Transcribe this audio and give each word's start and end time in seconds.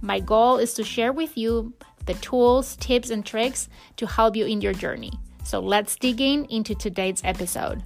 My 0.00 0.20
goal 0.20 0.58
is 0.58 0.74
to 0.74 0.84
share 0.84 1.12
with 1.12 1.36
you 1.36 1.74
the 2.06 2.14
tools, 2.14 2.76
tips, 2.76 3.10
and 3.10 3.26
tricks 3.26 3.68
to 3.96 4.06
help 4.06 4.36
you 4.36 4.46
in 4.46 4.60
your 4.60 4.72
journey. 4.72 5.12
So 5.44 5.58
let's 5.58 5.96
dig 5.96 6.20
in 6.20 6.44
into 6.44 6.74
today's 6.76 7.20
episode. 7.24 7.82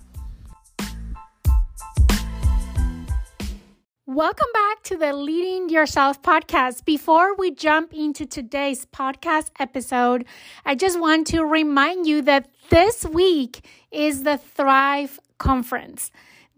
Welcome 4.05 4.49
back 4.53 4.83
to 4.85 4.97
the 4.99 5.15
Leading 5.15 5.71
Yourself 5.71 6.21
podcast. 6.21 6.85
Before 6.85 7.35
we 7.35 7.51
jump 7.51 7.95
into 7.95 8.27
today's 8.27 8.85
podcast 8.85 9.49
episode, 9.59 10.27
I 10.67 10.75
just 10.75 11.01
want 11.01 11.27
to 11.29 11.47
remind 11.47 12.07
you 12.07 12.21
that 12.23 12.51
this 12.69 13.07
week 13.07 13.65
is 13.91 14.25
the 14.25 14.37
Thrive 14.37 15.19
Conference. 15.39 16.11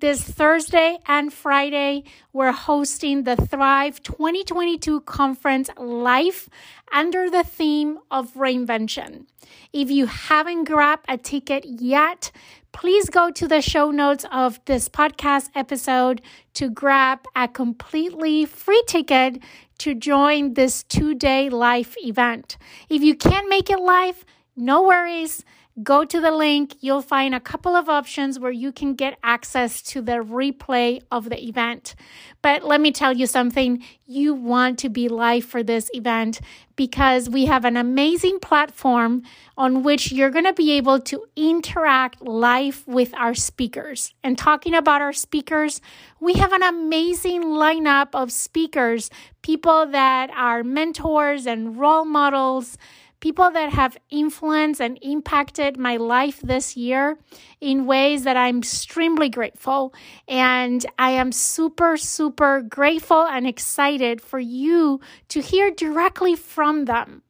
This 0.05 0.23
Thursday 0.23 0.99
and 1.07 1.33
Friday, 1.33 2.05
we're 2.35 2.53
hosting 2.53 3.23
the 3.23 3.37
Thrive 3.37 4.03
2022 4.03 5.01
conference 5.01 5.71
live 5.79 6.51
under 6.93 7.31
the 7.31 7.43
theme 7.43 7.99
of 8.11 8.35
reinvention. 8.35 9.25
If 9.73 9.91
you 9.91 10.05
haven't 10.05 10.65
grabbed 10.65 11.07
a 11.09 11.17
ticket 11.17 11.65
yet, 11.65 12.31
please 12.73 13.09
go 13.09 13.31
to 13.31 13.49
the 13.49 13.63
show 13.63 13.91
notes 13.91 14.27
of 14.31 14.63
this 14.67 14.91
podcast 14.91 15.49
episode 15.55 16.21
to 16.53 16.69
grab 16.69 17.21
a 17.35 17.49
completely 17.49 18.45
free 18.45 18.85
ticket 18.87 19.39
to 19.79 19.95
join 19.95 20.53
this 20.53 20.83
two 20.83 21.15
day 21.15 21.49
live 21.49 21.97
event. 22.03 22.59
If 22.91 23.03
you 23.03 23.15
can't 23.15 23.49
make 23.49 23.71
it 23.71 23.81
live, 23.81 24.27
no 24.55 24.83
worries. 24.83 25.47
Go 25.83 26.05
to 26.05 26.21
the 26.21 26.31
link. 26.31 26.77
You'll 26.83 27.03
find 27.03 27.35
a 27.35 27.41
couple 27.41 27.75
of 27.75 27.89
options 27.89 28.39
where 28.39 28.53
you 28.53 28.71
can 28.71 28.95
get 28.95 29.19
access 29.25 29.83
to 29.83 30.01
the 30.01 30.23
replay 30.23 31.03
of 31.11 31.29
the 31.31 31.43
event. 31.43 31.97
But 32.43 32.63
let 32.63 32.81
me 32.81 32.93
tell 32.93 33.17
you 33.17 33.27
something 33.27 33.83
you 34.07 34.35
want 34.35 34.79
to 34.81 34.89
be 34.89 35.09
live 35.09 35.45
for 35.45 35.65
this 35.65 35.91
event 35.93 36.41
because 36.77 37.29
we 37.29 37.47
have 37.47 37.65
an 37.65 37.77
amazing 37.77 38.39
platform 38.39 39.23
on 39.57 39.83
which 39.83 40.13
you're 40.13 40.31
going 40.31 40.45
to 40.45 40.53
be 40.53 40.71
able 40.73 41.01
to 41.01 41.25
interact 41.35 42.23
live 42.23 42.87
with 42.87 43.13
our 43.15 43.35
speakers. 43.35 44.15
And 44.23 44.39
talking 44.39 44.75
about 44.75 45.03
our 45.03 45.13
speakers, 45.13 45.81
we 46.21 46.35
have 46.35 46.53
an 46.53 46.63
amazing 46.63 47.43
lineup 47.43 48.11
of 48.15 48.31
speakers, 48.31 49.11
people 49.43 49.87
that 49.87 50.31
are 50.31 50.63
mentors 50.63 51.47
and 51.47 51.77
role 51.77 52.05
models 52.05 52.79
people 53.25 53.51
that 53.51 53.73
have 53.73 53.97
influenced 54.11 54.83
and 54.83 54.99
impacted 55.01 55.79
my 55.79 55.97
life 55.97 56.43
this 56.43 56.77
year 56.77 57.17
in 57.59 57.87
ways 57.87 58.25
that 58.25 58.37
I'm 58.37 58.59
extremely 58.59 59.31
grateful. 59.31 59.95
And 60.29 60.85
I 60.99 61.13
am 61.13 61.33
super, 61.33 61.97
super 61.97 62.61
grateful 62.61 63.23
and 63.23 63.47
excited 63.47 64.21
for 64.21 64.39
you 64.39 65.01
to 65.31 65.41
hear 65.41 65.71
directly 65.71 66.37
from 66.37 66.85
them. 66.85 67.24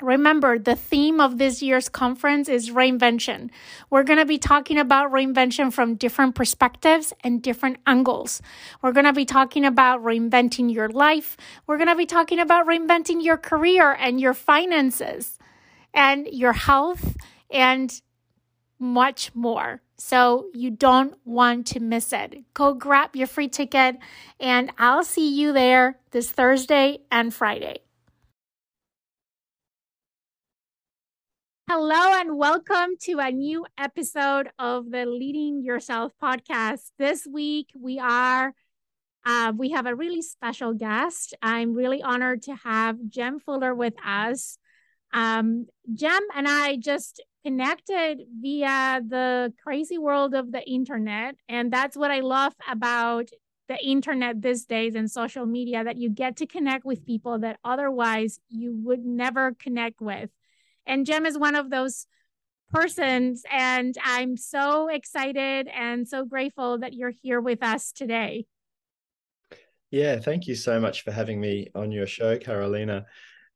Remember, 0.00 0.58
the 0.58 0.76
theme 0.76 1.20
of 1.20 1.38
this 1.38 1.62
year's 1.62 1.88
conference 1.88 2.48
is 2.48 2.70
reinvention. 2.70 3.50
We're 3.90 4.04
going 4.04 4.18
to 4.18 4.24
be 4.24 4.38
talking 4.38 4.78
about 4.78 5.12
reinvention 5.12 5.72
from 5.72 5.96
different 5.96 6.34
perspectives 6.34 7.12
and 7.22 7.42
different 7.42 7.78
angles. 7.86 8.40
We're 8.82 8.92
going 8.92 9.06
to 9.06 9.12
be 9.12 9.24
talking 9.24 9.64
about 9.64 10.02
reinventing 10.02 10.72
your 10.72 10.88
life. 10.88 11.36
We're 11.66 11.78
going 11.78 11.88
to 11.88 11.96
be 11.96 12.06
talking 12.06 12.38
about 12.38 12.66
reinventing 12.66 13.22
your 13.22 13.36
career 13.36 13.92
and 13.92 14.20
your 14.20 14.34
finances 14.34 15.38
and 15.92 16.26
your 16.26 16.52
health 16.52 17.16
and 17.50 18.00
much 18.78 19.34
more. 19.34 19.82
So 19.98 20.46
you 20.54 20.70
don't 20.70 21.14
want 21.26 21.66
to 21.68 21.80
miss 21.80 22.12
it. 22.14 22.42
Go 22.54 22.72
grab 22.72 23.14
your 23.14 23.26
free 23.26 23.48
ticket 23.48 23.98
and 24.40 24.72
I'll 24.78 25.04
see 25.04 25.28
you 25.38 25.52
there 25.52 25.98
this 26.10 26.30
Thursday 26.30 27.00
and 27.10 27.34
Friday. 27.34 27.80
Hello 31.72 32.18
and 32.18 32.36
welcome 32.36 32.96
to 33.02 33.20
a 33.20 33.30
new 33.30 33.64
episode 33.78 34.48
of 34.58 34.90
the 34.90 35.06
Leading 35.06 35.62
Yourself 35.62 36.10
podcast. 36.20 36.90
This 36.98 37.28
week 37.32 37.68
we 37.80 38.00
are 38.00 38.52
uh, 39.24 39.52
we 39.56 39.70
have 39.70 39.86
a 39.86 39.94
really 39.94 40.20
special 40.20 40.74
guest. 40.74 41.32
I'm 41.40 41.74
really 41.74 42.02
honored 42.02 42.42
to 42.42 42.56
have 42.56 42.96
Jem 43.08 43.38
Fuller 43.38 43.72
with 43.72 43.94
us. 44.04 44.58
Um, 45.12 45.68
Jem 45.94 46.22
and 46.34 46.48
I 46.48 46.74
just 46.74 47.22
connected 47.44 48.18
via 48.40 49.00
the 49.06 49.52
crazy 49.62 49.96
world 49.96 50.34
of 50.34 50.50
the 50.50 50.68
internet, 50.68 51.36
and 51.48 51.72
that's 51.72 51.96
what 51.96 52.10
I 52.10 52.18
love 52.18 52.52
about 52.68 53.28
the 53.68 53.78
internet 53.78 54.42
these 54.42 54.64
days 54.64 54.96
and 54.96 55.08
social 55.08 55.46
media 55.46 55.84
that 55.84 55.98
you 55.98 56.10
get 56.10 56.38
to 56.38 56.46
connect 56.46 56.84
with 56.84 57.06
people 57.06 57.38
that 57.38 57.60
otherwise 57.62 58.40
you 58.48 58.76
would 58.82 59.04
never 59.04 59.54
connect 59.54 60.00
with. 60.00 60.30
And 60.86 61.06
Jem 61.06 61.26
is 61.26 61.38
one 61.38 61.54
of 61.54 61.70
those 61.70 62.06
persons. 62.72 63.42
And 63.50 63.94
I'm 64.04 64.36
so 64.36 64.88
excited 64.88 65.68
and 65.68 66.06
so 66.06 66.24
grateful 66.24 66.78
that 66.78 66.94
you're 66.94 67.12
here 67.22 67.40
with 67.40 67.62
us 67.62 67.92
today. 67.92 68.46
Yeah, 69.90 70.20
thank 70.20 70.46
you 70.46 70.54
so 70.54 70.78
much 70.78 71.02
for 71.02 71.10
having 71.10 71.40
me 71.40 71.68
on 71.74 71.90
your 71.90 72.06
show, 72.06 72.38
Carolina. 72.38 73.06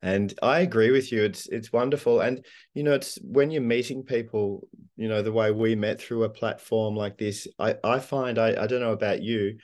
And 0.03 0.35
I 0.43 0.61
agree 0.61 0.91
with 0.91 1.13
you. 1.13 1.23
It's 1.23 1.47
it's 1.47 1.73
wonderful. 1.73 2.21
And 2.21 2.45
you 2.75 2.83
know, 2.83 2.93
it's 2.93 3.19
when 3.23 3.51
you're 3.51 3.63
meeting 3.63 4.03
people, 4.03 4.69
you 4.97 5.09
know, 5.09 5.23
the 5.23 5.33
way 5.33 5.51
we 5.51 5.77
met 5.77 6.01
through 6.01 6.25
a 6.25 6.29
platform 6.29 6.97
like 6.97 7.17
this, 7.17 7.47
I, 7.59 7.77
I 7.83 8.01
find 8.01 8.39
I, 8.39 8.63
I 8.63 8.67
don't 8.67 8.81
know 8.81 8.93
about 8.93 9.23
you, 9.23 9.59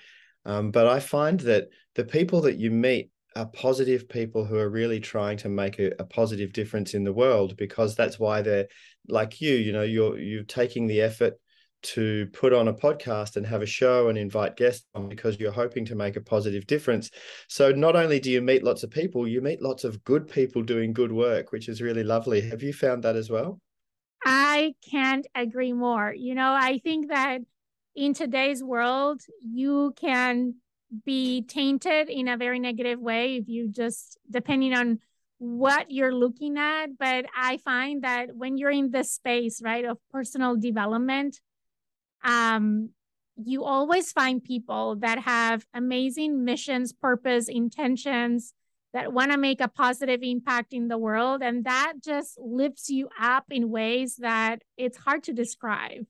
um, 0.46 0.70
but 0.70 0.86
I 0.86 1.00
find 1.00 1.40
that 1.40 1.68
the 1.94 2.04
people 2.04 2.42
that 2.42 2.56
you 2.56 2.70
meet 2.70 3.10
are 3.36 3.46
positive 3.46 4.08
people 4.08 4.44
who 4.44 4.56
are 4.56 4.68
really 4.68 5.00
trying 5.00 5.36
to 5.38 5.48
make 5.48 5.78
a, 5.78 5.92
a, 5.98 6.04
positive 6.04 6.52
difference 6.52 6.94
in 6.94 7.04
the 7.04 7.12
world 7.12 7.56
because 7.56 7.94
that's 7.94 8.18
why 8.18 8.42
they're 8.42 8.66
like 9.08 9.40
you 9.40 9.54
you 9.54 9.72
know 9.72 9.82
you're 9.82 10.18
you're 10.18 10.42
taking 10.42 10.86
the 10.86 11.00
effort 11.00 11.34
to 11.82 12.26
put 12.32 12.52
on 12.52 12.68
a 12.68 12.74
podcast 12.74 13.36
and 13.36 13.46
have 13.46 13.62
a 13.62 13.66
show 13.66 14.08
and 14.08 14.18
invite 14.18 14.56
guests 14.56 14.86
on 14.94 15.08
because 15.08 15.40
you're 15.40 15.52
hoping 15.52 15.84
to 15.86 15.94
make 15.94 16.14
a 16.16 16.20
positive 16.20 16.66
difference. 16.66 17.10
So 17.48 17.70
not 17.70 17.96
only 17.96 18.20
do 18.20 18.30
you 18.30 18.42
meet 18.42 18.62
lots 18.62 18.82
of 18.82 18.90
people 18.90 19.26
you 19.26 19.40
meet 19.40 19.62
lots 19.62 19.84
of 19.84 20.04
good 20.04 20.28
people 20.28 20.62
doing 20.62 20.92
good 20.92 21.12
work 21.12 21.52
which 21.52 21.68
is 21.68 21.80
really 21.80 22.04
lovely. 22.04 22.40
Have 22.42 22.62
you 22.62 22.72
found 22.72 23.04
that 23.04 23.16
as 23.16 23.30
well? 23.30 23.60
I 24.24 24.74
can't 24.90 25.26
agree 25.34 25.72
more. 25.72 26.12
You 26.12 26.34
know 26.34 26.52
i 26.52 26.78
think 26.78 27.08
that 27.08 27.40
in 27.94 28.14
today's 28.14 28.62
world 28.62 29.20
you 29.40 29.92
can 30.00 30.54
be 31.04 31.42
tainted 31.42 32.08
in 32.08 32.28
a 32.28 32.36
very 32.36 32.58
negative 32.58 32.98
way 32.98 33.36
if 33.36 33.48
you 33.48 33.68
just 33.68 34.18
depending 34.30 34.74
on 34.74 34.98
what 35.38 35.90
you're 35.90 36.14
looking 36.14 36.58
at. 36.58 36.98
But 36.98 37.26
i 37.36 37.56
find 37.58 38.02
that 38.02 38.34
when 38.34 38.58
you're 38.58 38.70
in 38.70 38.90
the 38.90 39.04
space 39.04 39.62
right 39.62 39.84
of 39.84 39.98
personal 40.12 40.56
development 40.56 41.40
um 42.22 42.90
you 43.42 43.64
always 43.64 44.12
find 44.12 44.42
people 44.42 44.96
that 44.96 45.18
have 45.20 45.64
amazing 45.72 46.44
missions 46.44 46.92
purpose 46.92 47.48
intentions 47.48 48.52
that 48.92 49.12
want 49.12 49.30
to 49.30 49.38
make 49.38 49.60
a 49.60 49.68
positive 49.68 50.20
impact 50.22 50.72
in 50.72 50.88
the 50.88 50.98
world. 50.98 51.42
And 51.42 51.64
that 51.64 51.94
just 52.04 52.38
lifts 52.38 52.90
you 52.90 53.08
up 53.20 53.44
in 53.50 53.70
ways 53.70 54.16
that 54.16 54.62
it's 54.76 54.98
hard 54.98 55.22
to 55.24 55.32
describe 55.32 56.06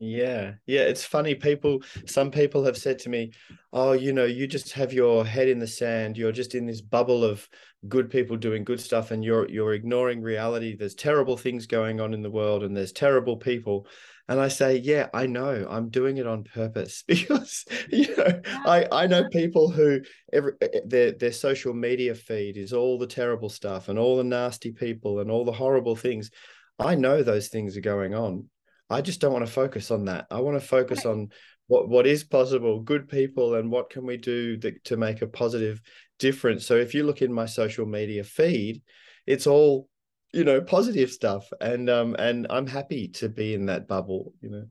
yeah, 0.00 0.54
yeah, 0.66 0.82
it's 0.82 1.04
funny. 1.04 1.34
People, 1.34 1.82
some 2.06 2.30
people 2.30 2.64
have 2.64 2.76
said 2.78 3.00
to 3.00 3.08
me, 3.08 3.32
"Oh, 3.72 3.92
you 3.92 4.12
know, 4.12 4.26
you 4.26 4.46
just 4.46 4.72
have 4.74 4.92
your 4.92 5.24
head 5.26 5.48
in 5.48 5.58
the 5.58 5.66
sand. 5.66 6.16
You're 6.16 6.30
just 6.30 6.54
in 6.54 6.66
this 6.66 6.80
bubble 6.80 7.24
of 7.24 7.48
good 7.88 8.08
people 8.08 8.36
doing 8.36 8.62
good 8.62 8.80
stuff, 8.80 9.10
and 9.10 9.24
you're 9.24 9.48
you're 9.48 9.74
ignoring 9.74 10.22
reality. 10.22 10.76
There's 10.76 10.94
terrible 10.94 11.36
things 11.36 11.66
going 11.66 12.00
on 12.00 12.14
in 12.14 12.22
the 12.22 12.30
world, 12.30 12.62
and 12.62 12.76
there's 12.76 12.92
terrible 12.92 13.36
people." 13.38 13.88
And 14.28 14.38
I 14.40 14.46
say, 14.48 14.76
"Yeah, 14.76 15.08
I 15.14 15.26
know. 15.26 15.66
I'm 15.68 15.88
doing 15.88 16.18
it 16.18 16.28
on 16.28 16.44
purpose 16.44 17.02
because 17.08 17.64
you 17.90 18.14
know, 18.16 18.40
I 18.66 18.86
I 18.92 19.06
know 19.08 19.28
people 19.30 19.68
who 19.70 20.00
every 20.32 20.52
their 20.84 21.10
their 21.12 21.32
social 21.32 21.74
media 21.74 22.14
feed 22.14 22.56
is 22.56 22.72
all 22.72 22.98
the 22.98 23.06
terrible 23.08 23.48
stuff 23.48 23.88
and 23.88 23.98
all 23.98 24.16
the 24.16 24.22
nasty 24.24 24.70
people 24.70 25.18
and 25.18 25.28
all 25.30 25.44
the 25.44 25.50
horrible 25.52 25.96
things. 25.96 26.30
I 26.78 26.94
know 26.94 27.24
those 27.24 27.48
things 27.48 27.76
are 27.76 27.80
going 27.80 28.14
on." 28.14 28.48
I 28.90 29.00
just 29.02 29.20
don't 29.20 29.32
want 29.32 29.46
to 29.46 29.52
focus 29.52 29.90
on 29.90 30.06
that. 30.06 30.26
I 30.30 30.40
want 30.40 30.60
to 30.60 30.66
focus 30.66 31.04
right. 31.04 31.12
on 31.12 31.28
what 31.66 31.88
what 31.88 32.06
is 32.06 32.24
possible, 32.24 32.80
good 32.80 33.08
people, 33.08 33.54
and 33.54 33.70
what 33.70 33.90
can 33.90 34.06
we 34.06 34.16
do 34.16 34.56
that, 34.58 34.84
to 34.84 34.96
make 34.96 35.22
a 35.22 35.26
positive 35.26 35.80
difference. 36.18 36.66
So 36.66 36.76
if 36.76 36.94
you 36.94 37.04
look 37.04 37.22
in 37.22 37.32
my 37.32 37.46
social 37.46 37.86
media 37.86 38.24
feed, 38.24 38.82
it's 39.26 39.46
all 39.46 39.88
you 40.32 40.44
know 40.44 40.60
positive 40.60 41.10
stuff 41.10 41.50
and 41.60 41.88
um 41.88 42.14
and 42.18 42.46
i'm 42.50 42.66
happy 42.66 43.08
to 43.08 43.28
be 43.28 43.54
in 43.54 43.66
that 43.66 43.88
bubble 43.88 44.34
you 44.40 44.50
know 44.50 44.64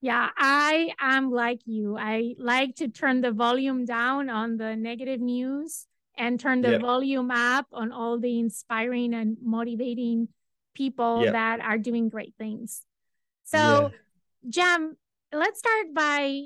yeah 0.00 0.30
i 0.36 0.90
am 1.00 1.30
like 1.30 1.60
you 1.64 1.96
i 1.96 2.34
like 2.38 2.74
to 2.74 2.88
turn 2.88 3.20
the 3.20 3.30
volume 3.30 3.84
down 3.84 4.28
on 4.28 4.56
the 4.56 4.74
negative 4.74 5.20
news 5.20 5.86
and 6.18 6.40
turn 6.40 6.60
the 6.60 6.72
yep. 6.72 6.80
volume 6.80 7.30
up 7.30 7.66
on 7.72 7.92
all 7.92 8.18
the 8.18 8.38
inspiring 8.38 9.14
and 9.14 9.36
motivating 9.42 10.28
people 10.74 11.22
yep. 11.22 11.32
that 11.32 11.60
are 11.60 11.78
doing 11.78 12.08
great 12.08 12.34
things 12.38 12.82
so 13.46 13.58
yeah. 13.58 13.88
jem 14.48 14.96
let's 15.32 15.58
start 15.58 15.94
by 15.94 16.42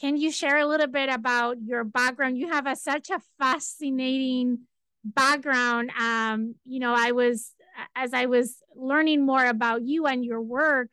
can 0.00 0.16
you 0.16 0.30
share 0.30 0.58
a 0.58 0.66
little 0.66 0.86
bit 0.86 1.08
about 1.08 1.56
your 1.60 1.82
background 1.82 2.38
you 2.38 2.48
have 2.48 2.66
a, 2.66 2.76
such 2.76 3.10
a 3.10 3.20
fascinating 3.38 4.60
background 5.04 5.90
um 5.98 6.54
you 6.64 6.78
know 6.78 6.94
i 6.96 7.10
was 7.10 7.54
as 7.94 8.12
I 8.12 8.26
was 8.26 8.62
learning 8.74 9.24
more 9.24 9.44
about 9.44 9.82
you 9.82 10.06
and 10.06 10.24
your 10.24 10.40
work, 10.40 10.92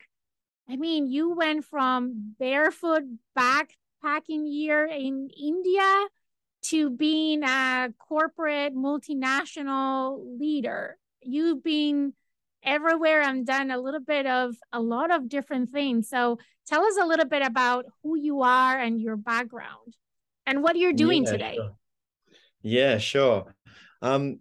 I 0.68 0.76
mean, 0.76 1.08
you 1.08 1.34
went 1.34 1.64
from 1.64 2.34
barefoot 2.38 3.04
backpacking 3.38 4.44
year 4.46 4.84
in 4.86 5.30
India 5.40 6.06
to 6.64 6.90
being 6.90 7.44
a 7.44 7.92
corporate 7.98 8.74
multinational 8.74 10.38
leader. 10.38 10.98
You've 11.22 11.62
been 11.62 12.14
everywhere 12.66 13.22
and 13.22 13.46
done 13.46 13.70
a 13.70 13.78
little 13.78 14.00
bit 14.00 14.26
of 14.26 14.54
a 14.72 14.80
lot 14.80 15.10
of 15.10 15.28
different 15.28 15.70
things. 15.70 16.08
So 16.08 16.38
tell 16.66 16.84
us 16.84 16.98
a 17.00 17.06
little 17.06 17.26
bit 17.26 17.42
about 17.42 17.86
who 18.02 18.18
you 18.18 18.42
are 18.42 18.78
and 18.78 19.00
your 19.00 19.16
background 19.16 19.94
and 20.44 20.62
what 20.62 20.76
you're 20.76 20.92
doing 20.92 21.24
yeah, 21.24 21.30
today. 21.30 21.54
Sure. 21.54 21.76
Yeah, 22.62 22.98
sure. 22.98 23.54
Um, 24.02 24.40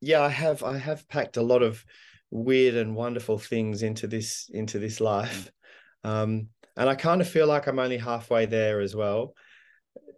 yeah, 0.00 0.22
I 0.22 0.28
have 0.28 0.62
I 0.62 0.78
have 0.78 1.08
packed 1.08 1.36
a 1.36 1.42
lot 1.42 1.62
of 1.62 1.84
weird 2.30 2.74
and 2.74 2.96
wonderful 2.96 3.38
things 3.38 3.82
into 3.82 4.06
this 4.06 4.48
into 4.52 4.78
this 4.78 5.00
life. 5.00 5.50
Um, 6.04 6.48
and 6.76 6.88
I 6.88 6.94
kind 6.94 7.20
of 7.20 7.28
feel 7.28 7.46
like 7.46 7.66
I'm 7.66 7.78
only 7.78 7.98
halfway 7.98 8.46
there 8.46 8.80
as 8.80 8.94
well. 8.94 9.34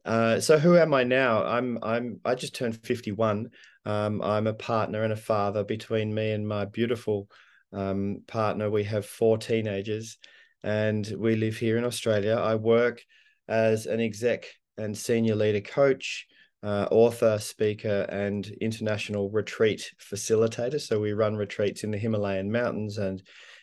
Uh, 0.04 0.40
so 0.40 0.58
who 0.58 0.76
am 0.76 0.94
I 0.94 1.04
now? 1.04 1.44
I'm 1.44 1.78
I'm 1.82 2.20
I 2.24 2.34
just 2.34 2.54
turned 2.54 2.76
51. 2.76 3.50
Um, 3.84 4.22
I'm 4.22 4.46
a 4.46 4.54
partner 4.54 5.02
and 5.02 5.12
a 5.12 5.16
father. 5.16 5.64
Between 5.64 6.14
me 6.14 6.32
and 6.32 6.46
my 6.46 6.64
beautiful 6.64 7.28
um, 7.72 8.22
partner, 8.26 8.70
we 8.70 8.84
have 8.84 9.06
four 9.06 9.38
teenagers, 9.38 10.18
and 10.62 11.10
we 11.16 11.36
live 11.36 11.56
here 11.56 11.76
in 11.76 11.84
Australia. 11.84 12.34
I 12.34 12.54
work 12.54 13.02
as 13.48 13.86
an 13.86 14.00
exec 14.00 14.46
and 14.76 14.96
senior 14.96 15.34
leader 15.34 15.60
coach 15.60 16.26
uh, 16.62 16.88
author, 16.90 17.38
speaker, 17.38 18.06
and 18.08 18.46
international 18.60 19.30
retreat 19.30 19.92
facilitator. 20.00 20.80
So 20.80 21.00
we 21.00 21.12
run 21.12 21.36
retreats 21.36 21.84
in 21.84 21.90
the 21.90 21.98
Himalayan 21.98 22.50
mountains 22.50 22.98
and 22.98 23.22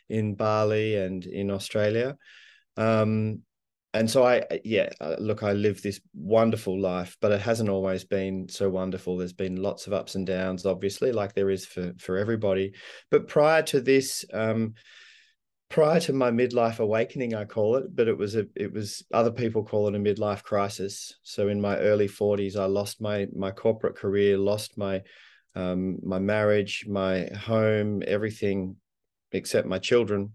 in 0.10 0.36
Bali 0.36 0.96
and 0.96 1.26
in 1.26 1.52
Australia. 1.52 2.18
Um, 2.78 3.42
and 3.96 4.12
so 4.12 4.26
I, 4.26 4.44
yeah, 4.66 4.90
uh, 5.00 5.16
look, 5.20 5.42
I 5.42 5.54
live 5.54 5.82
this 5.82 6.02
wonderful 6.14 6.80
life, 6.80 7.16
but 7.22 7.32
it 7.32 7.40
hasn't 7.40 7.70
always 7.70 8.04
been 8.04 8.50
so 8.50 8.70
wonderful. 8.70 9.18
There's 9.18 9.32
been 9.32 9.56
lots 9.56 9.88
of 9.88 9.94
ups 9.94 10.16
and 10.16 10.28
downs, 10.28 10.66
obviously, 10.66 11.14
like 11.14 11.34
there 11.34 11.50
is 11.50 11.66
for 11.66 11.94
for 11.98 12.18
everybody. 12.18 12.74
But 13.10 13.30
prior 13.30 13.62
to 13.64 13.80
this, 13.80 14.26
um, 14.34 14.74
prior 15.70 16.00
to 16.00 16.14
my 16.14 16.30
midlife 16.30 16.80
awakening 16.80 17.34
i 17.34 17.44
call 17.44 17.76
it 17.76 17.96
but 17.96 18.08
it 18.08 18.16
was 18.16 18.36
a 18.36 18.46
it 18.56 18.72
was 18.72 19.04
other 19.12 19.32
people 19.32 19.64
call 19.64 19.88
it 19.88 19.96
a 19.96 19.98
midlife 19.98 20.44
crisis 20.44 21.16
so 21.24 21.48
in 21.48 21.60
my 21.60 21.76
early 21.78 22.08
40s 22.08 22.56
i 22.56 22.66
lost 22.66 23.02
my 23.02 23.26
my 23.36 23.50
corporate 23.50 23.96
career 23.96 24.38
lost 24.38 24.78
my 24.78 25.02
um, 25.56 25.98
my 26.04 26.20
marriage 26.20 26.86
my 26.88 27.28
home 27.36 28.04
everything 28.06 28.76
except 29.32 29.68
my 29.68 29.80
children 29.80 30.34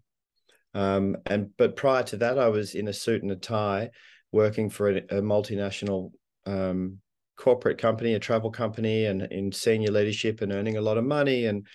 um, 0.74 1.16
and 1.26 1.50
but 1.56 1.76
prior 1.76 2.02
to 2.02 2.16
that 2.16 2.38
i 2.38 2.48
was 2.48 2.74
in 2.74 2.88
a 2.88 2.92
suit 2.92 3.22
and 3.22 3.32
a 3.32 3.36
tie 3.36 3.90
working 4.32 4.70
for 4.70 4.90
a, 4.90 4.96
a 4.96 5.22
multinational 5.22 6.12
um, 6.46 6.98
corporate 7.36 7.78
company 7.78 8.14
a 8.14 8.18
travel 8.18 8.50
company 8.50 9.06
and 9.06 9.22
in 9.22 9.50
senior 9.50 9.90
leadership 9.90 10.42
and 10.42 10.52
earning 10.52 10.76
a 10.76 10.82
lot 10.82 10.98
of 10.98 11.04
money 11.04 11.46
and 11.46 11.66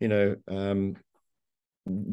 you 0.00 0.08
know 0.08 0.34
um, 0.48 0.96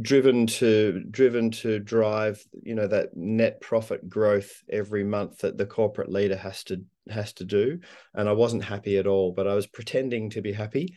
driven 0.02 0.48
to 0.48 1.04
driven 1.12 1.52
to 1.52 1.80
drive 1.80 2.44
you 2.64 2.74
know 2.74 2.88
that 2.88 3.16
net 3.16 3.62
profit 3.62 4.10
growth 4.10 4.64
every 4.70 5.04
month 5.04 5.40
that 5.40 5.58
the 5.58 5.66
corporate 5.66 6.10
leader 6.10 6.36
has 6.36 6.64
to 6.64 6.84
has 7.10 7.34
to 7.34 7.46
do. 7.46 7.80
And 8.16 8.28
i 8.28 8.32
wasn't 8.32 8.64
happy 8.64 8.98
at 8.98 9.08
all 9.08 9.32
but 9.32 9.48
i 9.48 9.54
was 9.54 9.68
pretending 9.68 10.32
to 10.32 10.42
be 10.42 10.54
happy 10.54 10.96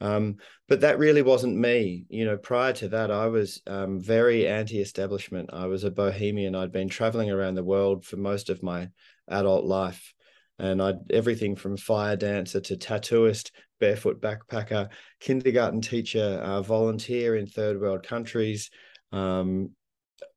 um, 0.00 0.36
but 0.68 0.80
that 0.80 0.98
really 0.98 1.22
wasn't 1.22 1.56
me. 1.56 2.06
You 2.08 2.24
know 2.24 2.36
prior 2.36 2.72
to 2.74 2.88
that 2.88 3.10
i 3.10 3.26
was 3.26 3.62
um, 3.66 4.00
very 4.00 4.46
anti-establishment. 4.46 5.50
I 5.52 5.66
was 5.66 5.84
a 5.84 5.90
bohemian. 5.90 6.54
I'd 6.54 6.72
been 6.72 6.88
traveling 6.88 7.30
around 7.30 7.54
the 7.54 7.64
world 7.64 8.04
for 8.04 8.16
most 8.16 8.50
of 8.50 8.62
my 8.62 8.90
adult 9.28 9.64
life. 9.64 10.14
And 10.60 10.82
I'd 10.82 11.12
everything 11.12 11.54
from 11.54 11.76
fire 11.76 12.16
dancer 12.16 12.60
to 12.60 12.76
tattooist, 12.76 13.52
barefoot 13.78 14.20
backpacker, 14.20 14.88
kindergarten 15.20 15.80
teacher, 15.80 16.40
uh, 16.42 16.62
volunteer 16.62 17.36
in 17.36 17.46
third 17.46 17.80
world 17.80 18.02
countries. 18.02 18.70
Um, 19.12 19.70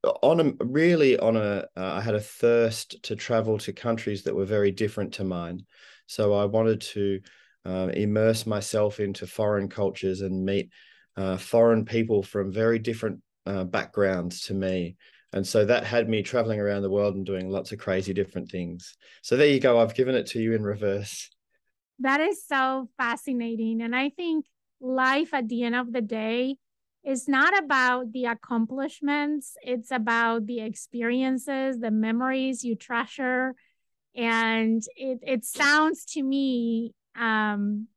on 0.04 0.40
a 0.40 0.64
really 0.64 1.18
on 1.18 1.36
a, 1.36 1.64
uh, 1.76 1.94
I 1.94 2.00
had 2.00 2.14
a 2.14 2.20
thirst 2.20 3.02
to 3.04 3.16
travel 3.16 3.58
to 3.58 3.72
countries 3.72 4.22
that 4.24 4.34
were 4.34 4.44
very 4.44 4.70
different 4.70 5.14
to 5.14 5.24
mine, 5.24 5.64
so 6.06 6.34
I 6.34 6.44
wanted 6.44 6.80
to 6.80 7.20
uh, 7.64 7.90
immerse 7.94 8.46
myself 8.46 9.00
into 9.00 9.26
foreign 9.26 9.68
cultures 9.68 10.20
and 10.20 10.44
meet 10.44 10.70
uh, 11.16 11.36
foreign 11.36 11.84
people 11.84 12.22
from 12.22 12.52
very 12.52 12.78
different 12.78 13.20
uh, 13.46 13.64
backgrounds 13.64 14.42
to 14.42 14.54
me 14.54 14.96
and 15.32 15.46
so 15.46 15.64
that 15.64 15.84
had 15.84 16.08
me 16.08 16.22
traveling 16.22 16.60
around 16.60 16.82
the 16.82 16.90
world 16.90 17.14
and 17.14 17.24
doing 17.24 17.48
lots 17.48 17.72
of 17.72 17.78
crazy 17.78 18.12
different 18.12 18.50
things. 18.50 18.94
So 19.22 19.36
there 19.36 19.48
you 19.48 19.60
go. 19.60 19.80
I've 19.80 19.94
given 19.94 20.14
it 20.14 20.26
to 20.28 20.40
you 20.40 20.52
in 20.52 20.62
reverse. 20.62 21.30
That 22.00 22.20
is 22.20 22.46
so 22.46 22.90
fascinating. 22.98 23.80
And 23.80 23.96
I 23.96 24.10
think 24.10 24.44
life 24.80 25.32
at 25.32 25.48
the 25.48 25.62
end 25.62 25.74
of 25.74 25.92
the 25.92 26.02
day 26.02 26.56
is 27.04 27.28
not 27.28 27.58
about 27.58 28.12
the 28.12 28.26
accomplishments, 28.26 29.56
it's 29.62 29.90
about 29.90 30.46
the 30.46 30.60
experiences, 30.60 31.78
the 31.78 31.90
memories 31.90 32.62
you 32.62 32.76
treasure. 32.76 33.54
And 34.14 34.82
it, 34.94 35.20
it 35.22 35.44
sounds 35.44 36.04
to 36.12 36.22
me, 36.22 36.92
um, 37.16 37.88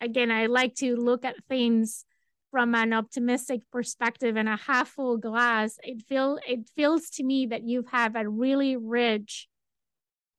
again, 0.00 0.30
I 0.30 0.46
like 0.46 0.74
to 0.76 0.96
look 0.96 1.24
at 1.24 1.36
things 1.48 2.04
from 2.50 2.74
an 2.74 2.92
optimistic 2.92 3.62
perspective 3.72 4.36
and 4.36 4.48
a 4.48 4.56
half 4.56 4.88
full 4.90 5.16
glass, 5.16 5.78
it 5.82 6.02
feel 6.02 6.38
it 6.46 6.68
feels 6.76 7.08
to 7.10 7.24
me 7.24 7.46
that 7.46 7.62
you 7.62 7.84
have 7.90 8.14
a 8.14 8.28
really 8.28 8.76
rich 8.76 9.48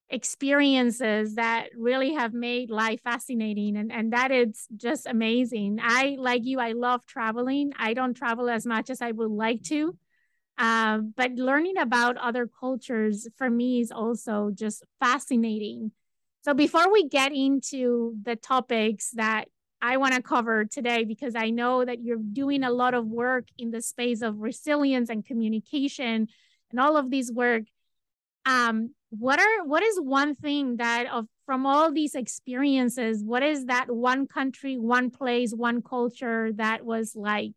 experiences 0.10 1.36
that 1.36 1.70
really 1.76 2.14
have 2.14 2.34
made 2.34 2.70
life 2.70 3.02
fascinating 3.04 3.76
and, 3.76 3.92
and 3.92 4.14
that 4.14 4.32
is 4.32 4.68
just 4.78 5.08
amazing. 5.08 5.80
I 5.82 6.18
like 6.20 6.46
you, 6.46 6.60
I 6.60 6.74
love 6.74 7.04
traveling. 7.08 7.74
I 7.80 7.96
don't 7.96 8.14
travel 8.14 8.48
as 8.48 8.64
much 8.64 8.92
as 8.92 9.02
I 9.02 9.12
would 9.12 9.32
like 9.32 9.64
to. 9.64 9.98
Um, 10.60 11.16
but 11.18 11.32
learning 11.32 11.80
about 11.80 12.18
other 12.18 12.48
cultures 12.48 13.28
for 13.38 13.50
me 13.50 13.82
is 13.82 13.92
also 13.92 14.52
just 14.54 14.84
fascinating. 15.00 15.92
So 16.44 16.54
before 16.54 16.92
we 16.92 17.08
get 17.08 17.34
into 17.34 18.16
the 18.22 18.36
topics 18.36 19.12
that 19.12 19.46
I 19.82 19.96
want 19.98 20.14
to 20.14 20.22
cover 20.22 20.66
today 20.66 21.06
because 21.06 21.36
I 21.36 21.50
know 21.50 21.86
that 21.86 22.02
you're 22.04 22.18
doing 22.18 22.64
a 22.64 22.72
lot 22.72 22.94
of 22.94 23.08
work 23.08 23.48
in 23.58 23.72
the 23.72 23.82
space 23.82 24.22
of 24.22 24.40
resilience 24.40 25.10
and 25.10 25.26
communication 25.26 26.28
and 26.72 26.80
all 26.80 26.98
of 26.98 27.10
these 27.10 27.32
work. 27.32 27.64
Um, 28.46 28.94
what 29.10 29.40
are 29.40 29.66
what 29.66 29.84
is 29.84 30.00
one 30.02 30.36
thing 30.36 30.78
that 30.78 31.08
of 31.12 31.28
from 31.46 31.66
all 31.66 31.94
these 31.94 32.16
experiences, 32.16 33.24
what 33.24 33.44
is 33.44 33.66
that 33.66 33.90
one 33.90 34.28
country, 34.28 34.78
one 34.78 35.12
place, 35.12 35.54
one 35.54 35.82
culture 35.82 36.52
that 36.54 36.84
was 36.84 37.16
like, 37.16 37.54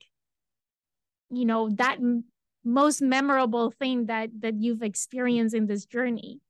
you 1.31 1.45
know, 1.45 1.71
that 1.71 1.97
m- 1.99 2.25
most 2.65 3.03
memorable 3.03 3.73
thing 3.73 4.07
that 4.07 4.31
that 4.41 4.55
you've 4.61 4.83
experienced 4.83 5.57
in 5.57 5.67
this 5.67 5.87
journey? 5.87 6.41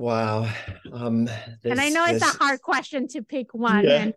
Wow. 0.00 0.50
Um, 0.90 1.28
and 1.62 1.78
I 1.78 1.90
know 1.90 2.06
it's 2.06 2.22
a 2.22 2.38
hard 2.38 2.62
question 2.62 3.06
to 3.08 3.22
pick 3.22 3.52
one. 3.52 3.84
Yeah, 3.84 4.02
and, 4.02 4.14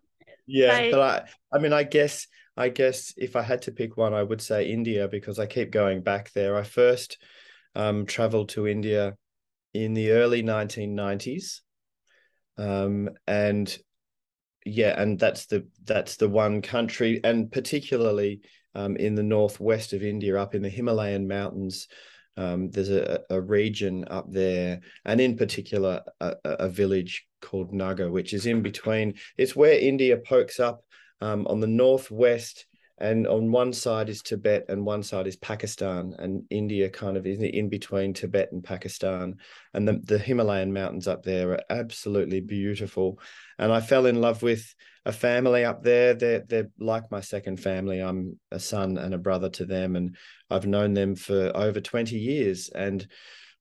yeah 0.48 0.82
but, 0.84 0.92
but 0.92 1.02
I, 1.02 1.58
I 1.58 1.60
mean, 1.60 1.74
I 1.74 1.84
guess, 1.84 2.26
I 2.56 2.70
guess 2.70 3.14
if 3.18 3.36
I 3.36 3.42
had 3.42 3.64
to 3.64 3.74
pick 3.74 3.98
one, 3.98 4.14
I 4.14 4.24
would 4.24 4.40
say 4.40 4.70
India 4.70 5.10
because 5.10 5.40
I 5.40 5.46
keep 5.46 5.72
going 5.72 6.02
back 6.02 6.32
there. 6.32 6.56
I 6.56 6.64
first 6.64 7.18
um, 7.76 8.06
traveled 8.06 8.48
to 8.50 8.66
India 8.66 9.18
in 9.74 9.94
the 9.94 10.12
early 10.12 10.42
1990s, 10.42 11.60
um, 12.58 13.10
and 13.28 13.78
yeah, 14.66 14.98
and 14.98 15.20
that's 15.20 15.48
the 15.48 15.68
that's 15.84 16.16
the 16.16 16.30
one 16.30 16.62
country, 16.62 17.20
and 17.26 17.52
particularly 17.52 18.40
um, 18.74 18.96
in 18.96 19.16
the 19.16 19.24
northwest 19.24 19.92
of 19.92 20.02
India, 20.02 20.40
up 20.40 20.56
in 20.56 20.62
the 20.62 20.70
Himalayan 20.70 21.28
mountains 21.28 21.90
Um, 22.36 22.72
there's 22.72 22.90
a, 22.90 23.22
a 23.30 23.40
region 23.40 24.06
up 24.10 24.26
there, 24.32 24.82
and 25.06 25.22
in 25.22 25.38
particular, 25.38 26.02
a, 26.20 26.36
a 26.44 26.70
village 26.70 27.28
called 27.42 27.72
Naggar, 27.72 28.12
which 28.12 28.34
is 28.34 28.46
in 28.46 28.62
between. 28.62 29.16
It's 29.38 29.56
where 29.56 29.78
India 29.78 30.18
pokes 30.18 30.60
up 30.60 30.84
um, 31.22 31.46
on 31.48 31.60
the 31.60 31.68
northwest 31.68 32.66
and 33.00 33.26
on 33.28 33.52
one 33.52 33.74
side 33.74 34.08
is 34.08 34.22
Tibet 34.22 34.66
and 34.70 34.86
one 34.86 35.02
side 35.02 35.26
is 35.26 35.36
Pakistan 35.36 36.16
and 36.20 36.44
India 36.52 36.90
kind 36.90 37.18
of 37.18 37.26
is 37.26 37.40
in 37.40 37.68
between 37.68 38.14
Tibet 38.14 38.50
and 38.52 38.64
Pakistan. 38.64 39.36
And 39.74 39.88
the, 39.88 40.00
the 40.04 40.20
Himalayan 40.20 40.72
mountains 40.72 41.08
up 41.08 41.24
there 41.24 41.52
are 41.52 41.64
absolutely 41.72 42.40
beautiful. 42.40 43.20
And 43.58 43.72
I 43.72 43.82
fell 43.82 44.06
in 44.06 44.22
love 44.22 44.44
with 44.44 44.74
a 45.06 45.12
family 45.12 45.66
up 45.66 45.82
there. 45.82 46.14
They're 46.14 46.44
they're 46.48 46.70
like 46.80 47.10
my 47.10 47.22
second 47.22 47.60
family. 47.60 48.00
I'm 48.00 48.40
a 48.52 48.60
son 48.60 48.98
and 48.98 49.14
a 49.14 49.18
brother 49.18 49.50
to 49.50 49.66
them 49.66 49.96
and 49.96 50.16
I've 50.52 50.68
known 50.68 50.94
them 50.94 51.16
for 51.16 51.52
over 51.56 51.82
20 51.82 52.16
years. 52.16 52.70
And 52.70 53.06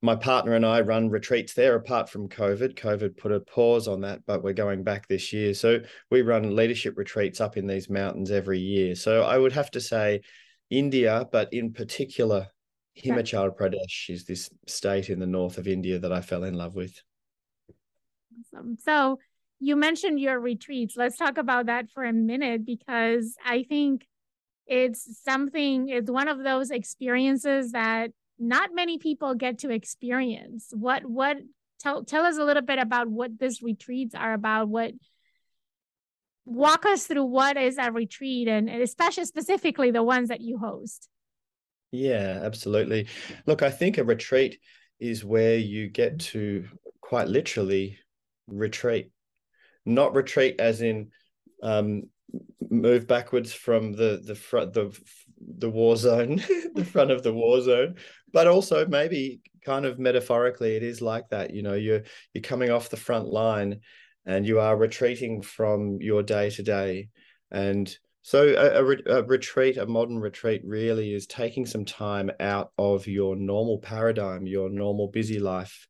my 0.03 0.17
partner 0.17 0.55
and 0.55 0.67
I 0.67 0.81
run 0.81 1.09
retreats 1.09 1.55
there 1.55 1.77
apart 1.77 2.11
from 2.11 2.29
COVID. 2.29 2.75
COVID 2.75 3.17
put 3.17 3.31
a 3.31 3.39
pause 3.39 3.87
on 3.87 4.01
that, 4.01 4.27
but 4.27 4.43
we're 4.43 4.53
going 4.53 4.83
back 4.83 5.07
this 5.07 5.33
year. 5.33 5.55
So 5.55 5.79
we 6.11 6.23
run 6.23 6.57
leadership 6.57 6.99
retreats 6.99 7.41
up 7.41 7.57
in 7.57 7.69
these 7.69 7.89
mountains 7.89 8.33
every 8.33 8.59
year. 8.59 8.97
So 8.97 9.23
I 9.23 9.39
would 9.39 9.53
have 9.53 9.71
to 9.71 9.81
say 9.81 10.23
India, 10.71 11.29
but 11.31 11.53
in 11.53 11.73
particular, 11.73 12.49
Himachal 12.99 13.57
Pradesh 13.57 14.11
is 14.11 14.25
this 14.25 14.51
state 14.67 15.09
in 15.09 15.21
the 15.21 15.27
north 15.27 15.57
of 15.57 15.69
India 15.69 16.01
that 16.01 16.13
I 16.13 16.21
fell 16.21 16.43
in 16.45 16.55
love 16.55 16.75
with. 16.75 17.01
Awesome. 18.53 18.77
So 18.81 19.21
you 19.61 19.77
mentioned 19.77 20.19
your 20.19 20.41
retreats. 20.41 20.97
Let's 20.97 21.17
talk 21.17 21.39
about 21.39 21.67
that 21.67 21.91
for 21.91 22.03
a 22.03 22.13
minute 22.13 22.67
because 22.67 23.37
I 23.45 23.63
think 23.63 24.07
it's 24.67 25.23
something, 25.23 25.89
it's 25.89 26.11
one 26.11 26.27
of 26.27 26.43
those 26.43 26.71
experiences 26.73 27.71
that 27.71 28.11
not 28.43 28.71
many 28.75 28.99
people 28.99 29.35
get 29.35 29.61
to 29.61 29.71
experience. 29.71 30.73
What 30.73 31.07
what 31.07 31.37
tell 31.79 32.05
tell 32.05 32.25
us 32.25 32.37
a 32.37 32.45
little 32.45 32.63
bit 32.63 32.79
about 32.79 33.09
what 33.09 33.39
these 33.39 33.63
retreats 33.63 34.15
are 34.15 34.33
about. 34.33 34.69
What 34.69 34.93
walk 36.45 36.85
us 36.85 37.07
through 37.07 37.25
what 37.25 37.57
is 37.57 37.79
a 37.79 37.93
retreat 37.93 38.49
and, 38.49 38.69
and 38.69 38.83
especially 38.83 39.27
specifically 39.27 39.93
the 39.93 40.03
ones 40.03 40.29
that 40.29 40.41
you 40.41 40.59
host. 40.59 41.09
Yeah, 41.93 42.41
absolutely. 42.43 43.07
Look, 43.47 43.63
I 43.63 43.71
think 43.71 43.99
a 43.99 44.05
retreat 44.05 44.59
is 44.99 45.25
where 45.25 45.57
you 45.57 45.89
get 45.89 46.19
to 46.19 46.67
quite 47.01 47.29
literally 47.29 47.99
retreat, 48.49 49.13
not 49.87 50.17
retreat 50.17 50.57
as 50.59 50.83
in 50.83 51.11
um, 51.63 52.05
move 52.71 53.07
backwards 53.07 53.53
from 53.53 53.93
the 53.93 54.21
the 54.25 54.35
front 54.35 54.73
the 54.73 54.99
the 55.59 55.71
war 55.71 55.97
zone, 55.97 56.43
the 56.75 56.85
front 56.85 57.11
of 57.11 57.23
the 57.23 57.33
war 57.33 57.61
zone, 57.61 57.97
but 58.33 58.47
also 58.47 58.87
maybe 58.87 59.41
kind 59.65 59.85
of 59.85 59.99
metaphorically 59.99 60.77
it 60.77 60.83
is 60.83 61.01
like 61.01 61.29
that. 61.31 61.55
You 61.55 61.63
know, 61.63 61.75
you're 61.75 62.03
you're 62.33 62.43
coming 62.43 62.71
off 62.71 62.91
the 62.91 62.97
front 62.97 63.29
line, 63.29 63.81
and 64.27 64.47
you 64.47 64.61
are 64.61 64.77
retreating 64.77 65.43
from 65.43 65.99
your 66.01 66.23
day 66.23 66.51
to 66.51 66.63
day, 66.63 67.09
and 67.51 67.95
so 68.23 68.49
a, 68.49 68.83
a, 68.83 69.19
a, 69.19 69.23
retreat, 69.25 69.77
a 69.77 69.87
modern 69.87 70.19
retreat, 70.19 70.63
really 70.65 71.13
is 71.13 71.27
taking 71.27 71.67
some 71.67 71.85
time 71.85 72.31
out 72.39 72.71
of 72.79 73.09
your 73.09 73.35
normal 73.35 73.79
paradigm, 73.79 74.47
your 74.47 74.71
normal 74.71 75.09
busy 75.09 75.41
life, 75.41 75.89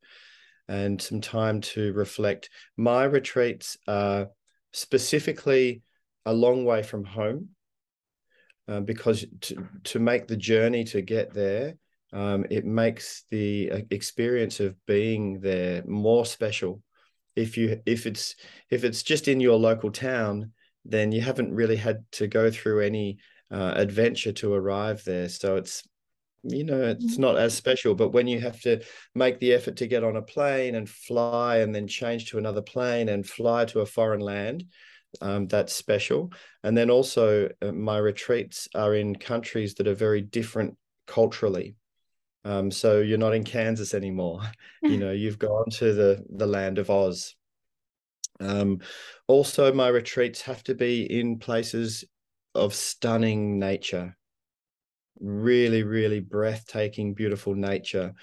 and 0.67 0.99
some 0.99 1.21
time 1.21 1.61
to 1.61 1.93
reflect. 1.93 2.49
My 2.75 3.03
retreats 3.03 3.77
are 3.87 4.29
specifically 4.71 5.83
a 6.25 6.33
long 6.33 6.65
way 6.65 6.81
from 6.81 7.03
home 7.03 7.49
uh, 8.67 8.79
because 8.81 9.25
to, 9.41 9.67
to 9.83 9.99
make 9.99 10.27
the 10.27 10.37
journey 10.37 10.83
to 10.85 11.01
get 11.01 11.33
there, 11.33 11.75
um, 12.11 12.45
it 12.49 12.65
makes 12.65 13.25
the 13.31 13.71
uh, 13.71 13.79
experience 13.89 14.59
of 14.59 14.75
being 14.85 15.39
there 15.39 15.83
more 15.85 16.25
special. 16.25 16.81
If 17.35 17.57
you 17.57 17.81
if 17.85 18.05
it's 18.05 18.35
if 18.69 18.83
it's 18.83 19.01
just 19.01 19.27
in 19.27 19.39
your 19.39 19.57
local 19.57 19.91
town, 19.91 20.51
then 20.85 21.11
you 21.11 21.21
haven't 21.21 21.53
really 21.53 21.75
had 21.75 22.05
to 22.13 22.27
go 22.27 22.51
through 22.51 22.81
any 22.81 23.17
uh, 23.51 23.73
adventure 23.75 24.33
to 24.33 24.53
arrive 24.53 25.03
there. 25.03 25.29
So 25.29 25.55
it's 25.55 25.83
you 26.43 26.63
know 26.63 26.81
it's 26.81 27.13
mm-hmm. 27.13 27.21
not 27.21 27.37
as 27.37 27.55
special 27.55 27.95
but 27.95 28.09
when 28.09 28.27
you 28.27 28.39
have 28.39 28.59
to 28.59 28.81
make 29.15 29.39
the 29.39 29.53
effort 29.53 29.77
to 29.77 29.87
get 29.87 30.03
on 30.03 30.17
a 30.17 30.21
plane 30.21 30.75
and 30.75 30.89
fly 30.89 31.57
and 31.57 31.73
then 31.73 31.87
change 31.87 32.29
to 32.29 32.37
another 32.37 32.61
plane 32.61 33.09
and 33.09 33.25
fly 33.25 33.63
to 33.63 33.79
a 33.79 33.85
foreign 33.85 34.19
land 34.19 34.65
um, 35.21 35.47
that's 35.47 35.73
special. 35.73 36.31
And 36.63 36.77
then 36.77 36.89
also, 36.89 37.49
uh, 37.61 37.71
my 37.71 37.97
retreats 37.97 38.67
are 38.75 38.95
in 38.95 39.15
countries 39.15 39.75
that 39.75 39.87
are 39.87 39.95
very 39.95 40.21
different 40.21 40.77
culturally. 41.07 41.75
Um, 42.45 42.71
so 42.71 42.99
you're 42.99 43.17
not 43.17 43.35
in 43.35 43.43
Kansas 43.43 43.93
anymore. 43.93 44.41
you 44.81 44.97
know, 44.97 45.11
you've 45.11 45.39
gone 45.39 45.69
to 45.73 45.93
the 45.93 46.25
the 46.29 46.47
land 46.47 46.77
of 46.77 46.89
Oz. 46.89 47.35
Um, 48.39 48.79
also, 49.27 49.71
my 49.73 49.87
retreats 49.87 50.41
have 50.41 50.63
to 50.63 50.75
be 50.75 51.03
in 51.03 51.39
places 51.39 52.03
of 52.55 52.73
stunning 52.73 53.59
nature, 53.59 54.17
really, 55.19 55.83
really 55.83 56.19
breathtaking, 56.19 57.13
beautiful 57.13 57.55
nature. 57.55 58.13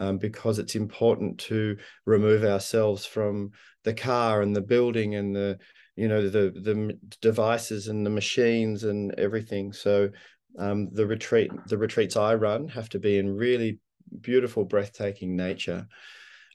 Um, 0.00 0.18
because 0.18 0.60
it's 0.60 0.76
important 0.76 1.38
to 1.38 1.76
remove 2.06 2.44
ourselves 2.44 3.04
from 3.04 3.50
the 3.82 3.94
car 3.94 4.42
and 4.42 4.54
the 4.54 4.60
building 4.60 5.16
and 5.16 5.34
the 5.34 5.58
you 5.98 6.06
know 6.06 6.28
the 6.28 6.52
the 6.54 6.98
devices 7.20 7.88
and 7.88 8.06
the 8.06 8.10
machines 8.10 8.84
and 8.84 9.12
everything. 9.18 9.72
So 9.72 10.10
um, 10.58 10.88
the 10.92 11.06
retreat 11.06 11.50
the 11.66 11.78
retreats 11.78 12.16
i 12.16 12.34
run 12.34 12.68
have 12.68 12.88
to 12.90 12.98
be 12.98 13.18
in 13.18 13.36
really 13.36 13.80
beautiful 14.20 14.64
breathtaking 14.64 15.36
nature. 15.36 15.86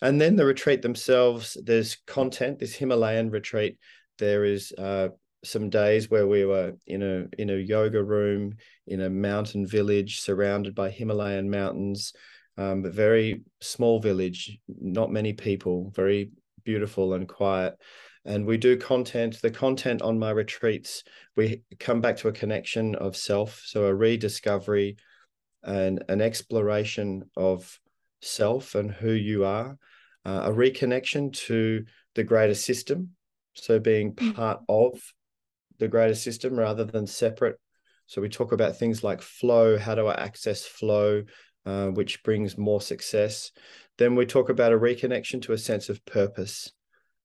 And 0.01 0.19
then 0.19 0.35
the 0.35 0.45
retreat 0.45 0.81
themselves 0.81 1.57
there's 1.61 1.97
content 2.07 2.59
this 2.59 2.75
himalayan 2.75 3.29
retreat. 3.29 3.77
There 4.17 4.45
is 4.45 4.71
uh, 4.77 5.09
some 5.43 5.69
days 5.69 6.09
where 6.09 6.27
we 6.27 6.45
were 6.45 6.73
in 6.87 7.03
a 7.03 7.41
in 7.41 7.49
a 7.49 7.55
yoga 7.55 8.01
room 8.01 8.55
in 8.87 9.01
a 9.01 9.09
mountain 9.09 9.67
village 9.67 10.21
surrounded 10.21 10.73
by 10.73 10.89
himalayan 10.89 11.49
mountains 11.49 12.13
um, 12.57 12.81
but 12.81 12.93
very 12.93 13.41
small 13.59 13.99
village 13.99 14.57
not 14.79 15.11
many 15.11 15.33
people 15.33 15.91
very 15.95 16.31
beautiful 16.63 17.13
and 17.13 17.27
quiet. 17.27 17.75
And 18.25 18.45
we 18.45 18.57
do 18.57 18.77
content 18.77 19.41
the 19.41 19.51
content 19.51 20.01
on 20.01 20.17
my 20.17 20.31
retreats 20.31 21.03
we 21.35 21.61
come 21.79 21.99
back 21.99 22.15
to 22.17 22.29
a 22.29 22.31
connection 22.31 22.95
of 22.95 23.17
self 23.17 23.61
so 23.65 23.83
a 23.85 23.93
rediscovery 23.93 24.95
and 25.61 26.03
an 26.07 26.21
exploration 26.21 27.29
of 27.35 27.79
self 28.21 28.75
and 28.75 28.91
who 28.91 29.11
you 29.11 29.43
are 29.43 29.77
uh, 30.25 30.43
a 30.45 30.51
reconnection 30.51 31.33
to 31.33 31.85
the 32.15 32.23
greater 32.23 32.55
system. 32.55 33.09
So 33.53 33.79
being 33.79 34.13
mm. 34.13 34.35
part 34.35 34.61
of 34.69 34.99
the 35.79 35.87
greater 35.87 36.15
system 36.15 36.57
rather 36.57 36.85
than 36.85 37.07
separate. 37.07 37.59
So 38.05 38.21
we 38.21 38.29
talk 38.29 38.51
about 38.51 38.77
things 38.77 39.03
like 39.03 39.21
flow 39.21 39.77
how 39.77 39.95
do 39.95 40.07
i 40.07 40.13
access 40.13 40.65
flow 40.65 41.23
uh, 41.65 41.87
which 41.87 42.23
brings 42.23 42.57
more 42.57 42.81
success 42.81 43.51
then 43.97 44.15
we 44.15 44.25
talk 44.25 44.49
about 44.49 44.73
a 44.73 44.77
reconnection 44.77 45.41
to 45.41 45.53
a 45.53 45.57
sense 45.57 45.89
of 45.89 46.03
purpose 46.05 46.71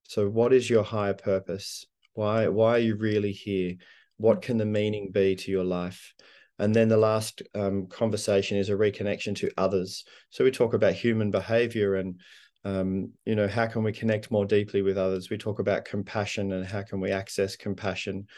so, 0.09 0.26
what 0.26 0.54
is 0.54 0.71
your 0.71 0.85
higher 0.85 1.12
purpose? 1.12 1.85
Why 2.14 2.49
why 2.49 2.76
are 2.76 2.78
you 2.78 2.97
really 2.97 3.33
here? 3.33 3.75
What 4.16 4.40
can 4.40 4.57
the 4.57 4.64
meaning 4.64 5.11
be 5.12 5.37
to 5.37 5.50
your 5.50 5.64
life? 5.64 6.14
And 6.59 6.75
then 6.75 6.88
the 6.88 6.97
last 6.97 7.42
um, 7.54 7.88
conversation 7.88 8.57
is 8.57 8.71
a 8.71 8.73
reconnection 8.73 9.37
to 9.37 9.50
others. 9.59 10.04
So 10.30 10.45
we 10.45 10.50
talk 10.50 10.73
about 10.73 10.95
human 10.95 11.30
behavior 11.30 11.97
and 11.97 12.21
um, 12.64 13.12
you 13.26 13.37
know 13.37 13.47
how 13.47 13.66
can 13.66 13.83
we 13.85 13.92
connect 13.92 14.30
more 14.30 14.47
deeply 14.47 14.80
with 14.80 14.97
others. 14.97 15.28
We 15.28 15.37
talk 15.37 15.59
about 15.59 15.85
compassion 15.85 16.52
and 16.52 16.64
how 16.64 16.83
can 16.83 17.00
we 17.00 17.12
access 17.12 17.54
compassion, 17.54 18.28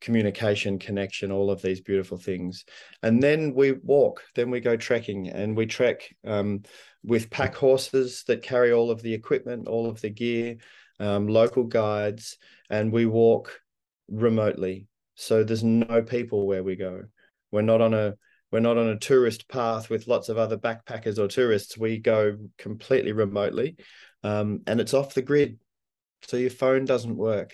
communication, 0.00 0.78
connection, 0.78 1.30
all 1.30 1.50
of 1.50 1.62
these 1.62 1.80
beautiful 1.80 2.16
things. 2.16 2.64
And 3.02 3.22
then 3.22 3.54
we 3.54 3.72
walk. 3.72 4.22
Then 4.34 4.50
we 4.50 4.60
go 4.60 4.76
trekking 4.76 5.28
and 5.28 5.56
we 5.56 5.66
trek 5.66 6.14
um, 6.26 6.62
with 7.04 7.30
pack 7.30 7.54
horses 7.54 8.24
that 8.26 8.42
carry 8.42 8.72
all 8.72 8.90
of 8.90 9.02
the 9.02 9.14
equipment, 9.14 9.68
all 9.68 9.88
of 9.88 10.00
the 10.00 10.10
gear 10.10 10.56
um, 11.00 11.26
local 11.26 11.64
guides, 11.64 12.36
and 12.68 12.92
we 12.92 13.06
walk 13.06 13.60
remotely. 14.08 14.86
So 15.16 15.42
there's 15.42 15.64
no 15.64 16.02
people 16.02 16.46
where 16.46 16.62
we 16.62 16.76
go. 16.76 17.04
We're 17.50 17.62
not 17.62 17.80
on 17.80 17.94
a 17.94 18.14
we're 18.52 18.60
not 18.60 18.78
on 18.78 18.88
a 18.88 18.98
tourist 18.98 19.48
path 19.48 19.88
with 19.90 20.08
lots 20.08 20.28
of 20.28 20.36
other 20.36 20.58
backpackers 20.58 21.18
or 21.18 21.28
tourists. 21.28 21.78
We 21.78 21.98
go 21.98 22.36
completely 22.58 23.12
remotely, 23.12 23.76
um, 24.22 24.60
and 24.66 24.80
it's 24.80 24.94
off 24.94 25.14
the 25.14 25.22
grid, 25.22 25.58
so 26.22 26.36
your 26.36 26.50
phone 26.50 26.84
doesn't 26.84 27.16
work, 27.16 27.52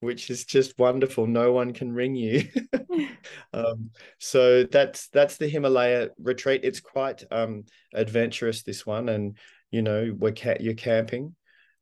which 0.00 0.30
is 0.30 0.44
just 0.44 0.78
wonderful. 0.78 1.26
No 1.26 1.52
one 1.52 1.72
can 1.72 1.92
ring 1.92 2.14
you. 2.14 2.48
um, 3.52 3.90
so 4.18 4.64
that's 4.64 5.08
that's 5.08 5.36
the 5.36 5.48
Himalaya 5.48 6.10
retreat. 6.18 6.62
It's 6.64 6.80
quite 6.80 7.22
um, 7.30 7.64
adventurous 7.94 8.62
this 8.62 8.86
one, 8.86 9.08
and 9.08 9.36
you 9.70 9.82
know 9.82 10.14
we're 10.16 10.32
ca- 10.32 10.58
you're 10.60 10.74
camping 10.74 11.34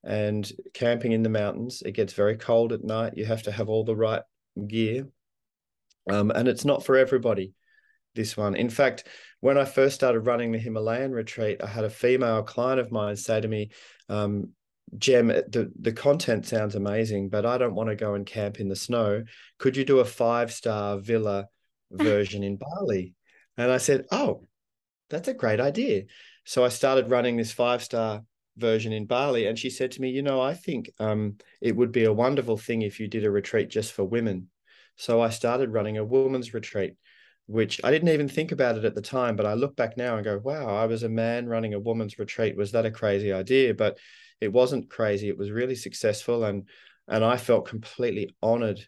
and 0.04 0.50
camping 0.74 1.12
in 1.12 1.22
the 1.22 1.28
mountains. 1.28 1.82
It 1.84 1.92
gets 1.92 2.12
very 2.12 2.36
cold 2.36 2.72
at 2.72 2.84
night. 2.84 3.16
You 3.16 3.24
have 3.26 3.44
to 3.44 3.52
have 3.52 3.68
all 3.68 3.84
the 3.84 3.96
right 3.96 4.22
gear. 4.66 5.06
Um, 6.10 6.32
and 6.32 6.48
it's 6.48 6.64
not 6.64 6.84
for 6.84 6.96
everybody, 6.96 7.52
this 8.16 8.36
one. 8.36 8.56
In 8.56 8.68
fact, 8.68 9.04
when 9.40 9.56
I 9.56 9.64
first 9.64 9.94
started 9.94 10.20
running 10.20 10.50
the 10.50 10.58
Himalayan 10.58 11.12
retreat, 11.12 11.62
I 11.62 11.68
had 11.68 11.84
a 11.84 11.90
female 11.90 12.42
client 12.42 12.80
of 12.80 12.90
mine 12.90 13.14
say 13.14 13.40
to 13.40 13.46
me, 13.46 13.70
um, 14.08 14.50
Jem, 14.98 15.28
the, 15.28 15.72
the 15.80 15.92
content 15.92 16.46
sounds 16.46 16.74
amazing, 16.74 17.30
but 17.30 17.46
I 17.46 17.56
don't 17.58 17.74
want 17.74 17.88
to 17.88 17.96
go 17.96 18.14
and 18.14 18.26
camp 18.26 18.60
in 18.60 18.68
the 18.68 18.76
snow. 18.76 19.24
Could 19.58 19.76
you 19.76 19.84
do 19.84 20.00
a 20.00 20.04
five 20.04 20.52
star 20.52 20.98
villa 20.98 21.48
version 21.90 22.42
in 22.42 22.56
Bali? 22.56 23.14
And 23.56 23.70
I 23.70 23.78
said, 23.78 24.06
Oh, 24.12 24.46
that's 25.08 25.28
a 25.28 25.34
great 25.34 25.60
idea. 25.60 26.04
So 26.44 26.64
I 26.64 26.68
started 26.68 27.10
running 27.10 27.36
this 27.36 27.52
five 27.52 27.82
star 27.82 28.22
version 28.56 28.92
in 28.92 29.06
Bali. 29.06 29.46
And 29.46 29.58
she 29.58 29.70
said 29.70 29.92
to 29.92 30.00
me, 30.00 30.10
You 30.10 30.22
know, 30.22 30.40
I 30.40 30.54
think 30.54 30.90
um, 30.98 31.36
it 31.60 31.74
would 31.74 31.92
be 31.92 32.04
a 32.04 32.12
wonderful 32.12 32.58
thing 32.58 32.82
if 32.82 33.00
you 33.00 33.08
did 33.08 33.24
a 33.24 33.30
retreat 33.30 33.70
just 33.70 33.92
for 33.92 34.04
women. 34.04 34.48
So 34.96 35.22
I 35.22 35.30
started 35.30 35.72
running 35.72 35.96
a 35.96 36.04
women's 36.04 36.52
retreat, 36.52 36.96
which 37.46 37.80
I 37.82 37.90
didn't 37.90 38.10
even 38.10 38.28
think 38.28 38.52
about 38.52 38.76
it 38.76 38.84
at 38.84 38.94
the 38.94 39.00
time. 39.00 39.36
But 39.36 39.46
I 39.46 39.54
look 39.54 39.74
back 39.74 39.96
now 39.96 40.16
and 40.16 40.24
go, 40.24 40.38
Wow, 40.38 40.76
I 40.76 40.84
was 40.84 41.02
a 41.02 41.08
man 41.08 41.46
running 41.46 41.72
a 41.72 41.80
women's 41.80 42.18
retreat. 42.18 42.56
Was 42.56 42.72
that 42.72 42.84
a 42.84 42.90
crazy 42.90 43.32
idea? 43.32 43.72
But 43.72 43.98
it 44.42 44.52
wasn't 44.52 44.90
crazy. 44.90 45.28
It 45.28 45.38
was 45.38 45.50
really 45.50 45.76
successful. 45.76 46.44
And 46.44 46.68
and 47.08 47.24
I 47.24 47.36
felt 47.36 47.68
completely 47.68 48.30
honored, 48.42 48.80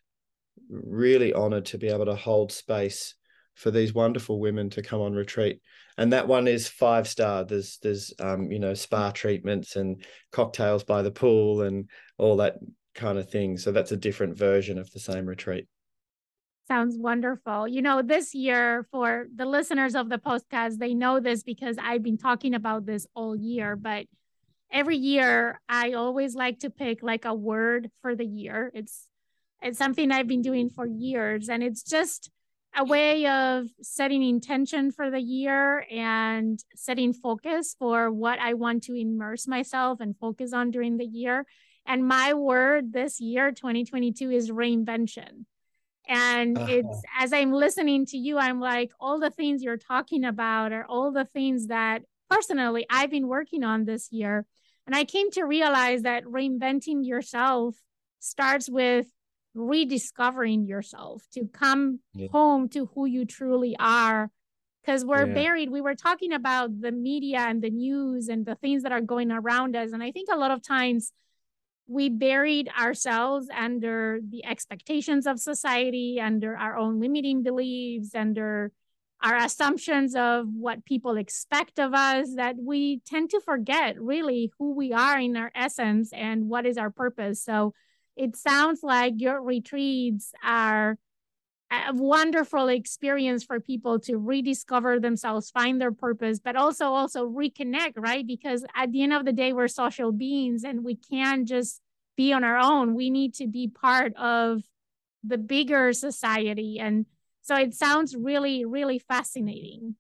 really 0.69 1.33
honored 1.33 1.67
to 1.67 1.79
be 1.79 1.89
able 1.89 2.07
to 2.07 2.15
hold 2.15 2.53
space 2.53 3.15
for 3.55 3.71
these 3.71 3.95
wonderful 3.95 4.41
women 4.41 4.69
to 4.71 4.83
come 4.83 5.01
on 5.01 5.13
retreat 5.13 5.61
and 5.97 6.13
that 6.13 6.27
one 6.27 6.49
is 6.49 6.69
five 6.69 7.07
star 7.07 7.45
there's 7.45 7.79
there's 7.83 8.13
um 8.19 8.51
you 8.51 8.59
know 8.59 8.75
spa 8.75 9.11
treatments 9.11 9.77
and 9.77 10.05
cocktails 10.33 10.85
by 10.85 11.03
the 11.03 11.11
pool 11.11 11.63
and 11.63 11.89
all 12.19 12.37
that 12.37 12.57
kind 12.95 13.19
of 13.19 13.31
thing 13.31 13.57
so 13.57 13.73
that's 13.73 13.93
a 13.93 13.97
different 13.97 14.37
version 14.37 14.79
of 14.79 14.91
the 14.93 14.99
same 14.99 15.27
retreat 15.27 15.67
sounds 16.67 16.97
wonderful 16.99 17.69
you 17.69 17.83
know 17.83 18.03
this 18.03 18.35
year 18.35 18.87
for 18.91 19.27
the 19.35 19.47
listeners 19.47 19.95
of 19.95 20.09
the 20.09 20.19
podcast 20.19 20.79
they 20.79 20.95
know 20.95 21.21
this 21.21 21.43
because 21.43 21.77
i've 21.81 22.03
been 22.03 22.19
talking 22.19 22.55
about 22.55 22.87
this 22.87 23.07
all 23.15 23.37
year 23.37 23.77
but 23.77 24.07
every 24.75 24.97
year 24.97 25.61
i 25.69 25.93
always 25.93 26.35
like 26.35 26.59
to 26.59 26.69
pick 26.69 27.03
like 27.03 27.25
a 27.25 27.35
word 27.35 27.91
for 28.03 28.15
the 28.15 28.27
year 28.27 28.71
it's 28.75 29.09
it's 29.63 29.79
something 29.79 30.11
i've 30.11 30.29
been 30.29 30.43
doing 30.43 30.69
for 30.69 30.87
years 30.87 31.49
and 31.49 31.63
it's 31.63 31.83
just 31.83 32.31
a 32.77 32.85
way 32.85 33.27
of 33.27 33.67
setting 33.81 34.23
intention 34.23 34.91
for 34.91 35.11
the 35.11 35.21
year 35.21 35.87
and 35.91 36.63
setting 36.75 37.13
focus 37.13 37.77
for 37.79 38.11
what 38.11 38.39
I 38.41 38.55
want 38.55 38.83
to 38.85 38.95
immerse 38.95 39.47
myself 39.47 40.01
and 40.01 40.17
focus 40.17 40.53
on 40.53 40.71
during 40.71 40.97
the 40.97 41.07
year. 41.07 41.47
And 41.87 42.07
my 42.07 42.35
word 42.35 42.93
this 42.93 43.21
year, 43.21 43.53
2022, 43.53 44.31
is 44.31 44.51
reinvention. 44.51 45.45
And 46.09 46.59
uh-huh. 46.59 46.67
it's 46.69 47.03
as 47.19 47.33
I'm 47.33 47.53
listening 47.53 48.07
to 48.07 48.19
you, 48.19 48.39
I'm 48.39 48.61
like, 48.61 48.91
all 48.99 49.21
the 49.21 49.31
things 49.31 49.63
you're 49.63 49.77
talking 49.77 50.25
about 50.25 50.73
are 50.73 50.85
all 50.87 51.13
the 51.13 51.25
things 51.25 51.69
that 51.69 52.03
personally 52.29 52.87
I've 52.91 53.11
been 53.11 53.29
working 53.29 53.63
on 53.63 53.85
this 53.85 54.09
year. 54.11 54.47
And 54.87 54.95
I 54.95 55.05
came 55.05 55.31
to 55.33 55.45
realize 55.45 56.03
that 56.03 56.25
reinventing 56.25 57.07
yourself 57.07 57.77
starts 58.21 58.69
with 58.69 59.07
rediscovering 59.55 60.67
yourself 60.67 61.25
to 61.33 61.47
come 61.53 62.01
yeah. 62.13 62.29
home 62.33 62.69
to 62.69 62.87
who 62.95 63.07
you 63.07 63.25
truly 63.25 63.77
are 63.79 64.31
because 64.85 65.05
we're 65.05 65.27
yeah. 65.27 65.35
buried 65.35 65.71
we 65.71 65.81
were 65.81 65.95
talking 65.95 66.33
about 66.33 66.81
the 66.81 66.91
media 66.91 67.39
and 67.39 67.63
the 67.63 67.71
news 67.71 68.29
and 68.29 68.45
the 68.45 68.57
things 68.57 68.83
that 68.83 68.91
are 68.91 69.01
going 69.01 69.31
around 69.31 69.77
us 69.77 69.93
and 69.93 70.03
i 70.03 70.11
think 70.11 70.29
a 70.33 70.37
lot 70.37 70.51
of 70.51 70.61
times 70.61 71.13
we 71.87 72.09
buried 72.09 72.69
ourselves 72.79 73.49
under 73.57 74.19
the 74.29 74.45
expectations 74.45 75.25
of 75.25 75.39
society 75.39 76.21
under 76.21 76.57
our 76.57 76.77
own 76.77 76.99
limiting 76.99 77.45
beliefs 77.45 78.13
under 78.15 78.73
our 79.25 79.37
assumptions 79.37 80.15
of 80.15 80.47
what 80.53 80.85
people 80.85 81.17
expect 81.17 81.79
of 81.79 81.95
us 81.95 82.35
that 82.37 82.57
we 82.59 83.01
tend 83.07 83.31
to 83.31 83.41
forget 83.41 83.99
really 83.99 84.53
who 84.59 84.75
we 84.75 84.93
are 84.93 85.19
in 85.19 85.37
our 85.37 85.51
essence 85.55 86.13
and 86.13 86.49
what 86.49 86.67
is 86.67 86.77
our 86.77 86.91
purpose. 86.91 87.43
So 87.43 87.73
it 88.17 88.37
sounds 88.37 88.81
like 88.83 89.15
your 89.17 89.43
retreats 89.43 90.33
are 90.45 90.99
a 91.71 91.95
wonderful 91.95 92.69
experience 92.69 93.43
for 93.43 93.59
people 93.59 93.99
to 93.99 94.17
rediscover 94.19 95.01
themselves 95.01 95.51
find 95.51 95.81
their 95.81 95.91
purpose 95.91 96.39
but 96.39 96.55
also 96.55 96.93
also 96.93 97.27
reconnect 97.27 97.95
right? 97.97 98.27
Because 98.27 98.65
at 98.77 98.93
the 98.93 99.03
end 99.03 99.15
of 99.15 99.25
the 99.25 99.33
day 99.33 99.55
we're 99.55 99.69
social 99.69 100.13
beings 100.13 100.63
and 100.63 100.85
we 100.85 100.97
can't 100.97 101.49
just 101.49 101.81
be 102.17 102.33
on 102.33 102.45
our 102.45 102.59
own. 102.59 102.95
We 102.95 103.11
need 103.11 103.35
to 103.35 103.47
be 103.47 103.69
part 103.69 104.15
of 104.17 104.63
the 105.25 105.39
bigger 105.39 105.93
society. 105.93 106.79
And 106.79 107.07
so 107.45 107.55
it 107.57 107.75
sounds 107.75 108.17
really 108.17 108.65
really 108.65 108.99
fascinating. 108.99 109.95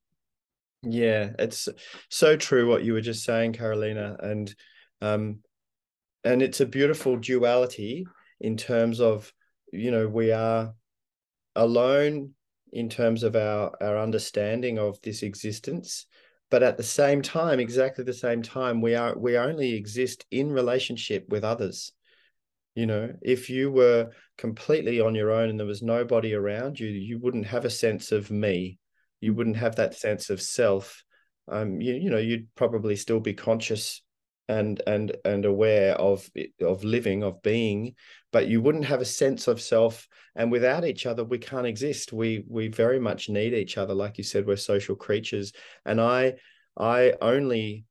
Yeah 0.83 1.31
it's 1.39 1.69
so 2.11 2.37
true 2.37 2.69
what 2.69 2.85
you 2.85 2.93
were 2.93 3.01
just 3.01 3.25
saying 3.25 3.55
carolina 3.55 4.17
and 4.21 4.55
um 5.01 5.39
and 6.25 6.43
it's 6.43 6.61
a 6.61 6.67
beautiful 6.67 7.17
duality 7.17 8.07
in 8.41 8.57
terms 8.59 9.01
of 9.01 9.33
you 9.73 9.91
know 9.91 10.07
we 10.07 10.31
are 10.31 10.75
alone 11.57 12.35
in 12.73 12.91
terms 12.91 13.23
of 13.23 13.35
our 13.35 13.73
our 13.81 13.99
understanding 13.99 14.79
of 14.79 15.01
this 15.01 15.23
existence 15.23 16.07
but 16.51 16.63
at 16.63 16.77
the 16.77 16.83
same 16.83 17.23
time 17.23 17.61
exactly 17.61 18.05
the 18.05 18.13
same 18.13 18.43
time 18.43 18.83
we 18.83 18.95
are 18.95 19.17
we 19.17 19.39
only 19.39 19.73
exist 19.73 20.27
in 20.31 20.53
relationship 20.53 21.25
with 21.31 21.45
others 21.45 21.94
you 22.75 22.87
know 22.87 23.13
if 23.23 23.49
you 23.49 23.71
were 23.71 24.11
completely 24.37 25.01
on 25.01 25.15
your 25.15 25.31
own 25.31 25.49
and 25.49 25.59
there 25.59 25.67
was 25.67 25.83
nobody 25.83 26.35
around 26.35 26.79
you 26.79 26.89
you 26.89 27.19
wouldn't 27.19 27.47
have 27.47 27.65
a 27.65 27.71
sense 27.71 28.13
of 28.13 28.31
me. 28.31 28.79
You 29.21 29.33
wouldn't 29.35 29.57
have 29.57 29.77
that 29.77 29.95
sense 29.95 30.31
of 30.31 30.41
self. 30.43 31.03
Um 31.51 31.81
you, 31.81 31.95
you 31.95 32.11
know 32.11 32.19
you'd 32.19 32.55
probably 32.55 32.97
still 32.97 33.21
be 33.21 33.35
conscious 33.35 34.03
and 34.49 34.83
and 34.87 35.17
and 35.25 35.45
aware 35.45 35.95
of 35.95 36.29
of 36.61 36.85
living 36.85 37.23
of 37.23 37.43
being 37.43 37.95
but 38.31 38.47
you 38.49 38.61
wouldn't 38.61 38.85
have 38.85 39.01
a 39.01 39.07
sense 39.07 39.47
of 39.47 39.61
self. 39.61 40.09
And 40.35 40.51
without 40.51 40.85
each 40.85 41.07
other 41.07 41.23
we 41.23 41.39
can't 41.39 41.67
exist. 41.67 42.13
We 42.13 42.45
we 42.49 42.69
very 42.69 42.99
much 42.99 43.29
need 43.29 43.55
each 43.55 43.79
other. 43.79 43.95
Like 43.95 44.19
you 44.19 44.25
said 44.25 44.47
we're 44.47 44.57
social 44.57 44.97
creatures. 44.97 45.53
And 45.87 46.01
i 46.01 46.35
i 46.77 47.15
only 47.21 47.85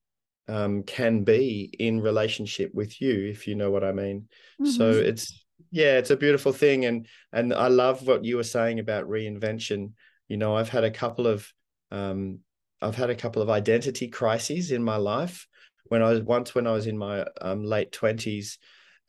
um, 0.47 0.83
can 0.83 1.23
be 1.23 1.73
in 1.79 2.01
relationship 2.01 2.71
with 2.73 3.01
you 3.01 3.27
if 3.29 3.47
you 3.47 3.55
know 3.55 3.71
what 3.71 3.83
i 3.83 3.91
mean 3.91 4.27
mm-hmm. 4.61 4.69
so 4.69 4.91
it's 4.91 5.45
yeah 5.71 5.97
it's 5.97 6.09
a 6.09 6.17
beautiful 6.17 6.51
thing 6.51 6.85
and 6.85 7.07
and 7.31 7.53
i 7.53 7.67
love 7.67 8.05
what 8.05 8.25
you 8.25 8.35
were 8.35 8.43
saying 8.43 8.79
about 8.79 9.07
reinvention 9.07 9.91
you 10.27 10.37
know 10.37 10.55
i've 10.55 10.69
had 10.69 10.83
a 10.83 10.91
couple 10.91 11.27
of 11.27 11.51
um, 11.91 12.39
i've 12.81 12.95
had 12.95 13.09
a 13.09 13.15
couple 13.15 13.41
of 13.41 13.49
identity 13.49 14.07
crises 14.07 14.71
in 14.71 14.83
my 14.83 14.97
life 14.97 15.47
when 15.93 16.01
I 16.01 16.09
was 16.09 16.21
once 16.21 16.55
when 16.55 16.67
I 16.67 16.71
was 16.71 16.87
in 16.87 16.97
my 16.97 17.25
um, 17.41 17.63
late 17.63 17.91
twenties, 17.91 18.57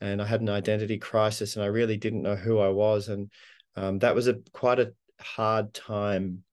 and 0.01 0.21
I 0.21 0.25
had 0.25 0.41
an 0.41 0.49
identity 0.49 0.97
crisis, 0.97 1.55
and 1.55 1.63
I 1.63 1.67
really 1.67 1.97
didn't 1.97 2.21
know 2.21 2.35
who 2.35 2.59
I 2.59 2.69
was, 2.69 3.09
and 3.09 3.31
um, 3.75 3.99
that 3.99 4.15
was 4.15 4.27
a 4.27 4.35
quite 4.53 4.79
a 4.79 4.93
hard 5.19 5.73
time. 5.73 6.43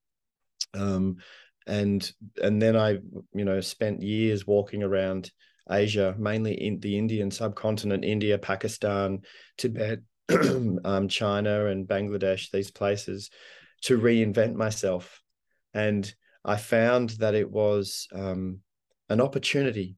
Um, 0.75 1.19
and 1.67 2.11
and 2.43 2.61
then 2.61 2.77
I, 2.77 2.99
you 3.35 3.45
know, 3.45 3.61
spent 3.61 4.03
years 4.03 4.47
walking 4.47 4.83
around 4.83 5.31
Asia, 5.71 6.15
mainly 6.19 6.55
in 6.55 6.81
the 6.81 6.99
Indian 6.99 7.31
subcontinent, 7.31 8.05
India, 8.05 8.39
Pakistan, 8.39 9.21
Tibet, 9.57 10.01
um, 10.29 11.09
China, 11.09 11.67
and 11.67 11.87
Bangladesh, 11.87 12.51
these 12.51 12.71
places, 12.71 13.31
to 13.83 13.99
reinvent 13.99 14.55
myself. 14.55 15.21
And 15.73 16.13
I 16.45 16.57
found 16.57 17.11
that 17.11 17.35
it 17.35 17.51
was 17.51 18.09
um, 18.13 18.61
an 19.09 19.21
opportunity 19.21 19.97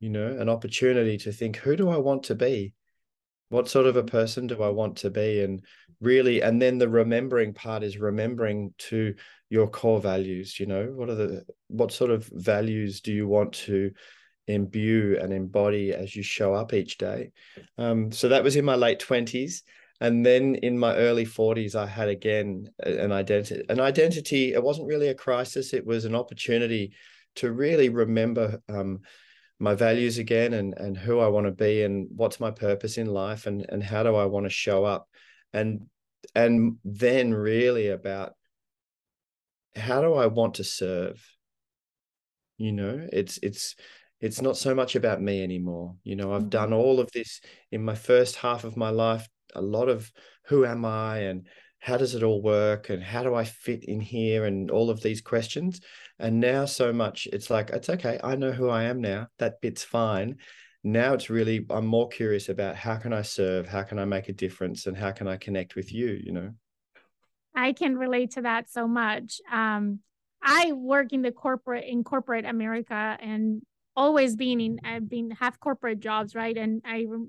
you 0.00 0.10
know, 0.10 0.28
an 0.28 0.48
opportunity 0.48 1.18
to 1.18 1.32
think, 1.32 1.56
who 1.56 1.76
do 1.76 1.88
I 1.88 1.96
want 1.96 2.24
to 2.24 2.34
be? 2.34 2.72
What 3.48 3.68
sort 3.68 3.86
of 3.86 3.96
a 3.96 4.02
person 4.02 4.46
do 4.46 4.62
I 4.62 4.68
want 4.68 4.96
to 4.98 5.10
be? 5.10 5.42
And 5.42 5.62
really, 6.00 6.42
and 6.42 6.60
then 6.60 6.78
the 6.78 6.88
remembering 6.88 7.54
part 7.54 7.82
is 7.82 7.98
remembering 7.98 8.74
to 8.78 9.14
your 9.48 9.68
core 9.68 10.00
values, 10.00 10.60
you 10.60 10.66
know, 10.66 10.86
what 10.94 11.08
are 11.08 11.14
the, 11.14 11.44
what 11.68 11.92
sort 11.92 12.10
of 12.10 12.26
values 12.26 13.00
do 13.00 13.12
you 13.12 13.26
want 13.26 13.52
to 13.52 13.90
imbue 14.46 15.18
and 15.20 15.32
embody 15.32 15.92
as 15.92 16.14
you 16.14 16.22
show 16.22 16.54
up 16.54 16.74
each 16.74 16.98
day? 16.98 17.30
Um, 17.78 18.12
so 18.12 18.28
that 18.28 18.44
was 18.44 18.56
in 18.56 18.64
my 18.64 18.74
late 18.74 19.00
20s 19.00 19.62
and 20.00 20.24
then 20.24 20.54
in 20.56 20.78
my 20.78 20.94
early 20.94 21.26
40s 21.26 21.74
i 21.74 21.86
had 21.86 22.08
again 22.08 22.68
an 22.80 23.12
identity 23.12 23.64
an 23.68 23.80
identity 23.80 24.52
it 24.52 24.62
wasn't 24.62 24.86
really 24.86 25.08
a 25.08 25.14
crisis 25.14 25.74
it 25.74 25.84
was 25.84 26.04
an 26.04 26.14
opportunity 26.14 26.92
to 27.34 27.52
really 27.52 27.88
remember 27.88 28.60
um, 28.68 29.00
my 29.58 29.74
values 29.74 30.18
again 30.18 30.52
and 30.52 30.74
and 30.76 30.96
who 30.96 31.18
I 31.18 31.28
want 31.28 31.46
to 31.46 31.52
be 31.52 31.82
and 31.82 32.08
what's 32.14 32.40
my 32.40 32.50
purpose 32.50 32.98
in 32.98 33.06
life 33.06 33.46
and 33.46 33.66
and 33.68 33.82
how 33.82 34.02
do 34.02 34.14
I 34.14 34.26
want 34.26 34.46
to 34.46 34.50
show 34.50 34.84
up 34.84 35.08
and 35.52 35.86
and 36.34 36.76
then 36.84 37.32
really 37.34 37.88
about 37.88 38.34
how 39.76 40.00
do 40.00 40.14
I 40.14 40.26
want 40.26 40.54
to 40.54 40.64
serve 40.64 41.24
you 42.56 42.72
know 42.72 43.06
it's 43.12 43.38
it's 43.42 43.76
it's 44.20 44.42
not 44.42 44.56
so 44.56 44.74
much 44.74 44.96
about 44.96 45.22
me 45.22 45.42
anymore 45.42 45.94
you 46.04 46.16
know 46.16 46.32
I've 46.32 46.50
done 46.50 46.70
mm-hmm. 46.70 46.78
all 46.78 47.00
of 47.00 47.10
this 47.12 47.40
in 47.70 47.84
my 47.84 47.94
first 47.94 48.36
half 48.36 48.64
of 48.64 48.76
my 48.76 48.90
life 48.90 49.28
a 49.54 49.62
lot 49.62 49.88
of 49.88 50.10
who 50.44 50.64
am 50.64 50.84
I 50.84 51.18
and 51.20 51.46
how 51.80 51.96
does 51.96 52.14
it 52.14 52.22
all 52.22 52.42
work 52.42 52.90
and 52.90 53.02
how 53.02 53.22
do 53.22 53.34
I 53.34 53.44
fit 53.44 53.84
in 53.84 54.00
here 54.00 54.44
and 54.44 54.70
all 54.70 54.90
of 54.90 55.00
these 55.00 55.20
questions. 55.20 55.80
And 56.18 56.40
now 56.40 56.64
so 56.64 56.92
much 56.92 57.28
it's 57.32 57.50
like 57.50 57.70
it's 57.70 57.88
okay, 57.88 58.18
I 58.22 58.34
know 58.36 58.52
who 58.52 58.68
I 58.68 58.84
am 58.84 59.00
now. 59.00 59.28
That 59.38 59.60
bit's 59.60 59.84
fine. 59.84 60.36
Now 60.82 61.14
it's 61.14 61.30
really 61.30 61.66
I'm 61.70 61.86
more 61.86 62.08
curious 62.08 62.48
about 62.48 62.76
how 62.76 62.96
can 62.96 63.12
I 63.12 63.22
serve, 63.22 63.66
how 63.66 63.82
can 63.82 63.98
I 63.98 64.04
make 64.04 64.28
a 64.28 64.32
difference 64.32 64.86
and 64.86 64.96
how 64.96 65.12
can 65.12 65.28
I 65.28 65.36
connect 65.36 65.76
with 65.76 65.92
you, 65.92 66.18
you 66.22 66.32
know. 66.32 66.50
I 67.54 67.72
can 67.72 67.96
relate 67.96 68.32
to 68.32 68.42
that 68.42 68.70
so 68.70 68.86
much. 68.86 69.40
Um, 69.50 70.00
I 70.42 70.72
work 70.72 71.12
in 71.12 71.22
the 71.22 71.32
corporate 71.32 71.84
in 71.84 72.04
corporate 72.04 72.44
America 72.44 73.18
and 73.20 73.62
always 73.96 74.36
being 74.36 74.60
in 74.60 74.80
I've 74.84 75.08
been 75.08 75.30
half 75.32 75.58
corporate 75.58 76.00
jobs, 76.00 76.34
right? 76.34 76.56
And 76.56 76.82
I 76.84 77.06
re- 77.08 77.26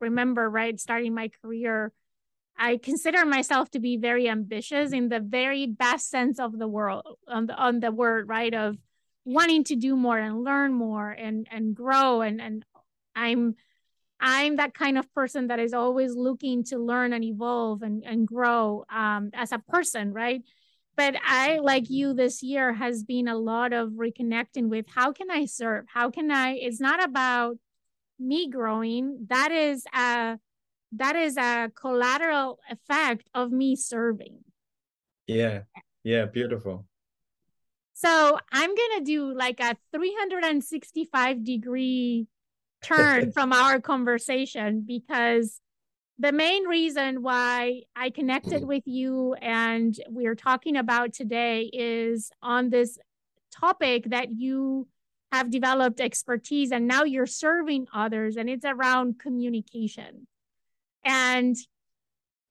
remember 0.00 0.48
right 0.48 0.78
starting 0.78 1.14
my 1.14 1.30
career 1.42 1.92
I 2.56 2.76
consider 2.76 3.24
myself 3.24 3.70
to 3.70 3.80
be 3.80 3.96
very 3.96 4.28
ambitious 4.28 4.92
in 4.92 5.08
the 5.08 5.20
very 5.20 5.66
best 5.66 6.10
sense 6.10 6.38
of 6.38 6.58
the 6.58 6.68
world 6.68 7.18
on 7.26 7.46
the 7.46 7.54
on 7.54 7.80
the 7.80 7.90
word, 7.90 8.28
right? 8.28 8.52
Of 8.52 8.76
wanting 9.24 9.64
to 9.64 9.76
do 9.76 9.96
more 9.96 10.18
and 10.18 10.44
learn 10.44 10.72
more 10.72 11.10
and 11.10 11.46
and 11.50 11.74
grow 11.74 12.20
and 12.22 12.40
and 12.40 12.64
I'm 13.14 13.56
I'm 14.22 14.56
that 14.56 14.72
kind 14.72 14.96
of 14.96 15.12
person 15.12 15.48
that 15.48 15.58
is 15.58 15.74
always 15.74 16.14
looking 16.14 16.62
to 16.64 16.78
learn 16.78 17.12
and 17.12 17.24
evolve 17.24 17.82
and, 17.82 18.04
and 18.04 18.26
grow 18.26 18.84
um, 18.88 19.30
as 19.34 19.50
a 19.50 19.58
person, 19.58 20.12
right? 20.12 20.42
But 20.96 21.16
I, 21.26 21.58
like 21.58 21.90
you, 21.90 22.14
this 22.14 22.40
year 22.40 22.72
has 22.72 23.02
been 23.02 23.26
a 23.26 23.36
lot 23.36 23.72
of 23.72 23.90
reconnecting 23.90 24.68
with 24.68 24.86
how 24.94 25.10
can 25.12 25.28
I 25.28 25.46
serve? 25.46 25.86
How 25.92 26.10
can 26.10 26.30
I? 26.30 26.52
It's 26.52 26.80
not 26.80 27.02
about 27.02 27.56
me 28.20 28.48
growing. 28.48 29.26
That 29.28 29.50
is 29.50 29.84
a 29.92 30.38
that 30.92 31.16
is 31.16 31.36
a 31.36 31.70
collateral 31.74 32.58
effect 32.70 33.28
of 33.34 33.50
me 33.50 33.76
serving. 33.76 34.38
Yeah. 35.26 35.62
Yeah. 36.04 36.26
Beautiful. 36.26 36.86
So 37.94 38.38
I'm 38.50 38.74
going 38.74 38.98
to 38.98 39.04
do 39.04 39.32
like 39.32 39.60
a 39.60 39.76
365 39.94 41.44
degree 41.44 42.26
turn 42.82 43.30
from 43.32 43.52
our 43.52 43.80
conversation 43.80 44.84
because 44.86 45.60
the 46.18 46.32
main 46.32 46.64
reason 46.64 47.22
why 47.22 47.82
I 47.96 48.10
connected 48.10 48.62
mm. 48.62 48.66
with 48.66 48.82
you 48.86 49.34
and 49.34 49.96
we're 50.08 50.34
talking 50.34 50.76
about 50.76 51.12
today 51.12 51.70
is 51.72 52.30
on 52.42 52.70
this 52.70 52.98
topic 53.52 54.10
that 54.10 54.32
you 54.32 54.88
have 55.30 55.50
developed 55.50 56.00
expertise 56.00 56.72
and 56.72 56.86
now 56.86 57.04
you're 57.04 57.26
serving 57.26 57.86
others 57.94 58.36
and 58.36 58.50
it's 58.50 58.64
around 58.64 59.18
communication. 59.18 60.26
And 61.04 61.56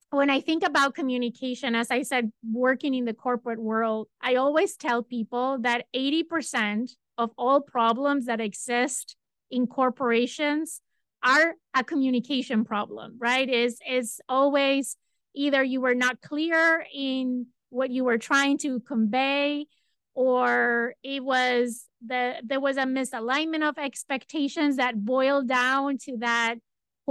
when 0.10 0.30
I 0.30 0.42
think 0.42 0.64
about 0.64 0.94
communication, 0.94 1.74
as 1.74 1.90
I 1.90 2.02
said, 2.02 2.32
working 2.44 2.94
in 2.94 3.06
the 3.06 3.14
corporate 3.14 3.62
world, 3.62 4.08
I 4.22 4.36
always 4.36 4.76
tell 4.76 5.04
people 5.04 5.60
that 5.62 5.86
80% 5.96 6.92
of 7.18 7.32
all 7.38 7.62
problems 7.62 8.26
that 8.26 8.42
exist 8.42 9.16
in 9.50 9.68
corporations 9.68 10.82
are 11.24 11.56
a 11.74 11.84
communication 11.84 12.66
problem, 12.66 13.16
right? 13.20 13.48
Is 13.48 13.80
is 13.88 14.20
always 14.28 14.98
either 15.36 15.64
you 15.64 15.80
were 15.82 15.96
not 15.96 16.22
clear 16.22 16.86
in 16.94 17.48
what 17.70 17.90
you 17.90 18.04
were 18.04 18.18
trying 18.18 18.58
to 18.60 18.80
convey 18.82 19.66
or 20.14 20.94
it 21.04 21.24
was 21.24 21.86
the 22.06 22.36
there 22.44 22.60
was 22.60 22.78
a 22.78 22.84
misalignment 22.84 23.68
of 23.68 23.78
expectations 23.78 24.76
that 24.76 25.06
boiled 25.06 25.48
down 25.48 25.98
to 25.98 26.18
that 26.18 26.56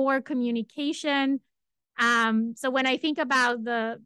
poor 0.00 0.22
communication. 0.22 1.40
Um, 1.98 2.54
so 2.56 2.70
when 2.70 2.86
I 2.86 2.96
think 2.96 3.18
about 3.18 3.62
the 3.64 4.00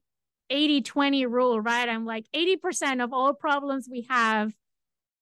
80 0.51 0.83
20 0.83 1.27
rule, 1.27 1.61
right, 1.61 1.89
I'm 1.89 2.05
like 2.05 2.27
80% 2.35 3.03
of 3.03 3.13
all 3.13 3.33
problems 3.33 3.89
we 3.89 4.05
have 4.11 4.53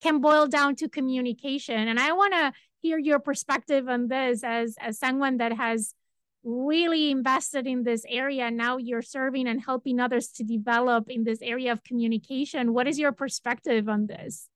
can 0.02 0.22
boil 0.22 0.46
down 0.46 0.74
to 0.76 0.88
communication. 0.88 1.88
And 1.88 2.00
I 2.00 2.12
want 2.12 2.32
to 2.32 2.52
hear 2.80 2.96
your 2.98 3.18
perspective 3.18 3.86
on 3.86 4.08
this 4.08 4.42
as, 4.42 4.76
as 4.80 4.98
someone 4.98 5.36
that 5.36 5.52
has 5.52 5.94
really 6.42 7.10
invested 7.10 7.66
in 7.66 7.82
this 7.84 8.06
area. 8.08 8.50
Now 8.50 8.78
you're 8.78 9.02
serving 9.02 9.46
and 9.46 9.62
helping 9.62 10.00
others 10.00 10.28
to 10.36 10.42
develop 10.42 11.10
in 11.10 11.24
this 11.24 11.42
area 11.42 11.70
of 11.72 11.84
communication. 11.84 12.72
What 12.72 12.88
is 12.88 12.98
your 12.98 13.12
perspective 13.12 13.90
on 13.90 14.06
this? 14.06 14.48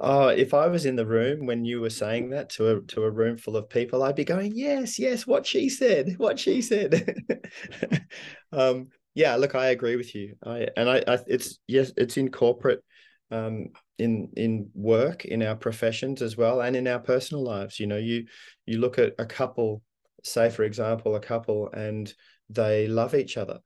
Oh, 0.00 0.28
if 0.28 0.54
I 0.54 0.68
was 0.68 0.86
in 0.86 0.96
the 0.96 1.06
room 1.06 1.46
when 1.46 1.64
you 1.64 1.80
were 1.80 1.90
saying 1.90 2.30
that 2.30 2.50
to 2.50 2.76
a 2.76 2.80
to 2.82 3.02
a 3.02 3.10
room 3.10 3.36
full 3.36 3.56
of 3.56 3.68
people, 3.68 4.02
I'd 4.02 4.14
be 4.14 4.24
going, 4.24 4.52
"Yes, 4.54 4.98
yes, 4.98 5.26
what 5.26 5.46
she 5.46 5.68
said, 5.68 6.14
what 6.18 6.38
she 6.38 6.62
said." 6.62 7.16
um, 8.52 8.88
yeah, 9.14 9.34
look, 9.36 9.54
I 9.54 9.68
agree 9.68 9.96
with 9.96 10.14
you. 10.14 10.36
I 10.44 10.68
and 10.76 10.88
I, 10.88 11.02
I, 11.06 11.18
it's 11.26 11.58
yes, 11.66 11.92
it's 11.96 12.16
in 12.16 12.30
corporate, 12.30 12.84
um, 13.30 13.68
in 13.98 14.30
in 14.36 14.70
work, 14.74 15.24
in 15.24 15.42
our 15.42 15.56
professions 15.56 16.22
as 16.22 16.36
well, 16.36 16.60
and 16.60 16.76
in 16.76 16.86
our 16.86 17.00
personal 17.00 17.42
lives. 17.42 17.80
You 17.80 17.88
know, 17.88 17.96
you 17.96 18.26
you 18.66 18.78
look 18.78 18.98
at 18.98 19.14
a 19.18 19.26
couple, 19.26 19.82
say 20.22 20.50
for 20.50 20.62
example, 20.62 21.16
a 21.16 21.20
couple, 21.20 21.70
and 21.72 22.12
they 22.50 22.86
love 22.86 23.14
each 23.14 23.36
other, 23.36 23.60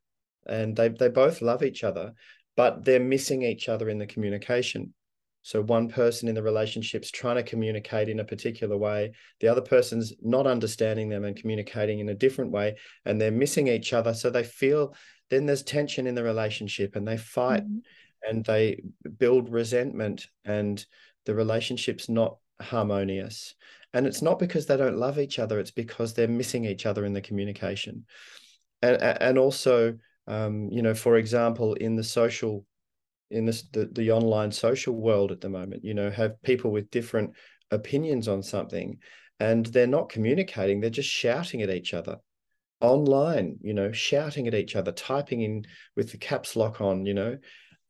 and 0.47 0.75
they 0.77 0.88
they 0.88 1.09
both 1.09 1.42
love 1.42 1.62
each 1.62 1.85
other, 1.85 2.14
but 2.57 2.85
they're 2.85 3.01
missing 3.01 3.42
each 3.42 3.68
other 3.68 3.88
in 3.88 3.99
the 3.99 4.07
communication 4.07 4.95
so 5.42 5.61
one 5.61 5.88
person 5.88 6.28
in 6.28 6.35
the 6.35 6.42
relationship's 6.42 7.11
trying 7.11 7.37
to 7.37 7.42
communicate 7.42 8.09
in 8.09 8.20
a 8.20 8.24
particular 8.24 8.76
way, 8.76 9.12
the 9.40 9.48
other 9.48 9.61
person's 9.61 10.12
not 10.22 10.46
understanding 10.46 11.09
them 11.09 11.24
and 11.24 11.37
communicating 11.37 11.98
in 11.98 12.09
a 12.09 12.14
different 12.14 12.52
way, 12.52 12.76
and 13.05 13.20
they're 13.20 13.33
missing 13.33 13.66
each 13.66 13.92
other. 13.92 14.14
So 14.14 14.31
they 14.31 14.44
feel 14.44 14.94
then 15.31 15.46
there's 15.46 15.62
tension 15.62 16.07
in 16.07 16.14
the 16.14 16.22
relationship 16.22 16.94
and 16.94 17.07
they 17.07 17.16
fight 17.16 17.64
mm-hmm. 17.64 17.78
and 18.28 18.44
they 18.44 18.83
build 19.18 19.50
resentment 19.50 20.26
and 20.44 20.85
the 21.26 21.35
relationship's 21.35 22.09
not 22.09 22.37
harmonious. 22.61 23.55
And 23.94 24.07
it's 24.07 24.22
not 24.22 24.38
because 24.38 24.66
they 24.66 24.76
don't 24.76 24.96
love 24.96 25.18
each 25.18 25.38
other, 25.38 25.59
it's 25.59 25.70
because 25.70 26.14
they're 26.14 26.28
missing 26.28 26.64
each 26.64 26.87
other 26.87 27.05
in 27.05 27.12
the 27.12 27.20
communication. 27.20 28.07
And 28.81 28.96
and 29.02 29.38
also 29.38 29.98
um, 30.26 30.68
you 30.70 30.83
know, 30.83 30.94
for 30.94 31.16
example, 31.16 31.74
in 31.74 31.96
the 31.96 32.05
social 32.05 32.64
in 33.33 33.45
this 33.45 33.62
the, 33.73 33.87
the 33.92 34.11
online 34.11 34.53
social 34.53 34.95
world 34.95 35.33
at 35.33 35.40
the 35.40 35.49
moment 35.49 35.85
you 35.85 35.95
know 35.95 36.11
have 36.11 36.40
people 36.42 36.71
with 36.71 36.90
different 36.90 37.33
opinions 37.71 38.29
on 38.29 38.42
something 38.42 38.99
and 39.40 39.66
they're 39.66 39.87
not 39.87 40.09
communicating 40.09 40.81
they're 40.81 40.90
just 40.90 41.09
shouting 41.09 41.62
at 41.62 41.71
each 41.71 41.95
other 41.95 42.16
online 42.81 43.57
you 43.62 43.75
know 43.75 43.90
shouting 43.92 44.47
at 44.47 44.55
each 44.55 44.77
other 44.77 44.92
typing 44.92 45.40
in 45.42 45.64
with 45.97 46.11
the 46.11 46.18
caps 46.18 46.57
lock 46.57 46.81
on 46.81 47.07
you 47.07 47.14
know 47.14 47.37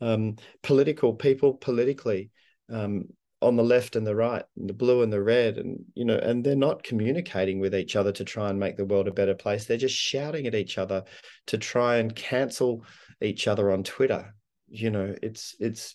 um, 0.01 0.37
political 0.63 1.15
people 1.15 1.55
politically 1.55 2.31
um, 2.73 3.05
on 3.41 3.57
the 3.57 3.63
left 3.63 3.97
and 3.97 4.07
the 4.07 4.15
right 4.15 4.45
and 4.57 4.69
the 4.69 4.75
blue 4.75 5.03
and 5.03 5.13
the 5.13 5.23
red 5.23 5.59
and 5.59 5.85
you 5.95 6.05
know 6.05 6.17
and 6.17 6.45
they're 6.45 6.57
not 6.57 6.83
communicating 6.83 7.59
with 7.59 7.75
each 7.75 7.97
other 7.97 8.13
to 8.13 8.25
try 8.25 8.51
and 8.51 8.59
make 8.59 8.77
the 8.77 8.85
world 8.85 9.09
a 9.09 9.13
better 9.13 9.35
place. 9.35 9.65
They're 9.65 9.77
just 9.77 9.97
shouting 9.97 10.47
at 10.47 10.55
each 10.55 10.79
other 10.79 11.05
to 11.49 11.59
try 11.59 11.97
and 11.97 12.15
cancel 12.15 12.85
each 13.21 13.47
other 13.47 13.71
on 13.71 13.85
twitter 13.85 14.35
you 14.73 14.91
know 14.91 15.15
it's 15.23 15.55
it's 15.61 15.95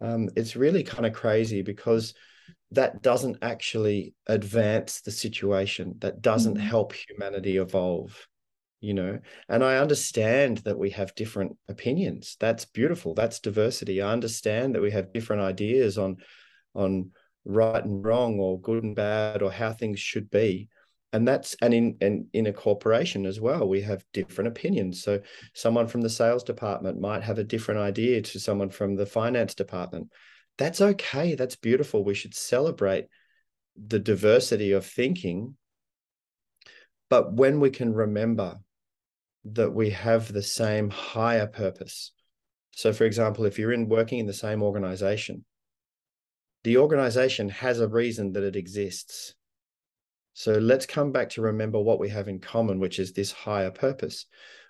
um, 0.00 0.30
it's 0.36 0.56
really 0.56 0.82
kind 0.82 1.06
of 1.06 1.12
crazy 1.12 1.62
because 1.62 2.14
that 2.72 3.02
doesn't 3.02 3.38
actually 3.42 4.14
advance 4.26 5.02
the 5.02 5.10
situation. 5.10 5.94
That 5.98 6.22
doesn't 6.22 6.54
mm-hmm. 6.54 6.66
help 6.66 6.92
humanity 6.92 7.58
evolve 7.58 8.26
you 8.82 8.92
know? 8.92 9.18
And 9.48 9.64
i 9.64 9.76
understand 9.76 10.58
that 10.58 10.78
we 10.78 10.90
have 10.90 11.14
different 11.14 11.56
opinions. 11.68 12.36
That's 12.38 12.66
beautiful. 12.66 13.14
That's 13.14 13.38
diversity. 13.38 14.02
I 14.02 14.12
understand 14.12 14.74
that 14.74 14.82
we 14.82 14.90
have 14.90 15.14
different 15.14 15.42
ideas 15.42 15.96
on 15.96 16.16
on 16.74 17.12
right 17.44 17.82
and 17.82 18.04
wrong 18.04 18.38
or 18.38 18.60
good 18.60 18.82
and 18.82 18.94
bad 18.94 19.42
or 19.42 19.50
how 19.50 19.72
things 19.72 19.98
should 20.00 20.30
be 20.30 20.68
and 21.12 21.28
that's 21.28 21.54
and 21.60 21.74
in 21.74 21.96
and 22.00 22.26
in 22.32 22.46
a 22.46 22.52
corporation 22.52 23.26
as 23.26 23.40
well 23.40 23.68
we 23.68 23.82
have 23.82 24.04
different 24.12 24.48
opinions. 24.48 25.02
So 25.02 25.20
someone 25.54 25.86
from 25.86 26.00
the 26.00 26.10
sales 26.10 26.42
department 26.42 27.00
might 27.00 27.22
have 27.22 27.38
a 27.38 27.44
different 27.44 27.80
idea 27.80 28.22
to 28.22 28.40
someone 28.40 28.70
from 28.70 28.96
the 28.96 29.06
finance 29.06 29.54
department. 29.54 30.10
That's 30.58 30.80
okay. 30.80 31.34
That's 31.34 31.56
beautiful. 31.56 32.04
We 32.04 32.14
should 32.14 32.34
celebrate 32.34 33.06
the 33.76 33.98
diversity 33.98 34.72
of 34.72 34.86
thinking. 34.86 35.56
But 37.10 37.34
when 37.34 37.60
we 37.60 37.70
can 37.70 37.92
remember 37.92 38.58
that 39.44 39.72
we 39.72 39.90
have 39.90 40.32
the 40.32 40.42
same 40.42 40.88
higher 40.88 41.46
purpose. 41.46 42.12
So 42.70 42.92
for 42.92 43.04
example 43.04 43.44
if 43.44 43.58
you're 43.58 43.72
in 43.72 43.88
working 43.88 44.18
in 44.18 44.26
the 44.26 44.32
same 44.32 44.62
organization 44.62 45.44
the 46.64 46.76
organization 46.76 47.48
has 47.48 47.80
a 47.80 47.88
reason 47.88 48.32
that 48.32 48.44
it 48.44 48.56
exists 48.56 49.34
so 50.34 50.52
let's 50.54 50.86
come 50.86 51.12
back 51.12 51.30
to 51.30 51.42
remember 51.42 51.80
what 51.80 52.00
we 52.00 52.08
have 52.08 52.28
in 52.28 52.38
common, 52.38 52.78
which 52.78 52.98
is 52.98 53.12
this 53.12 53.32
higher 53.32 53.70
purpose 53.70 54.26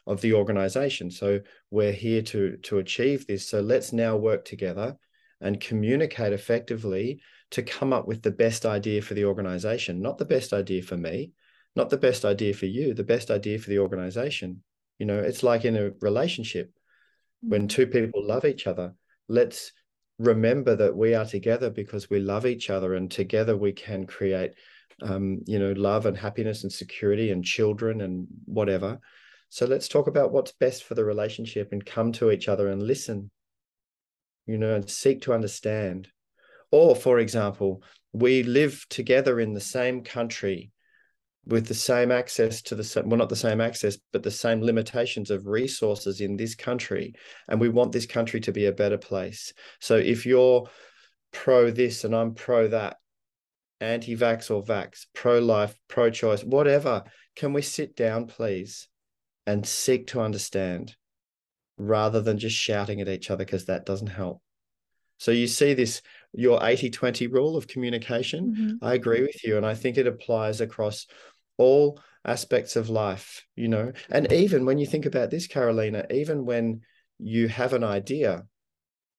of 0.07 0.21
the 0.21 0.33
organization. 0.35 1.11
So 1.11 1.41
we're 1.71 1.93
here 1.93 2.23
to, 2.23 2.57
to 2.57 2.79
achieve 2.79 3.27
this. 3.27 3.49
So 3.49 3.61
let's 3.61 3.93
now 3.93 4.17
work 4.17 4.45
together 4.45 4.97
and 5.41 5.61
communicate 5.61 6.33
effectively 6.33 7.21
to 7.53 7.63
come 7.63 7.93
up 7.93 8.09
with 8.09 8.23
the 8.23 8.31
best 8.31 8.67
idea 8.67 9.03
for 9.03 9.15
the 9.15 9.25
organization, 9.25 10.01
not 10.01 10.19
the 10.19 10.25
best 10.25 10.53
idea 10.53 10.83
for 10.83 10.97
me, 10.97 11.33
not 11.77 11.91
the 11.91 11.99
best 11.99 12.25
idea 12.25 12.55
for 12.55 12.67
you, 12.67 12.95
the 12.95 13.05
best 13.05 13.31
idea 13.31 13.59
for 13.59 13.71
the 13.71 13.79
organization. 13.79 14.63
You 14.99 15.07
know, 15.07 15.19
it's 15.19 15.43
like 15.43 15.65
in 15.65 15.77
a 15.77 15.91
relationship 16.01 16.73
when 17.41 17.69
two 17.69 17.87
people 17.87 18.27
love 18.27 18.45
each 18.45 18.67
other. 18.67 18.95
Let's 19.29 19.73
remember 20.19 20.77
that 20.77 20.97
we 20.97 21.15
are 21.15 21.25
together 21.25 21.71
because 21.71 22.09
we 22.09 22.21
love 22.21 22.47
each 22.47 22.71
other, 22.71 22.95
and 22.95 23.11
together 23.11 23.57
we 23.57 23.73
can 23.73 24.07
create, 24.07 24.53
um, 25.03 25.41
you 25.47 25.59
know, 25.59 25.73
love 25.73 26.07
and 26.07 26.17
happiness 26.17 26.63
and 26.63 26.73
security 26.73 27.31
and 27.31 27.45
children 27.45 28.01
and 28.01 28.27
whatever. 28.45 29.01
So 29.49 29.67
let's 29.67 29.89
talk 29.89 30.07
about 30.07 30.33
what's 30.33 30.53
best 30.53 30.85
for 30.85 30.95
the 30.95 31.05
relationship 31.05 31.73
and 31.73 31.85
come 31.85 32.13
to 32.13 32.31
each 32.31 32.49
other 32.49 32.69
and 32.69 32.83
listen, 32.83 33.31
you 34.47 34.57
know, 34.57 34.75
and 34.75 34.89
seek 34.89 35.23
to 35.23 35.35
understand. 35.35 36.09
Or, 36.71 36.97
for 36.97 37.19
example, 37.19 37.83
we 38.13 38.43
live 38.43 38.87
together 38.89 39.41
in 39.41 39.53
the 39.53 39.61
same 39.61 40.05
country 40.05 40.73
with 41.45 41.67
the 41.67 41.75
same 41.75 42.13
access 42.13 42.63
to 42.63 42.75
the 42.75 42.85
same, 42.85 43.09
well 43.09 43.19
not 43.19 43.29
the 43.29 43.35
same 43.35 43.61
access 43.61 43.99
but 44.13 44.23
the 44.23 44.31
same 44.31 44.63
limitations 44.63 45.31
of 45.31 45.47
resources 45.47 46.21
in 46.21 46.37
this 46.37 46.55
country 46.55 47.15
and 47.49 47.61
we 47.61 47.69
want 47.69 47.91
this 47.91 48.07
country 48.07 48.41
to 48.41 48.53
be 48.53 48.67
a 48.67 48.73
better 48.73 48.99
place 48.99 49.53
so 49.81 49.97
if 49.97 50.25
you're 50.25 50.69
pro 51.33 51.71
this 51.71 52.05
and 52.05 52.15
i'm 52.15 52.33
pro 52.35 52.69
that 52.69 52.99
anti-vax 53.83 54.51
or 54.51 54.63
vax 54.63 55.07
pro-life 55.15 55.75
pro-choice 55.89 56.45
whatever 56.45 57.03
can 57.37 57.53
we 57.53 57.63
sit 57.63 57.97
down 57.97 58.27
please 58.27 58.89
and 59.47 59.67
seek 59.67 60.07
to 60.07 60.21
understand 60.21 60.95
rather 61.77 62.21
than 62.21 62.39
just 62.39 62.57
shouting 62.57 63.01
at 63.01 63.09
each 63.09 63.31
other 63.31 63.45
because 63.45 63.67
that 63.67 63.87
doesn't 63.87 64.09
help 64.09 64.41
so 65.19 65.31
you 65.31 65.47
see 65.47 65.75
this 65.75 66.03
your 66.33 66.61
80-20 66.61 67.33
rule 67.33 67.57
of 67.57 67.67
communication 67.67 68.55
mm-hmm. 68.57 68.85
i 68.85 68.95
agree 68.95 69.23
with 69.23 69.45
you 69.45 69.57
and 69.57 69.67
i 69.67 69.75
think 69.75 69.97
it 69.97 70.07
applies 70.07 70.61
across 70.61 71.07
all 71.59 72.01
aspects 72.25 72.77
of 72.77 72.89
life, 72.89 73.45
you 73.57 73.69
know. 73.69 73.93
And 74.11 74.33
even 74.33 74.65
when 74.65 74.79
you 74.79 74.87
think 74.87 75.07
about 75.07 75.31
this, 75.31 75.47
Carolina, 75.47 76.07
even 76.11 76.45
when 76.45 76.83
you 77.19 77.49
have 77.49 77.73
an 77.73 77.85
idea, 77.85 78.45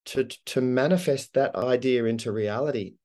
to 0.05 0.25
to 0.25 0.59
manifest 0.59 1.33
that 1.33 1.55
idea 1.55 2.05
into 2.05 2.31
reality, 2.31 2.95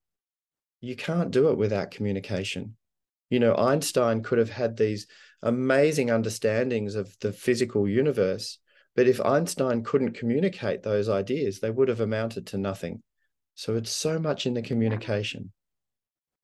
you 0.80 0.96
can't 0.96 1.30
do 1.30 1.48
it 1.48 1.58
without 1.58 1.90
communication. 1.90 2.76
You 3.30 3.40
know, 3.40 3.54
Einstein 3.54 4.22
could 4.22 4.38
have 4.38 4.50
had 4.50 4.76
these 4.76 5.06
amazing 5.42 6.10
understandings 6.10 6.94
of 6.94 7.16
the 7.20 7.32
physical 7.32 7.88
universe, 7.88 8.58
but 8.96 9.06
if 9.06 9.20
Einstein 9.20 9.84
couldn't 9.84 10.12
communicate 10.12 10.82
those 10.82 11.08
ideas, 11.08 11.60
they 11.60 11.70
would 11.70 11.88
have 11.88 12.00
amounted 12.00 12.46
to 12.48 12.58
nothing. 12.58 13.02
So 13.54 13.76
it's 13.76 13.90
so 13.90 14.18
much 14.18 14.46
in 14.46 14.54
the 14.54 14.62
communication. 14.62 15.52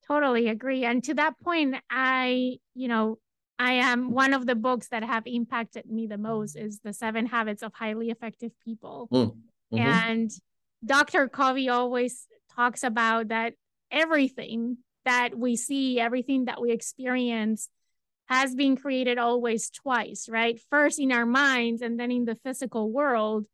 Totally 0.07 0.49
agree. 0.49 0.85
And 0.85 1.03
to 1.05 1.15
that 1.15 1.35
point, 1.41 1.77
I, 1.91 2.59
you 2.75 2.89
know, 2.89 3.19
I 3.59 3.75
am 3.75 4.11
one 4.11 4.35
of 4.35 4.47
the 4.47 4.55
books 4.55 4.89
that 4.89 5.05
have 5.05 5.23
impacted 5.27 5.87
me 5.87 6.07
the 6.07 6.19
most 6.19 6.57
is 6.57 6.81
the 6.81 6.93
seven 6.93 7.27
habits 7.27 7.63
of 7.63 7.73
highly 7.73 8.11
effective 8.11 8.53
people. 8.65 9.09
Mm. 9.13 9.37
Mm-hmm. 9.73 9.79
And 9.79 10.31
Dr. 10.85 11.29
Covey 11.29 11.69
always 11.69 12.27
talks 12.55 12.83
about 12.83 13.29
that 13.29 13.55
everything 13.91 14.79
that 15.05 15.37
we 15.37 15.57
see, 15.57 16.01
everything 16.01 16.47
that 16.47 16.61
we 16.61 16.73
experience 16.73 17.69
has 18.29 18.55
been 18.55 18.77
created 18.77 19.19
always 19.19 19.71
twice, 19.71 20.29
right? 20.29 20.61
First 20.71 20.99
in 20.99 21.13
our 21.13 21.27
minds 21.27 21.83
and 21.83 22.01
then 22.01 22.11
in 22.11 22.25
the 22.25 22.37
physical 22.37 22.91
world. 22.91 23.47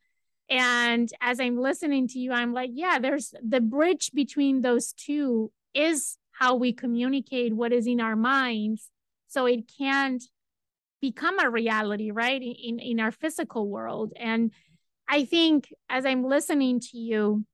And 0.49 1.11
as 1.21 1.41
I'm 1.41 1.59
listening 1.59 2.09
to 2.09 2.19
you, 2.19 2.33
I'm 2.33 2.53
like, 2.53 2.71
yeah, 2.73 2.99
there's 2.99 3.35
the 3.43 3.61
bridge 3.61 4.11
between 4.15 4.63
those 4.63 4.93
two 4.93 5.51
is 5.75 6.17
how 6.33 6.57
we 6.57 6.73
communicate 6.73 7.55
what 7.55 7.73
is 7.73 7.87
in 7.87 8.01
our 8.01 8.17
minds 8.17 8.89
so 9.29 9.47
it 9.47 9.71
can't 9.79 10.25
become 11.01 11.39
a 11.39 11.49
reality 11.49 12.11
right 12.11 12.43
in 12.43 12.79
in 12.79 12.99
our 13.01 13.13
physical 13.13 13.69
world 13.69 14.13
and 14.17 14.51
i 15.09 15.25
think 15.25 15.73
as 15.89 16.05
i'm 16.05 16.25
listening 16.25 16.81
to 16.81 16.99
you 16.99 17.45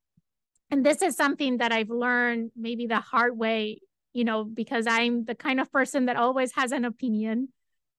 and 0.69 0.85
this 0.85 1.01
is 1.01 1.15
something 1.15 1.57
that 1.57 1.71
i've 1.71 1.89
learned 1.89 2.51
maybe 2.55 2.87
the 2.87 2.99
hard 2.99 3.37
way 3.37 3.79
you 4.13 4.23
know 4.23 4.43
because 4.43 4.85
i'm 4.87 5.25
the 5.25 5.35
kind 5.35 5.59
of 5.59 5.71
person 5.71 6.05
that 6.05 6.15
always 6.15 6.51
has 6.53 6.71
an 6.71 6.85
opinion. 6.85 7.49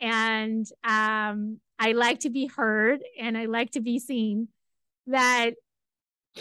And 0.01 0.67
um, 0.85 1.61
i 1.79 1.93
like 1.93 2.21
to 2.21 2.31
be 2.31 2.47
heard 2.47 3.01
and 3.19 3.37
i 3.37 3.47
like 3.47 3.73
to 3.73 3.81
be 3.81 3.99
seen. 3.99 4.49
That 5.07 5.55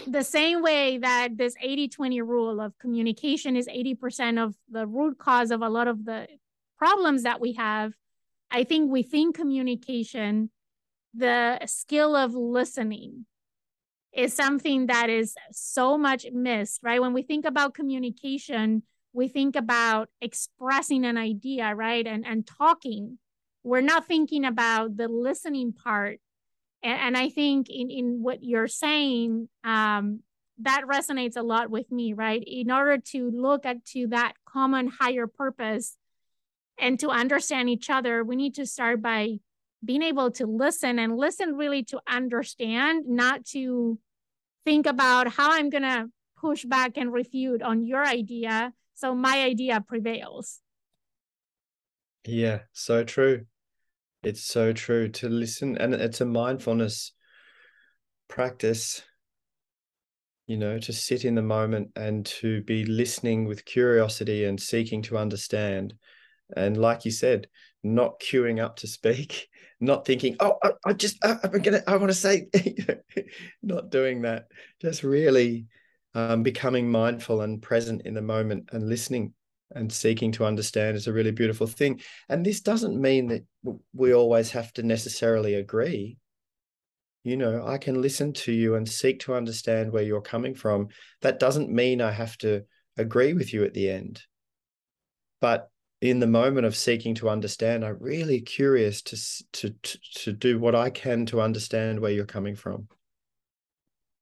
the 0.05 0.23
same 0.23 0.61
way 0.61 0.97
that 0.97 1.37
this 1.37 1.55
80 1.61 1.87
20 1.87 2.21
rule 2.21 2.61
of 2.61 2.77
communication 2.77 3.55
is 3.55 3.67
80% 3.67 4.43
of 4.43 4.55
the 4.69 4.85
root 4.85 5.17
cause 5.17 5.51
of 5.51 5.61
a 5.61 5.69
lot 5.69 5.87
of 5.87 6.05
the 6.05 6.27
problems 6.77 7.23
that 7.23 7.39
we 7.39 7.53
have, 7.53 7.93
I 8.51 8.63
think 8.63 8.91
within 8.91 9.33
communication, 9.33 10.51
the 11.13 11.59
skill 11.65 12.15
of 12.15 12.35
listening 12.35 13.25
is 14.17 14.33
something 14.33 14.87
that 14.87 15.09
is 15.09 15.35
so 15.51 15.97
much 15.97 16.25
missed, 16.33 16.81
right? 16.83 16.99
When 16.99 17.13
we 17.13 17.21
think 17.21 17.45
about 17.45 17.73
communication, 17.73 18.83
we 19.13 19.29
think 19.29 19.55
about 19.55 20.09
expressing 20.19 21.05
an 21.05 21.17
idea, 21.17 21.73
right? 21.73 22.05
And, 22.05 22.25
and 22.27 22.45
talking. 22.45 23.19
We're 23.63 23.81
not 23.81 24.07
thinking 24.07 24.43
about 24.43 24.97
the 24.97 25.07
listening 25.07 25.71
part 25.71 26.19
and, 26.83 26.99
and 26.99 27.17
i 27.17 27.29
think 27.29 27.69
in 27.69 27.89
in 27.89 28.21
what 28.21 28.43
you're 28.43 28.67
saying 28.67 29.47
um 29.63 30.19
that 30.59 30.83
resonates 30.85 31.37
a 31.37 31.41
lot 31.41 31.69
with 31.69 31.91
me 31.91 32.13
right 32.13 32.43
in 32.45 32.71
order 32.71 32.97
to 32.97 33.29
look 33.29 33.65
at 33.65 33.83
to 33.85 34.07
that 34.07 34.33
common 34.45 34.87
higher 34.87 35.27
purpose 35.27 35.97
and 36.79 36.99
to 36.99 37.09
understand 37.09 37.69
each 37.69 37.89
other 37.89 38.23
we 38.23 38.35
need 38.35 38.55
to 38.55 38.65
start 38.65 39.01
by 39.01 39.37
being 39.85 40.01
able 40.01 40.31
to 40.31 40.47
listen 40.47 40.97
and 40.97 41.17
listen 41.17 41.55
really 41.55 41.83
to 41.83 41.99
understand 42.07 43.05
not 43.07 43.45
to 43.45 43.99
think 44.67 44.85
about 44.85 45.25
how 45.37 45.51
i'm 45.57 45.69
going 45.69 45.87
to 45.95 46.07
push 46.45 46.65
back 46.65 46.97
and 46.97 47.13
refute 47.13 47.61
on 47.61 47.85
your 47.85 48.03
idea 48.05 48.73
so 48.93 49.15
my 49.15 49.35
idea 49.51 49.79
prevails 49.91 50.59
yeah 52.25 52.59
so 52.73 53.03
true 53.03 53.45
it's 54.23 54.43
so 54.43 54.73
true 54.73 55.07
to 55.09 55.29
listen, 55.29 55.77
and 55.77 55.93
it's 55.93 56.21
a 56.21 56.25
mindfulness 56.25 57.13
practice, 58.27 59.03
you 60.47 60.57
know, 60.57 60.79
to 60.79 60.91
sit 60.91 61.23
in 61.23 61.35
the 61.35 61.41
moment 61.41 61.91
and 61.95 62.25
to 62.25 62.61
be 62.63 62.83
listening 62.83 63.45
with 63.45 63.63
curiosity 63.63 64.43
and 64.43 64.59
seeking 64.59 65.01
to 65.03 65.17
understand. 65.17 65.93
And 66.55 66.77
like 66.77 67.05
you 67.05 67.11
said, 67.11 67.47
not 67.83 68.19
queuing 68.19 68.63
up 68.63 68.77
to 68.77 68.87
speak, 68.87 69.49
not 69.79 70.05
thinking, 70.05 70.35
oh, 70.39 70.57
I, 70.63 70.71
I 70.85 70.93
just, 70.93 71.23
I, 71.23 71.37
am 71.43 71.61
gonna, 71.61 71.83
I 71.87 71.97
want 71.97 72.09
to 72.09 72.13
say, 72.13 72.47
not 73.63 73.89
doing 73.89 74.23
that, 74.23 74.47
just 74.81 75.03
really 75.03 75.67
um, 76.13 76.43
becoming 76.43 76.89
mindful 76.89 77.41
and 77.41 77.61
present 77.61 78.03
in 78.03 78.13
the 78.13 78.21
moment 78.21 78.69
and 78.71 78.87
listening 78.87 79.33
and 79.75 79.91
seeking 79.91 80.31
to 80.31 80.45
understand 80.45 80.95
is 80.95 81.07
a 81.07 81.13
really 81.13 81.31
beautiful 81.31 81.67
thing. 81.67 82.01
And 82.29 82.45
this 82.45 82.61
doesn't 82.61 82.99
mean 82.99 83.27
that 83.27 83.45
we 83.93 84.13
always 84.13 84.51
have 84.51 84.71
to 84.73 84.83
necessarily 84.83 85.55
agree. 85.55 86.17
You 87.23 87.35
know, 87.35 87.65
I 87.67 87.77
can 87.77 88.01
listen 88.01 88.31
to 88.33 88.53
you 88.53 88.75
and 88.75 88.87
seek 88.87 89.19
to 89.21 89.35
understand 89.35 89.91
where 89.91 90.03
you're 90.03 90.21
coming 90.21 90.55
from. 90.55 90.87
That 91.21 91.39
doesn't 91.39 91.69
mean 91.69 92.01
I 92.01 92.11
have 92.11 92.37
to 92.39 92.63
agree 92.97 93.33
with 93.33 93.53
you 93.53 93.65
at 93.65 93.73
the 93.73 93.89
end. 93.89 94.21
But 95.41 95.69
in 96.01 96.19
the 96.19 96.27
moment 96.27 96.65
of 96.65 96.75
seeking 96.75 97.15
to 97.15 97.29
understand, 97.29 97.83
I'm 97.83 97.97
really 97.99 98.39
curious 98.39 99.01
to, 99.03 99.17
to, 99.53 99.69
to, 99.71 99.99
to 100.15 100.33
do 100.33 100.59
what 100.59 100.75
I 100.75 100.89
can 100.89 101.25
to 101.27 101.41
understand 101.41 101.99
where 101.99 102.11
you're 102.11 102.25
coming 102.25 102.55
from. 102.55 102.87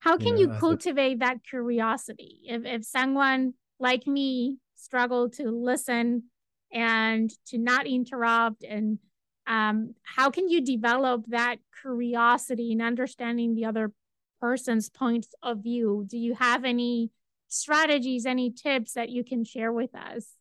How 0.00 0.16
can 0.16 0.38
you, 0.38 0.46
know, 0.46 0.54
you 0.54 0.60
cultivate 0.60 1.18
that 1.18 1.44
curiosity? 1.44 2.40
If, 2.44 2.64
if 2.64 2.84
someone 2.84 3.54
like 3.78 4.06
me 4.06 4.58
struggle 4.76 5.28
to 5.30 5.50
listen 5.50 6.24
and 6.72 7.30
to 7.48 7.58
not 7.58 7.86
interrupt 7.86 8.62
and 8.62 8.98
um, 9.46 9.94
how 10.02 10.30
can 10.30 10.48
you 10.48 10.60
develop 10.60 11.24
that 11.28 11.56
curiosity 11.80 12.72
and 12.72 12.82
understanding 12.82 13.54
the 13.54 13.64
other 13.64 13.92
person's 14.40 14.90
points 14.90 15.28
of 15.42 15.62
view 15.62 16.04
do 16.06 16.18
you 16.18 16.34
have 16.34 16.64
any 16.64 17.10
strategies 17.48 18.26
any 18.26 18.50
tips 18.50 18.92
that 18.92 19.08
you 19.08 19.24
can 19.24 19.44
share 19.44 19.72
with 19.72 19.94
us 19.94 20.34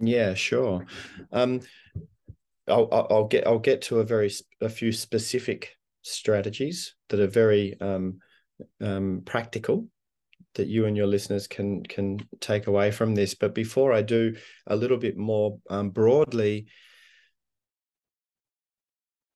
yeah 0.00 0.34
sure 0.34 0.84
um, 1.32 1.60
I'll, 2.68 2.88
I'll 3.10 3.26
get 3.26 3.46
i'll 3.46 3.58
get 3.58 3.82
to 3.82 4.00
a 4.00 4.04
very 4.04 4.30
a 4.60 4.68
few 4.68 4.92
specific 4.92 5.76
strategies 6.02 6.94
that 7.08 7.20
are 7.20 7.26
very 7.26 7.78
um, 7.80 8.18
um, 8.80 9.22
practical 9.24 9.88
that 10.54 10.68
you 10.68 10.86
and 10.86 10.96
your 10.96 11.06
listeners 11.06 11.46
can 11.46 11.82
can 11.84 12.18
take 12.40 12.66
away 12.66 12.90
from 12.90 13.14
this. 13.14 13.34
But 13.34 13.54
before 13.54 13.92
I 13.92 14.02
do, 14.02 14.34
a 14.66 14.76
little 14.76 14.96
bit 14.96 15.16
more 15.16 15.58
um, 15.70 15.90
broadly, 15.90 16.66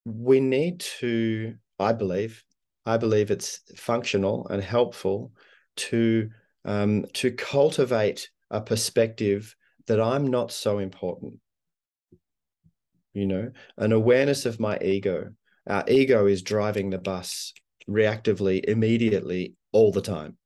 we 0.04 0.40
need 0.40 0.80
to. 0.98 1.54
I 1.78 1.92
believe, 1.94 2.44
I 2.84 2.98
believe 2.98 3.30
it's 3.30 3.60
functional 3.76 4.46
and 4.48 4.62
helpful 4.62 5.32
to 5.76 6.28
um, 6.64 7.06
to 7.14 7.30
cultivate 7.30 8.28
a 8.50 8.60
perspective 8.60 9.54
that 9.90 10.00
I'm 10.00 10.28
not 10.28 10.52
so 10.52 10.78
important. 10.78 11.40
You 13.12 13.26
know, 13.26 13.50
an 13.76 13.90
awareness 13.90 14.46
of 14.46 14.60
my 14.60 14.78
ego, 14.78 15.32
Our 15.66 15.84
ego 15.88 16.26
is 16.26 16.42
driving 16.42 16.90
the 16.90 16.98
bus 16.98 17.52
reactively, 17.88 18.64
immediately, 18.64 19.54
all 19.72 19.90
the 19.90 20.00
time, 20.00 20.36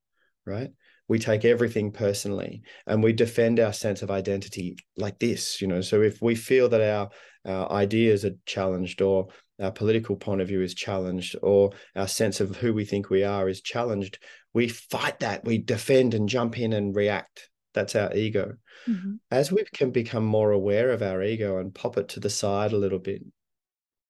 right? 0.46 0.70
We 1.08 1.18
take 1.18 1.44
everything 1.44 1.92
personally 1.92 2.62
and 2.86 3.02
we 3.02 3.12
defend 3.12 3.60
our 3.60 3.74
sense 3.74 4.00
of 4.00 4.10
identity 4.10 4.76
like 4.96 5.18
this, 5.18 5.60
you 5.60 5.68
know. 5.68 5.82
So 5.82 6.00
if 6.00 6.22
we 6.22 6.34
feel 6.34 6.70
that 6.70 6.80
our, 6.80 7.10
our 7.44 7.70
ideas 7.70 8.24
are 8.24 8.36
challenged 8.46 9.02
or 9.02 9.26
our 9.60 9.72
political 9.72 10.16
point 10.16 10.40
of 10.40 10.48
view 10.48 10.62
is 10.62 10.72
challenged 10.72 11.36
or 11.42 11.72
our 11.94 12.08
sense 12.08 12.40
of 12.40 12.56
who 12.56 12.72
we 12.72 12.86
think 12.86 13.10
we 13.10 13.24
are 13.24 13.46
is 13.46 13.60
challenged, 13.60 14.18
we 14.54 14.68
fight 14.68 15.20
that. 15.20 15.44
We 15.44 15.58
defend 15.58 16.14
and 16.14 16.30
jump 16.30 16.58
in 16.58 16.72
and 16.72 16.96
react. 16.96 17.50
That's 17.74 17.96
our 17.96 18.14
ego. 18.14 18.54
Mm-hmm. 18.88 19.14
As 19.30 19.52
we 19.52 19.64
can 19.74 19.90
become 19.90 20.24
more 20.24 20.52
aware 20.52 20.90
of 20.90 21.02
our 21.02 21.22
ego 21.22 21.58
and 21.58 21.74
pop 21.74 21.98
it 21.98 22.08
to 22.10 22.20
the 22.20 22.30
side 22.30 22.72
a 22.72 22.78
little 22.78 23.00
bit, 23.00 23.22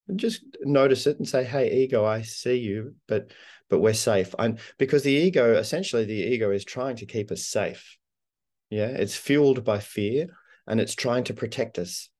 and 0.06 0.20
just 0.20 0.42
notice 0.62 1.06
it 1.06 1.18
and 1.18 1.28
say, 1.28 1.44
"Hey, 1.44 1.82
ego, 1.82 2.04
I 2.04 2.22
see 2.22 2.56
you, 2.56 2.94
but 3.08 3.32
but 3.70 3.80
we're 3.80 3.94
safe." 3.94 4.34
And 4.38 4.58
because 4.78 5.02
the 5.02 5.12
ego, 5.12 5.54
essentially, 5.54 6.04
the 6.04 6.12
ego 6.12 6.50
is 6.50 6.64
trying 6.64 6.96
to 6.96 7.06
keep 7.06 7.30
us 7.30 7.46
safe. 7.46 7.96
Yeah, 8.70 8.88
it's 8.88 9.16
fueled 9.16 9.64
by 9.64 9.78
fear, 9.80 10.28
and 10.66 10.80
it's 10.80 10.94
trying 10.94 11.24
to 11.24 11.34
protect 11.34 11.78
us. 11.78 12.10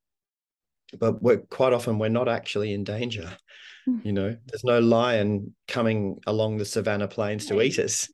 But 0.99 1.23
we're 1.23 1.39
quite 1.39 1.73
often 1.73 1.99
we're 1.99 2.09
not 2.09 2.29
actually 2.29 2.73
in 2.73 2.85
danger. 2.85 3.37
Mm-hmm. 3.89 4.07
You 4.07 4.13
know, 4.13 4.37
there's 4.47 4.65
no 4.65 4.81
lion 4.81 5.55
coming 5.69 6.19
along 6.27 6.57
the 6.57 6.65
savannah 6.65 7.09
plains 7.09 7.47
to 7.47 7.61
eat 7.61 7.79
us. 7.79 8.09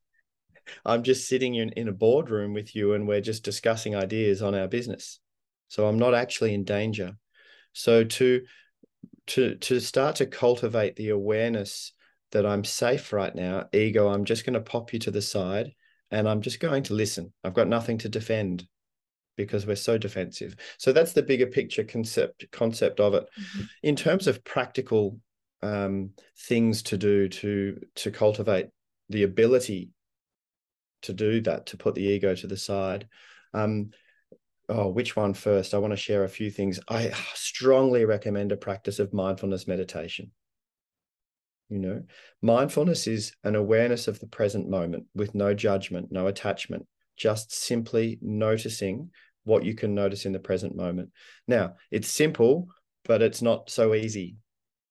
I'm 0.84 1.02
just 1.02 1.28
sitting 1.28 1.54
in, 1.54 1.70
in 1.70 1.88
a 1.88 1.92
boardroom 1.92 2.54
with 2.54 2.74
you 2.74 2.94
and 2.94 3.06
we're 3.06 3.20
just 3.20 3.44
discussing 3.44 3.94
ideas 3.94 4.42
on 4.42 4.54
our 4.54 4.68
business. 4.68 5.20
So 5.68 5.86
I'm 5.86 5.98
not 5.98 6.14
actually 6.14 6.54
in 6.54 6.64
danger. 6.64 7.16
So 7.72 8.04
to 8.04 8.42
to 9.28 9.54
to 9.56 9.80
start 9.80 10.16
to 10.16 10.26
cultivate 10.26 10.96
the 10.96 11.10
awareness 11.10 11.92
that 12.32 12.46
I'm 12.46 12.64
safe 12.64 13.12
right 13.12 13.34
now, 13.34 13.68
ego, 13.72 14.08
I'm 14.08 14.24
just 14.24 14.44
going 14.44 14.54
to 14.54 14.60
pop 14.60 14.92
you 14.92 14.98
to 15.00 15.10
the 15.10 15.22
side 15.22 15.72
and 16.10 16.28
I'm 16.28 16.40
just 16.40 16.60
going 16.60 16.82
to 16.84 16.94
listen. 16.94 17.32
I've 17.44 17.54
got 17.54 17.68
nothing 17.68 17.98
to 17.98 18.08
defend 18.08 18.66
because 19.36 19.66
we're 19.66 19.76
so 19.76 19.96
defensive. 19.96 20.56
So 20.78 20.92
that's 20.92 21.12
the 21.12 21.22
bigger 21.22 21.46
picture 21.46 21.84
concept 21.84 22.46
concept 22.52 23.00
of 23.00 23.14
it. 23.14 23.24
Mm-hmm. 23.38 23.62
In 23.84 23.96
terms 23.96 24.26
of 24.26 24.44
practical 24.44 25.18
um, 25.62 26.10
things 26.38 26.82
to 26.84 26.96
do 26.96 27.28
to 27.28 27.80
to 27.96 28.10
cultivate 28.10 28.66
the 29.08 29.24
ability 29.24 29.90
to 31.02 31.12
do 31.12 31.40
that, 31.42 31.66
to 31.66 31.76
put 31.76 31.94
the 31.94 32.02
ego 32.04 32.34
to 32.34 32.46
the 32.46 32.56
side. 32.56 33.08
Um, 33.54 33.90
oh, 34.68 34.88
which 34.88 35.16
one 35.16 35.34
first? 35.34 35.74
I 35.74 35.78
want 35.78 35.92
to 35.92 35.96
share 35.96 36.24
a 36.24 36.28
few 36.28 36.50
things. 36.50 36.80
I 36.88 37.12
strongly 37.34 38.04
recommend 38.04 38.52
a 38.52 38.56
practice 38.56 38.98
of 38.98 39.12
mindfulness 39.12 39.66
meditation. 39.66 40.30
You 41.68 41.78
know, 41.78 42.02
mindfulness 42.42 43.06
is 43.06 43.32
an 43.44 43.54
awareness 43.54 44.08
of 44.08 44.18
the 44.18 44.26
present 44.26 44.68
moment 44.68 45.04
with 45.14 45.36
no 45.36 45.54
judgment, 45.54 46.08
no 46.10 46.26
attachment, 46.26 46.86
just 47.16 47.52
simply 47.52 48.18
noticing 48.20 49.10
what 49.44 49.64
you 49.64 49.74
can 49.74 49.94
notice 49.94 50.26
in 50.26 50.32
the 50.32 50.40
present 50.40 50.74
moment. 50.74 51.10
Now, 51.46 51.74
it's 51.90 52.08
simple, 52.08 52.68
but 53.04 53.22
it's 53.22 53.40
not 53.40 53.70
so 53.70 53.94
easy, 53.94 54.36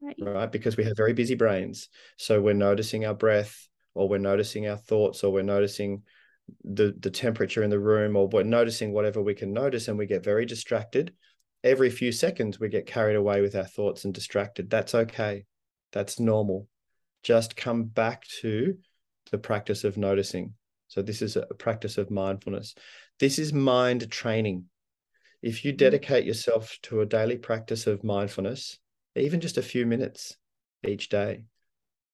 right? 0.01 0.15
right? 0.21 0.51
Because 0.51 0.77
we 0.77 0.85
have 0.85 0.95
very 0.95 1.13
busy 1.13 1.35
brains. 1.35 1.89
So 2.17 2.41
we're 2.41 2.53
noticing 2.53 3.05
our 3.05 3.13
breath, 3.13 3.67
or 3.99 4.09
we're 4.09 4.17
noticing 4.17 4.67
our 4.67 4.77
thoughts 4.77 5.23
or 5.23 5.31
we're 5.31 5.43
noticing 5.43 6.03
the 6.63 6.95
the 6.99 7.11
temperature 7.11 7.63
in 7.63 7.69
the 7.69 7.79
room 7.79 8.15
or 8.15 8.27
we're 8.27 8.43
noticing 8.43 8.91
whatever 8.91 9.21
we 9.21 9.35
can 9.35 9.53
notice 9.53 9.87
and 9.87 9.97
we 9.97 10.05
get 10.05 10.23
very 10.23 10.45
distracted 10.45 11.13
every 11.63 11.89
few 11.89 12.11
seconds 12.11 12.59
we 12.59 12.69
get 12.69 12.85
carried 12.85 13.15
away 13.15 13.41
with 13.41 13.55
our 13.55 13.65
thoughts 13.65 14.05
and 14.05 14.13
distracted. 14.13 14.69
That's 14.69 14.95
okay. 14.95 15.45
That's 15.91 16.19
normal. 16.19 16.67
Just 17.21 17.57
come 17.57 17.83
back 17.83 18.23
to 18.41 18.77
the 19.31 19.37
practice 19.37 19.83
of 19.83 19.97
noticing. 19.97 20.53
So 20.87 21.01
this 21.01 21.21
is 21.21 21.35
a 21.35 21.45
practice 21.45 21.97
of 21.97 22.09
mindfulness. 22.09 22.75
This 23.19 23.37
is 23.37 23.51
mind 23.51 24.09
training. 24.09 24.65
If 25.41 25.65
you 25.65 25.71
mm-hmm. 25.71 25.77
dedicate 25.77 26.25
yourself 26.25 26.77
to 26.83 27.01
a 27.01 27.05
daily 27.05 27.37
practice 27.37 27.87
of 27.87 28.03
mindfulness 28.03 28.79
even 29.15 29.39
just 29.39 29.57
a 29.57 29.63
few 29.63 29.85
minutes 29.85 30.37
each 30.87 31.09
day 31.09 31.43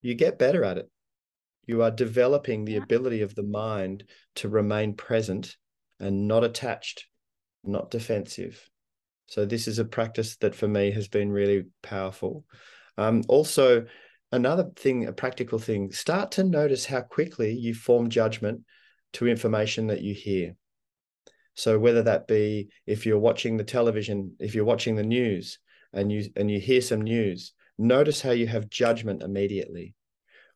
you 0.02 0.16
get 0.16 0.40
better 0.40 0.64
at 0.64 0.78
it 0.78 0.90
you 1.68 1.82
are 1.82 1.92
developing 1.92 2.66
the 2.66 2.78
ability 2.78 3.22
of 3.22 3.36
the 3.36 3.44
mind 3.44 4.04
to 4.36 4.50
remain 4.50 4.96
present 4.96 5.56
and 6.00 6.28
not 6.28 6.44
attached, 6.44 7.06
not 7.64 7.92
defensive. 7.92 8.70
So, 9.28 9.46
this 9.46 9.68
is 9.68 9.80
a 9.80 9.86
practice 9.86 10.38
that 10.38 10.56
for 10.56 10.68
me 10.68 10.92
has 10.92 11.08
been 11.08 11.32
really 11.32 11.66
powerful. 11.82 12.46
Um, 12.98 13.24
also, 13.28 13.86
another 14.32 14.70
thing, 14.76 15.06
a 15.06 15.14
practical 15.14 15.60
thing, 15.60 15.92
start 15.92 16.32
to 16.34 16.44
notice 16.44 16.86
how 16.86 17.02
quickly 17.02 17.54
you 17.54 17.74
form 17.74 18.10
judgment 18.10 18.62
to 19.14 19.28
information 19.28 19.88
that 19.88 20.02
you 20.02 20.14
hear. 20.14 20.56
So 21.56 21.80
whether 21.80 22.04
that 22.04 22.28
be 22.28 22.70
if 22.86 23.06
you're 23.06 23.18
watching 23.18 23.58
the 23.58 23.64
television, 23.64 24.36
if 24.40 24.54
you're 24.54 24.66
watching 24.66 24.96
the 24.96 25.04
news 25.04 25.60
and 25.94 26.12
you 26.12 26.30
and 26.36 26.52
you 26.52 26.60
hear 26.60 26.82
some 26.82 27.02
news, 27.02 27.54
notice 27.78 28.22
how 28.22 28.32
you 28.32 28.48
have 28.48 28.70
judgment 28.70 29.24
immediately 29.24 29.96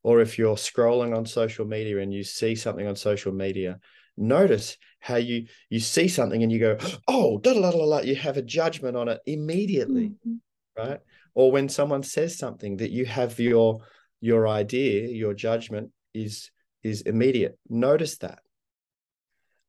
or 0.04 0.22
if 0.22 0.38
you're 0.38 0.56
scrolling 0.56 1.16
on 1.16 1.26
social 1.26 1.66
media 1.66 2.00
and 2.00 2.14
you 2.14 2.24
see 2.24 2.56
something 2.56 2.88
on 2.88 2.96
social 2.96 3.32
media 3.32 3.80
notice 4.20 4.78
how 5.00 5.16
you 5.16 5.46
you 5.70 5.80
see 5.80 6.08
something 6.08 6.44
and 6.44 6.52
you 6.52 6.60
go 6.60 6.78
oh 7.08 7.40
da, 7.40 7.54
da, 7.54 7.72
da, 7.72 7.72
da, 7.72 8.00
you 8.02 8.16
have 8.16 8.38
a 8.38 8.42
judgment 8.42 8.98
on 8.98 9.08
it 9.08 9.20
immediately 9.26 10.10
mm-hmm. 10.10 10.36
right? 10.78 11.00
Or 11.36 11.52
when 11.52 11.70
someone 11.70 12.04
says 12.04 12.38
something 12.38 12.78
that 12.78 12.92
you 12.92 13.06
have 13.06 13.40
your 13.40 13.80
your 14.20 14.48
idea 14.48 15.08
your 15.08 15.34
judgment 15.34 15.92
is 16.14 16.52
is 16.84 17.02
immediate 17.02 17.58
notice 17.70 18.18
that. 18.18 18.40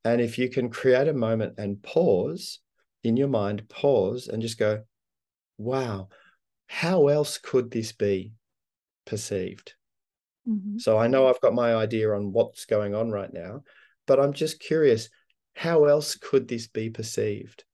And 0.05 0.21
if 0.21 0.39
you 0.39 0.49
can 0.49 0.71
create 0.71 1.09
a 1.09 1.13
moment 1.13 1.55
and 1.59 1.83
pause 1.83 2.61
in 3.05 3.17
your 3.17 3.29
mind 3.29 3.69
pause 3.69 4.27
and 4.29 4.43
just 4.43 4.59
go 4.59 4.83
wow 5.59 6.09
how 6.67 7.09
else 7.09 7.39
could 7.39 7.71
this 7.71 7.93
be 7.93 8.33
perceived 9.07 9.75
Mm-hmm. 10.51 10.79
So 10.79 10.99
I 10.99 11.07
know 11.07 11.29
I've 11.29 11.41
got 11.41 11.55
my 11.55 11.75
idea 11.75 12.13
on 12.13 12.33
what's 12.33 12.65
going 12.65 12.95
on 12.95 13.11
right 13.11 13.33
now, 13.33 13.63
but 14.07 14.19
I'm 14.19 14.33
just 14.33 14.61
curious 14.61 15.09
how 15.55 15.85
else 15.85 16.17
could 16.17 16.49
this 16.49 16.67
be 16.67 16.91
perceived? 16.91 17.65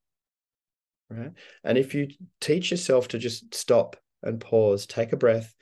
Right. 1.09 1.33
And 1.63 1.79
if 1.79 1.95
you 1.95 2.09
teach 2.41 2.71
yourself 2.71 3.09
to 3.09 3.19
just 3.19 3.55
stop 3.55 3.97
and 4.23 4.41
pause, 4.41 4.87
take 4.87 5.13
a 5.13 5.17
breath, 5.17 5.55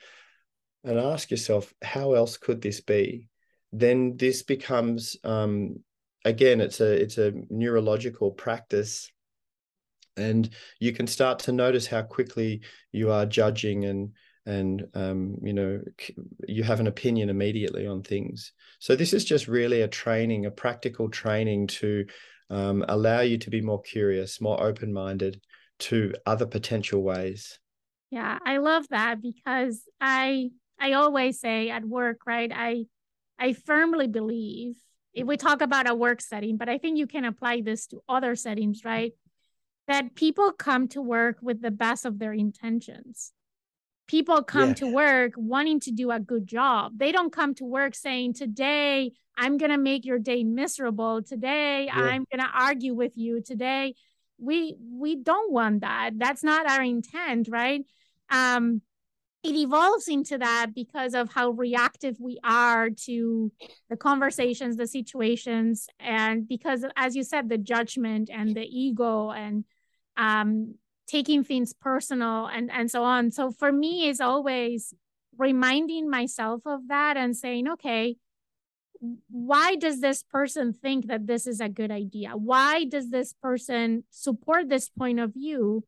and 0.83 0.99
ask 0.99 1.31
yourself, 1.31 1.73
how 1.81 2.13
else 2.13 2.37
could 2.37 2.61
this 2.61 2.81
be? 2.81 3.27
Then 3.71 4.17
this 4.17 4.43
becomes 4.43 5.17
um, 5.23 5.83
again, 6.23 6.59
it's 6.59 6.81
a 6.81 6.91
it's 6.91 7.17
a 7.17 7.33
neurological 7.49 8.31
practice 8.31 9.11
and 10.17 10.49
you 10.79 10.93
can 10.93 11.07
start 11.07 11.39
to 11.39 11.51
notice 11.51 11.87
how 11.87 12.01
quickly 12.01 12.61
you 12.91 13.11
are 13.11 13.25
judging 13.25 13.85
and 13.85 14.11
and 14.45 14.87
um, 14.93 15.37
you 15.41 15.53
know 15.53 15.81
you 16.47 16.63
have 16.63 16.79
an 16.79 16.87
opinion 16.87 17.29
immediately 17.29 17.87
on 17.87 18.03
things. 18.03 18.51
So 18.79 18.95
this 18.95 19.13
is 19.13 19.25
just 19.25 19.47
really 19.47 19.81
a 19.81 19.87
training 19.87 20.45
a 20.45 20.51
practical 20.51 21.09
training 21.09 21.67
to 21.67 22.05
um, 22.49 22.85
allow 22.87 23.21
you 23.21 23.37
to 23.39 23.49
be 23.49 23.61
more 23.61 23.81
curious 23.81 24.39
more 24.39 24.61
open-minded 24.61 25.41
to 25.77 26.13
other 26.25 26.45
potential 26.45 27.01
ways. 27.01 27.59
Yeah 28.11 28.37
i 28.45 28.57
love 28.57 28.87
that 28.89 29.21
because 29.21 29.81
i 29.99 30.49
i 30.79 30.93
always 30.93 31.39
say 31.39 31.69
at 31.69 31.83
work 31.83 32.19
right 32.25 32.51
i 32.53 32.85
i 33.39 33.53
firmly 33.53 34.07
believe 34.07 34.75
if 35.13 35.25
we 35.25 35.37
talk 35.37 35.61
about 35.61 35.89
a 35.89 35.95
work 35.95 36.21
setting 36.21 36.55
but 36.55 36.69
i 36.69 36.77
think 36.77 36.97
you 36.97 37.07
can 37.07 37.25
apply 37.25 37.61
this 37.61 37.87
to 37.87 38.01
other 38.07 38.35
settings 38.35 38.85
right 38.85 39.13
that 39.87 40.15
people 40.15 40.51
come 40.51 40.87
to 40.87 41.01
work 41.01 41.37
with 41.41 41.61
the 41.61 41.71
best 41.71 42.05
of 42.05 42.19
their 42.19 42.33
intentions 42.33 43.33
people 44.07 44.43
come 44.43 44.69
yeah. 44.69 44.75
to 44.75 44.93
work 44.93 45.33
wanting 45.35 45.79
to 45.81 45.91
do 45.91 46.11
a 46.11 46.19
good 46.19 46.47
job. 46.47 46.93
They 46.97 47.11
don't 47.11 47.31
come 47.31 47.55
to 47.55 47.65
work 47.65 47.95
saying, 47.95 48.33
Today, 48.33 49.11
I'm 49.37 49.57
going 49.57 49.71
to 49.71 49.77
make 49.77 50.05
your 50.05 50.19
day 50.19 50.43
miserable. 50.43 51.21
Today, 51.23 51.85
yeah. 51.85 51.95
I'm 51.95 52.25
going 52.31 52.45
to 52.45 52.51
argue 52.53 52.93
with 52.93 53.13
you. 53.15 53.41
Today, 53.41 53.95
we 54.37 54.75
we 54.79 55.15
don't 55.15 55.51
want 55.51 55.81
that 55.81 56.11
that's 56.17 56.43
not 56.43 56.69
our 56.69 56.83
intent 56.83 57.47
right 57.49 57.85
um 58.29 58.81
it 59.43 59.55
evolves 59.55 60.07
into 60.07 60.39
that 60.39 60.71
because 60.73 61.13
of 61.13 61.31
how 61.31 61.51
reactive 61.51 62.17
we 62.19 62.39
are 62.43 62.89
to 62.89 63.51
the 63.89 63.95
conversations 63.95 64.75
the 64.75 64.87
situations 64.87 65.87
and 65.99 66.47
because 66.47 66.83
as 66.95 67.15
you 67.15 67.23
said 67.23 67.47
the 67.47 67.57
judgment 67.57 68.29
and 68.31 68.55
the 68.55 68.65
ego 68.65 69.31
and 69.31 69.63
um 70.17 70.75
taking 71.07 71.43
things 71.43 71.73
personal 71.73 72.47
and 72.47 72.71
and 72.71 72.89
so 72.89 73.03
on. 73.03 73.31
So 73.31 73.51
for 73.51 73.71
me 73.71 74.07
is 74.07 74.21
always 74.21 74.93
reminding 75.37 76.09
myself 76.09 76.61
of 76.65 76.87
that 76.87 77.17
and 77.17 77.35
saying 77.35 77.67
okay 77.67 78.15
why 79.29 79.75
does 79.75 80.01
this 80.01 80.23
person 80.23 80.73
think 80.73 81.07
that 81.07 81.27
this 81.27 81.47
is 81.47 81.59
a 81.59 81.69
good 81.69 81.91
idea? 81.91 82.31
Why 82.31 82.85
does 82.85 83.09
this 83.09 83.33
person 83.33 84.03
support 84.09 84.69
this 84.69 84.89
point 84.89 85.19
of 85.19 85.33
view? 85.33 85.83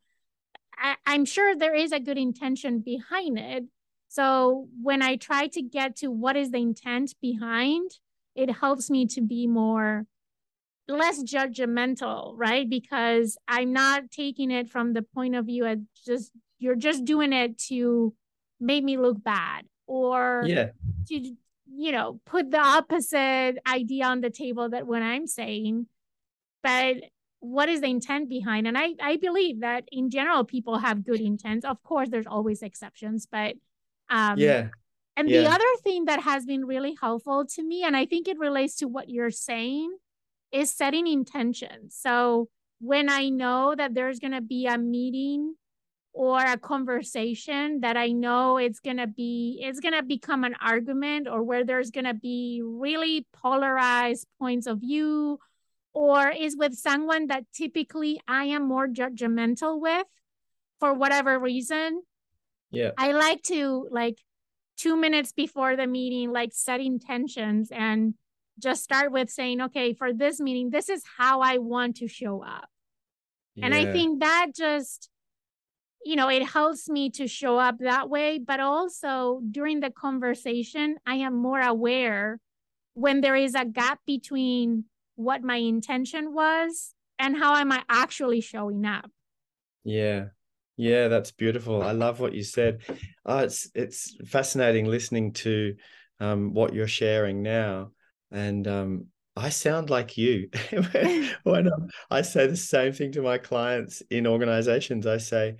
I, 0.77 0.95
i'm 1.05 1.25
sure 1.25 1.55
there 1.55 1.73
is 1.73 1.91
a 1.91 1.99
good 1.99 2.17
intention 2.17 2.79
behind 2.79 3.39
it. 3.39 3.65
So 4.09 4.67
when 4.81 5.01
I 5.01 5.15
try 5.15 5.47
to 5.47 5.61
get 5.61 5.95
to 5.97 6.07
what 6.07 6.35
is 6.37 6.51
the 6.51 6.59
intent 6.59 7.13
behind, 7.21 7.91
it 8.35 8.49
helps 8.51 8.89
me 8.89 9.05
to 9.07 9.21
be 9.21 9.47
more 9.47 10.05
less 10.87 11.21
judgmental, 11.23 12.33
right? 12.35 12.69
Because 12.69 13.37
I'm 13.47 13.73
not 13.73 14.09
taking 14.11 14.51
it 14.51 14.69
from 14.69 14.93
the 14.93 15.01
point 15.01 15.35
of 15.35 15.45
view 15.45 15.65
of 15.65 15.79
just 16.05 16.31
you're 16.59 16.75
just 16.75 17.05
doing 17.05 17.33
it 17.33 17.57
to 17.57 18.13
make 18.59 18.83
me 18.83 18.97
look 18.97 19.23
bad 19.23 19.65
or 19.85 20.43
yeah. 20.45 20.69
to 21.07 21.35
you 21.69 21.91
know 21.91 22.19
put 22.25 22.49
the 22.49 22.59
opposite 22.59 23.57
idea 23.67 24.05
on 24.05 24.21
the 24.21 24.29
table 24.29 24.69
that 24.69 24.87
what 24.87 25.01
I'm 25.01 25.27
saying. 25.27 25.87
But 26.63 26.97
what 27.39 27.69
is 27.69 27.81
the 27.81 27.87
intent 27.87 28.29
behind? 28.29 28.67
And 28.67 28.77
I 28.77 28.95
I 29.01 29.17
believe 29.17 29.61
that 29.61 29.85
in 29.91 30.09
general 30.09 30.43
people 30.43 30.77
have 30.79 31.05
good 31.05 31.21
intents. 31.21 31.65
Of 31.65 31.83
course, 31.83 32.09
there's 32.09 32.27
always 32.27 32.61
exceptions, 32.61 33.27
but 33.29 33.55
um, 34.09 34.37
yeah. 34.37 34.69
And 35.15 35.29
yeah. 35.29 35.41
the 35.41 35.47
other 35.49 35.65
thing 35.83 36.05
that 36.05 36.21
has 36.21 36.45
been 36.45 36.65
really 36.65 36.95
helpful 37.01 37.45
to 37.55 37.63
me, 37.63 37.83
and 37.83 37.97
I 37.97 38.05
think 38.05 38.27
it 38.27 38.37
relates 38.37 38.75
to 38.77 38.87
what 38.87 39.09
you're 39.09 39.31
saying, 39.31 39.97
is 40.57 40.73
setting 40.73 41.05
intentions. 41.07 41.95
So 41.99 42.49
when 42.79 43.09
I 43.09 43.29
know 43.29 43.75
that 43.75 43.93
there's 43.93 44.19
going 44.19 44.33
to 44.33 44.41
be 44.41 44.65
a 44.65 44.77
meeting 44.77 45.55
or 46.13 46.39
a 46.39 46.57
conversation 46.57 47.81
that 47.81 47.95
I 47.95 48.07
know 48.07 48.57
it's 48.57 48.79
going 48.79 48.97
to 48.97 49.05
be, 49.05 49.59
it's 49.61 49.79
going 49.79 49.93
to 49.93 50.01
become 50.01 50.43
an 50.43 50.55
argument 50.59 51.27
or 51.27 51.43
where 51.43 51.63
there's 51.63 51.91
going 51.91 52.05
to 52.05 52.15
be 52.15 52.61
really 52.65 53.27
polarized 53.33 54.25
points 54.39 54.65
of 54.65 54.79
view 54.79 55.37
or 55.93 56.29
is 56.29 56.57
with 56.57 56.73
someone 56.73 57.27
that 57.27 57.43
typically 57.53 58.19
I 58.27 58.45
am 58.45 58.67
more 58.67 58.87
judgmental 58.87 59.79
with 59.79 60.07
for 60.79 60.93
whatever 60.93 61.37
reason. 61.39 62.01
Yeah. 62.71 62.91
I 62.97 63.11
like 63.11 63.43
to 63.43 63.87
like 63.91 64.17
two 64.75 64.95
minutes 64.95 65.33
before 65.33 65.75
the 65.75 65.87
meeting, 65.87 66.31
like 66.31 66.49
set 66.53 66.79
intentions 66.79 67.69
and 67.71 68.15
just 68.59 68.83
start 68.83 69.11
with 69.11 69.29
saying, 69.29 69.61
okay, 69.61 69.93
for 69.93 70.13
this 70.13 70.39
meeting, 70.39 70.69
this 70.69 70.89
is 70.89 71.03
how 71.17 71.41
I 71.41 71.57
want 71.57 71.97
to 71.97 72.07
show 72.07 72.43
up. 72.43 72.69
Yeah. 73.55 73.65
And 73.65 73.73
I 73.75 73.91
think 73.91 74.19
that 74.21 74.47
just, 74.55 75.09
you 76.03 76.15
know, 76.15 76.29
it 76.29 76.43
helps 76.43 76.89
me 76.89 77.09
to 77.11 77.27
show 77.27 77.57
up 77.57 77.79
that 77.79 78.09
way. 78.09 78.39
But 78.39 78.59
also 78.59 79.41
during 79.49 79.79
the 79.79 79.91
conversation, 79.91 80.97
I 81.05 81.15
am 81.15 81.35
more 81.35 81.61
aware 81.61 82.39
when 82.93 83.21
there 83.21 83.35
is 83.35 83.55
a 83.55 83.65
gap 83.65 83.99
between 84.05 84.85
what 85.15 85.43
my 85.43 85.57
intention 85.57 86.33
was 86.33 86.93
and 87.19 87.35
how 87.37 87.55
am 87.55 87.71
I 87.71 87.83
actually 87.89 88.41
showing 88.41 88.85
up. 88.85 89.09
Yeah. 89.83 90.25
Yeah, 90.77 91.07
that's 91.07 91.31
beautiful. 91.31 91.81
I 91.81 91.91
love 91.91 92.19
what 92.19 92.35
you 92.35 92.43
said. 92.43 92.81
Oh, 93.25 93.39
it's 93.39 93.67
it's 93.73 94.15
fascinating 94.27 94.85
listening 94.85 95.33
to 95.33 95.75
um, 96.19 96.53
what 96.53 96.73
you're 96.75 96.87
sharing 96.87 97.41
now, 97.41 97.91
and 98.31 98.67
um, 98.67 99.05
I 99.35 99.49
sound 99.49 99.89
like 99.89 100.17
you. 100.17 100.49
when 101.43 101.69
I 102.11 102.21
say 102.21 102.47
the 102.47 102.57
same 102.57 102.93
thing 102.93 103.11
to 103.13 103.21
my 103.21 103.37
clients 103.37 104.01
in 104.09 104.27
organizations, 104.27 105.05
I 105.05 105.17
say, 105.17 105.55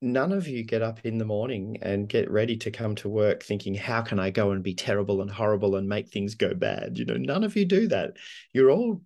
none 0.00 0.32
of 0.32 0.48
you 0.48 0.64
get 0.64 0.82
up 0.82 1.04
in 1.04 1.18
the 1.18 1.24
morning 1.24 1.78
and 1.82 2.08
get 2.08 2.30
ready 2.30 2.56
to 2.56 2.70
come 2.70 2.94
to 2.96 3.08
work 3.08 3.42
thinking, 3.42 3.74
how 3.74 4.02
can 4.02 4.18
I 4.18 4.30
go 4.30 4.50
and 4.50 4.62
be 4.62 4.74
terrible 4.74 5.22
and 5.22 5.30
horrible 5.30 5.76
and 5.76 5.88
make 5.88 6.08
things 6.08 6.34
go 6.34 6.54
bad? 6.54 6.98
You 6.98 7.04
know, 7.04 7.16
none 7.16 7.44
of 7.44 7.56
you 7.56 7.64
do 7.64 7.86
that. 7.88 8.16
You're 8.52 8.70
all 8.70 9.00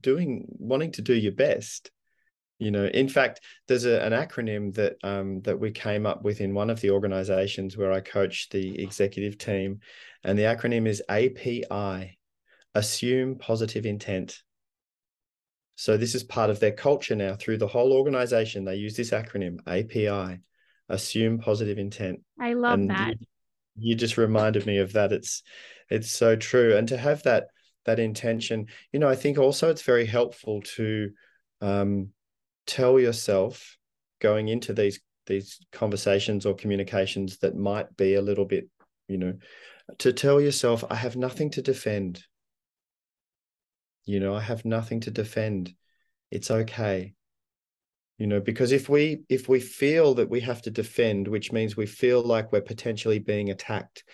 doing, 0.00 0.46
wanting 0.58 0.92
to 0.92 1.02
do 1.02 1.14
your 1.14 1.32
best 1.32 1.90
you 2.64 2.70
know 2.70 2.86
in 2.86 3.08
fact 3.08 3.40
there's 3.68 3.84
a, 3.84 4.00
an 4.02 4.12
acronym 4.12 4.74
that 4.74 4.96
um, 5.04 5.40
that 5.42 5.58
we 5.58 5.70
came 5.70 6.06
up 6.06 6.22
with 6.22 6.40
in 6.40 6.54
one 6.54 6.70
of 6.70 6.80
the 6.80 6.90
organizations 6.90 7.76
where 7.76 7.92
i 7.92 8.00
coach 8.00 8.48
the 8.48 8.82
executive 8.82 9.38
team 9.38 9.80
and 10.24 10.38
the 10.38 10.42
acronym 10.42 10.86
is 10.88 11.02
api 11.08 12.16
assume 12.74 13.36
positive 13.36 13.86
intent. 13.86 14.42
So 15.76 15.96
this 15.96 16.14
is 16.14 16.22
part 16.22 16.50
of 16.50 16.60
their 16.60 16.72
culture 16.72 17.16
now. 17.16 17.34
Through 17.34 17.58
the 17.58 17.66
whole 17.66 17.92
organization 17.92 18.64
they 18.64 18.76
use 18.76 18.96
this 18.96 19.10
acronym 19.10 19.58
api 19.66 20.40
assume 20.88 21.38
positive 21.38 21.78
intent. 21.78 22.20
I 22.38 22.54
love 22.54 22.78
and 22.78 22.90
that. 22.90 23.08
you, 23.08 23.26
you 23.76 23.94
just 23.94 24.18
reminded 24.18 24.66
me 24.66 24.78
of 24.78 24.92
that. 24.92 25.12
It's 25.12 25.42
it's 25.90 26.10
so 26.10 26.36
true. 26.36 26.76
And 26.76 26.88
to 26.88 26.96
have 26.96 27.22
that 27.24 27.46
that 27.84 27.98
intention 27.98 28.66
you 28.92 28.98
know 28.98 29.10
i 29.10 29.14
think 29.14 29.36
also 29.36 29.68
it's 29.68 29.82
very 29.82 30.06
helpful 30.06 30.62
to 30.62 31.10
um, 31.60 32.08
tell 32.66 32.98
yourself 32.98 33.76
going 34.20 34.48
into 34.48 34.72
these 34.72 35.00
these 35.26 35.58
conversations 35.72 36.44
or 36.44 36.54
communications 36.54 37.38
that 37.38 37.56
might 37.56 37.96
be 37.96 38.14
a 38.14 38.22
little 38.22 38.44
bit 38.44 38.68
you 39.08 39.16
know 39.16 39.34
to 39.98 40.12
tell 40.12 40.40
yourself 40.40 40.84
i 40.90 40.94
have 40.94 41.16
nothing 41.16 41.50
to 41.50 41.62
defend. 41.62 42.22
You 44.06 44.20
know 44.20 44.34
i 44.34 44.40
have 44.40 44.64
nothing 44.64 45.00
to 45.00 45.10
defend. 45.10 45.74
It's 46.30 46.50
okay. 46.50 47.14
You 48.18 48.26
know 48.26 48.40
because 48.40 48.72
if 48.72 48.88
we 48.88 49.22
if 49.28 49.48
we 49.48 49.60
feel 49.60 50.14
that 50.14 50.30
we 50.30 50.40
have 50.40 50.62
to 50.62 50.70
defend 50.70 51.28
which 51.28 51.52
means 51.52 51.76
we 51.76 51.86
feel 51.86 52.22
like 52.22 52.52
we're 52.52 52.60
potentially 52.60 53.18
being 53.18 53.50
attacked 53.50 54.04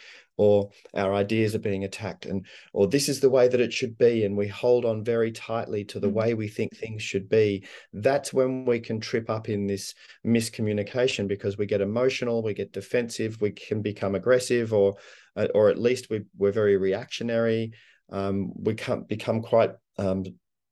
or 0.41 0.71
our 0.95 1.13
ideas 1.13 1.55
are 1.55 1.59
being 1.59 1.85
attacked 1.85 2.25
and 2.25 2.47
or 2.73 2.87
this 2.87 3.11
is 3.11 3.21
the 3.21 3.29
way 3.29 3.47
that 3.47 3.61
it 3.61 3.75
should 3.75 3.99
be 3.99 4.25
and 4.25 4.35
we 4.35 4.49
hold 4.49 4.87
on 4.87 5.05
very 5.05 5.31
tightly 5.31 5.85
to 5.85 6.01
the 6.01 6.07
mm-hmm. 6.07 6.17
way 6.17 6.33
we 6.33 6.49
think 6.49 6.75
things 6.75 7.03
should 7.03 7.29
be 7.29 7.63
that's 7.93 8.33
when 8.33 8.65
we 8.65 8.81
can 8.81 8.99
trip 8.99 9.29
up 9.29 9.51
in 9.51 9.67
this 9.67 9.95
miscommunication 10.27 11.29
because 11.29 11.59
we 11.59 11.67
get 11.67 11.83
emotional 11.83 12.43
we 12.43 12.55
get 12.55 12.73
defensive 12.73 13.39
we 13.43 13.51
can 13.51 13.83
become 13.83 14.15
aggressive 14.15 14.73
or 14.73 14.97
uh, 15.37 15.47
or 15.55 15.69
at 15.69 15.79
least 15.79 16.09
we, 16.09 16.23
we're 16.39 16.51
very 16.51 16.79
reactionary 16.79 17.73
um, 18.11 18.51
we 18.57 18.73
can 18.73 19.03
become 19.03 19.43
quite 19.43 19.73
um, 19.99 20.25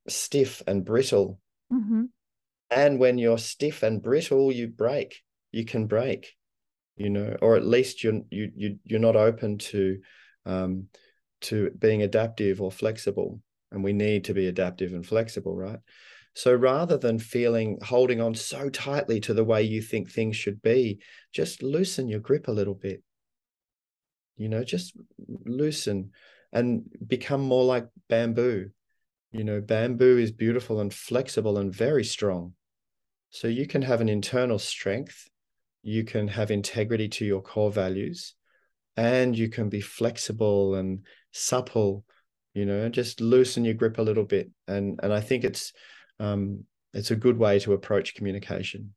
stiff 0.09 0.63
and 0.67 0.83
brittle 0.87 1.39
mm-hmm. 1.71 2.05
and 2.71 2.99
when 2.99 3.19
you're 3.19 3.37
stiff 3.37 3.83
and 3.83 4.03
brittle 4.03 4.51
you 4.51 4.67
break 4.67 5.23
you 5.53 5.67
can 5.67 5.87
break 5.87 6.38
you 6.99 7.11
know, 7.11 7.37
or 7.41 7.57
at 7.57 7.65
least 7.65 8.03
you're 8.03 8.21
you 8.31 8.51
you 8.57 8.79
you're 8.85 9.01
not 9.01 9.17
open 9.17 9.59
to 9.59 10.01
um, 10.45 10.89
to 11.43 11.71
being 11.79 12.03
adaptive 12.03 12.61
or 12.61 12.73
flexible. 12.73 13.41
And 13.71 13.85
we 13.85 13.93
need 13.93 14.25
to 14.25 14.35
be 14.35 14.47
adaptive 14.47 14.93
and 14.95 15.07
flexible, 15.07 15.55
right? 15.55 15.79
So 16.35 16.55
rather 16.55 16.97
than 16.97 17.19
feeling 17.19 17.79
holding 17.83 18.21
on 18.21 18.35
so 18.35 18.69
tightly 18.71 19.21
to 19.21 19.35
the 19.35 19.45
way 19.45 19.63
you 19.63 19.83
think 19.83 20.11
things 20.11 20.37
should 20.37 20.63
be, 20.63 21.01
just 21.33 21.63
loosen 21.63 22.09
your 22.09 22.21
grip 22.21 22.49
a 22.49 22.53
little 22.53 22.75
bit. 22.75 23.03
You 24.37 24.49
know, 24.49 24.65
just 24.65 24.97
loosen 25.45 26.13
and 26.53 26.85
become 27.07 27.43
more 27.43 27.65
like 27.65 27.89
bamboo. 28.09 28.71
You 29.33 29.45
know, 29.45 29.61
bamboo 29.61 30.17
is 30.19 30.33
beautiful 30.33 30.81
and 30.81 30.93
flexible 30.93 31.59
and 31.59 31.75
very 31.75 32.05
strong. 32.05 32.55
So 33.31 33.47
you 33.47 33.67
can 33.67 33.83
have 33.83 34.01
an 34.01 34.09
internal 34.09 34.59
strength 34.59 35.29
you 35.89 36.05
can 36.05 36.29
have 36.29 36.51
integrity 36.51 37.09
to 37.09 37.25
your 37.25 37.41
core 37.41 37.71
values 37.71 38.35
and 38.97 39.37
you 39.39 39.49
can 39.49 39.71
be 39.71 39.81
flexible 39.81 40.75
and 40.75 41.01
supple 41.33 42.05
you 42.53 42.67
know 42.67 42.89
just 42.89 43.21
loosen 43.21 43.65
your 43.65 43.75
grip 43.75 43.97
a 43.99 44.03
little 44.03 44.25
bit. 44.25 44.51
And 44.67 45.01
and 45.03 45.13
i 45.13 45.21
think 45.21 45.45
it's 45.45 45.73
um 46.21 46.65
it's 46.93 47.11
a 47.11 47.17
good 47.17 47.39
way 47.39 47.59
to 47.61 47.73
approach 47.73 48.15
communication. 48.15 48.95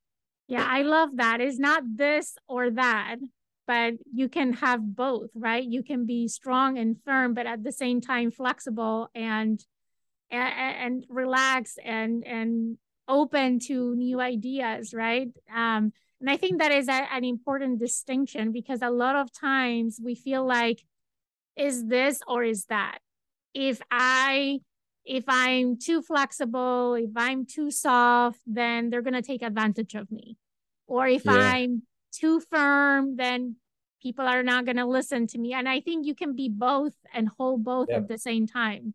Yeah 0.47 0.67
i 0.67 0.81
love 0.81 1.09
that. 1.15 1.39
It's 1.39 1.59
not 1.59 1.83
this 1.95 2.35
or 2.47 2.71
that 2.71 3.17
but 3.67 3.93
you 4.11 4.27
can 4.27 4.51
have 4.53 4.81
both 4.83 5.29
right? 5.33 5.63
You 5.63 5.83
can 5.83 6.05
be 6.05 6.27
strong 6.27 6.77
and 6.77 6.97
firm 7.05 7.33
but 7.33 7.45
at 7.45 7.63
the 7.63 7.71
same 7.71 8.01
time 8.01 8.31
flexible 8.31 9.09
and 9.15 9.63
and, 10.29 10.75
and 10.83 11.05
relaxed 11.09 11.79
and 11.83 12.25
and 12.25 12.77
open 13.07 13.59
to 13.67 13.95
new 13.95 14.19
ideas 14.19 14.93
right? 14.93 15.29
Um 15.55 15.93
and 16.21 16.29
I 16.29 16.37
think 16.37 16.59
that 16.59 16.71
is 16.71 16.87
a, 16.87 17.07
an 17.11 17.23
important 17.23 17.79
distinction 17.79 18.51
because 18.51 18.83
a 18.83 18.91
lot 18.91 19.15
of 19.15 19.33
times 19.33 19.99
we 20.01 20.13
feel 20.13 20.45
like, 20.45 20.83
is 21.57 21.87
this 21.87 22.21
or 22.27 22.43
is 22.43 22.65
that? 22.65 22.99
If 23.55 23.81
I 23.89 24.59
if 25.03 25.23
I'm 25.27 25.79
too 25.79 26.03
flexible, 26.03 26.93
if 26.93 27.09
I'm 27.15 27.47
too 27.47 27.71
soft, 27.71 28.39
then 28.45 28.91
they're 28.91 29.01
gonna 29.01 29.23
take 29.23 29.41
advantage 29.41 29.95
of 29.95 30.11
me. 30.11 30.37
Or 30.85 31.07
if 31.07 31.25
yeah. 31.25 31.33
I'm 31.33 31.81
too 32.13 32.39
firm, 32.39 33.15
then 33.15 33.55
people 34.01 34.27
are 34.27 34.43
not 34.43 34.65
gonna 34.65 34.87
listen 34.87 35.25
to 35.27 35.39
me. 35.39 35.53
And 35.53 35.67
I 35.67 35.81
think 35.81 36.05
you 36.05 36.13
can 36.13 36.35
be 36.35 36.49
both 36.49 36.93
and 37.13 37.29
hold 37.35 37.63
both 37.63 37.87
yeah. 37.89 37.97
at 37.97 38.07
the 38.07 38.19
same 38.19 38.45
time. 38.45 38.93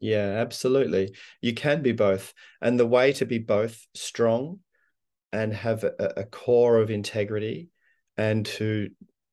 Yeah, 0.00 0.36
absolutely. 0.36 1.14
You 1.40 1.54
can 1.54 1.80
be 1.80 1.92
both. 1.92 2.34
And 2.60 2.78
the 2.78 2.86
way 2.86 3.12
to 3.14 3.24
be 3.24 3.38
both 3.38 3.86
strong 3.94 4.58
and 5.32 5.52
have 5.52 5.84
a, 5.84 6.12
a 6.18 6.24
core 6.24 6.78
of 6.78 6.90
integrity 6.90 7.70
and 8.16 8.44
to 8.44 8.88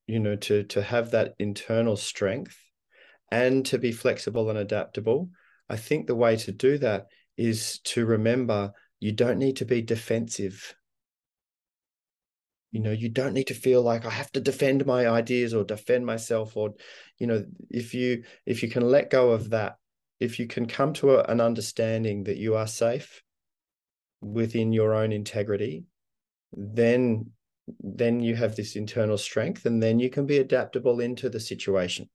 you 0.07 0.19
know 0.19 0.35
to 0.35 0.63
to 0.63 0.81
have 0.81 1.11
that 1.11 1.33
internal 1.39 1.97
strength 1.97 2.57
and 3.31 3.65
to 3.65 3.77
be 3.77 3.91
flexible 3.91 4.49
and 4.49 4.57
adaptable 4.57 5.29
i 5.69 5.75
think 5.75 6.07
the 6.07 6.15
way 6.15 6.35
to 6.35 6.51
do 6.51 6.77
that 6.77 7.07
is 7.37 7.79
to 7.79 8.05
remember 8.05 8.71
you 8.99 9.13
don't 9.13 9.39
need 9.39 9.55
to 9.57 9.65
be 9.65 9.81
defensive. 9.81 10.75
You 12.71 12.81
know 12.81 12.91
you 12.91 13.09
don't 13.09 13.33
need 13.33 13.47
to 13.47 13.55
feel 13.55 13.81
like 13.81 14.05
i 14.05 14.11
have 14.11 14.31
to 14.33 14.39
defend 14.39 14.85
my 14.85 15.07
ideas 15.07 15.55
or 15.55 15.63
defend 15.63 16.05
myself 16.05 16.55
or 16.55 16.75
you 17.17 17.25
know 17.25 17.43
if 17.71 17.95
you 17.95 18.23
if 18.45 18.61
you 18.61 18.69
can 18.69 18.87
let 18.87 19.09
go 19.09 19.31
of 19.31 19.49
that 19.49 19.77
if 20.19 20.37
you 20.37 20.45
can 20.45 20.67
come 20.67 20.93
to 20.93 21.15
a, 21.15 21.23
an 21.23 21.41
understanding 21.41 22.25
that 22.25 22.37
you 22.37 22.55
are 22.55 22.67
safe 22.67 23.23
within 24.21 24.71
your 24.71 24.93
own 24.93 25.11
integrity 25.11 25.85
then 26.53 27.31
then 27.79 28.19
you 28.19 28.35
have 28.35 28.55
this 28.55 28.75
internal 28.75 29.17
strength 29.17 29.65
and 29.65 29.81
then 29.81 29.99
you 29.99 30.09
can 30.09 30.25
be 30.25 30.37
adaptable 30.37 30.99
into 30.99 31.29
the 31.29 31.39
situation 31.39 32.09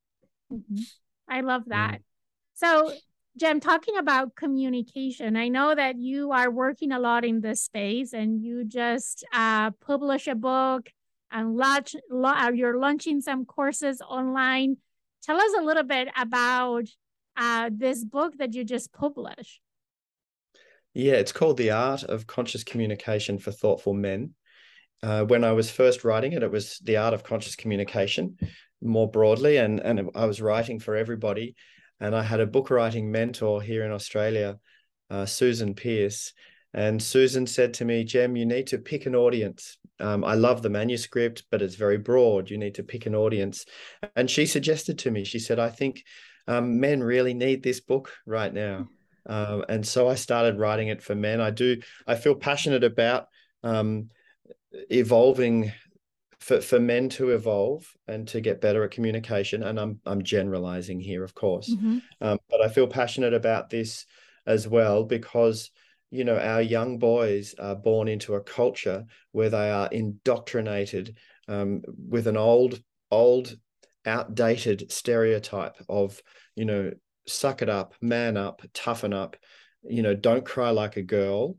mm-hmm. 0.52 0.82
i 1.28 1.40
love 1.40 1.62
that 1.66 1.98
mm. 1.98 2.02
so 2.54 2.92
jem 3.36 3.60
talking 3.60 3.96
about 3.96 4.34
communication 4.34 5.36
i 5.36 5.48
know 5.48 5.74
that 5.74 5.96
you 5.98 6.32
are 6.32 6.50
working 6.50 6.92
a 6.92 6.98
lot 6.98 7.24
in 7.24 7.40
this 7.40 7.62
space 7.62 8.12
and 8.12 8.42
you 8.42 8.64
just 8.64 9.24
uh, 9.32 9.70
publish 9.86 10.26
a 10.26 10.34
book 10.34 10.90
and 11.30 11.56
launch 11.56 11.94
uh, 12.12 12.50
you're 12.54 12.78
launching 12.78 13.20
some 13.20 13.44
courses 13.44 14.00
online 14.00 14.76
tell 15.22 15.36
us 15.36 15.52
a 15.58 15.62
little 15.62 15.84
bit 15.84 16.08
about 16.16 16.84
uh, 17.36 17.70
this 17.72 18.04
book 18.04 18.36
that 18.38 18.54
you 18.54 18.64
just 18.64 18.92
published 18.92 19.60
yeah 20.94 21.14
it's 21.14 21.32
called 21.32 21.56
the 21.56 21.70
art 21.70 22.02
of 22.04 22.26
conscious 22.26 22.64
communication 22.64 23.38
for 23.38 23.52
thoughtful 23.52 23.94
men 23.94 24.34
uh, 25.04 25.22
when 25.24 25.44
I 25.44 25.52
was 25.52 25.70
first 25.70 26.02
writing 26.02 26.32
it, 26.32 26.42
it 26.42 26.50
was 26.50 26.78
the 26.78 26.96
art 26.96 27.12
of 27.12 27.24
conscious 27.24 27.56
communication 27.56 28.38
more 28.80 29.10
broadly, 29.10 29.58
and 29.58 29.80
and 29.80 30.10
I 30.14 30.24
was 30.24 30.40
writing 30.40 30.80
for 30.80 30.96
everybody. 30.96 31.56
And 32.00 32.14
I 32.14 32.22
had 32.22 32.40
a 32.40 32.46
book 32.46 32.70
writing 32.70 33.10
mentor 33.10 33.62
here 33.62 33.84
in 33.84 33.92
Australia, 33.92 34.58
uh, 35.10 35.26
Susan 35.26 35.74
Pierce. 35.74 36.32
and 36.72 37.00
Susan 37.00 37.46
said 37.46 37.74
to 37.74 37.84
me, 37.84 38.02
"Jem, 38.04 38.34
you 38.34 38.46
need 38.46 38.66
to 38.68 38.78
pick 38.78 39.06
an 39.06 39.14
audience. 39.14 39.78
Um, 40.00 40.24
I 40.24 40.34
love 40.34 40.62
the 40.62 40.70
manuscript, 40.70 41.44
but 41.50 41.62
it's 41.62 41.76
very 41.76 41.98
broad. 41.98 42.50
You 42.50 42.58
need 42.58 42.74
to 42.76 42.82
pick 42.82 43.06
an 43.06 43.14
audience." 43.14 43.66
And 44.16 44.30
she 44.30 44.46
suggested 44.46 44.98
to 45.00 45.10
me, 45.10 45.24
she 45.24 45.38
said, 45.38 45.58
"I 45.58 45.68
think 45.68 46.02
um, 46.48 46.80
men 46.80 47.02
really 47.02 47.34
need 47.34 47.62
this 47.62 47.80
book 47.80 48.10
right 48.26 48.52
now." 48.52 48.88
Um, 49.26 49.64
and 49.68 49.86
so 49.86 50.08
I 50.08 50.14
started 50.14 50.58
writing 50.58 50.88
it 50.88 51.02
for 51.02 51.14
men. 51.14 51.40
I 51.40 51.50
do. 51.50 51.80
I 52.06 52.14
feel 52.14 52.34
passionate 52.34 52.84
about 52.84 53.28
um, 53.62 54.10
evolving 54.90 55.72
for, 56.44 56.60
for 56.60 56.78
men 56.78 57.08
to 57.08 57.30
evolve 57.30 57.90
and 58.06 58.28
to 58.28 58.40
get 58.40 58.60
better 58.60 58.84
at 58.84 58.90
communication 58.90 59.62
and 59.62 59.80
i'm 59.80 59.98
i'm 60.04 60.22
generalizing 60.22 61.00
here 61.00 61.24
of 61.24 61.34
course 61.34 61.70
mm-hmm. 61.70 61.98
um, 62.20 62.38
but 62.50 62.60
i 62.60 62.68
feel 62.68 62.86
passionate 62.86 63.32
about 63.32 63.70
this 63.70 64.04
as 64.46 64.68
well 64.68 65.04
because 65.04 65.70
you 66.10 66.22
know 66.22 66.38
our 66.38 66.60
young 66.60 66.98
boys 66.98 67.54
are 67.58 67.74
born 67.74 68.08
into 68.08 68.34
a 68.34 68.42
culture 68.42 69.04
where 69.32 69.48
they 69.48 69.70
are 69.70 69.88
indoctrinated 69.90 71.16
um, 71.48 71.80
with 72.08 72.26
an 72.26 72.36
old 72.36 72.78
old 73.10 73.56
outdated 74.04 74.92
stereotype 74.92 75.76
of 75.88 76.20
you 76.56 76.66
know 76.66 76.92
suck 77.26 77.62
it 77.62 77.68
up 77.68 77.94
man 78.00 78.36
up 78.36 78.62
toughen 78.72 79.12
up. 79.12 79.36
You 79.82 80.02
know 80.02 80.14
don't 80.14 80.44
cry 80.44 80.70
like 80.70 80.96
a 80.96 81.02
girl. 81.02 81.56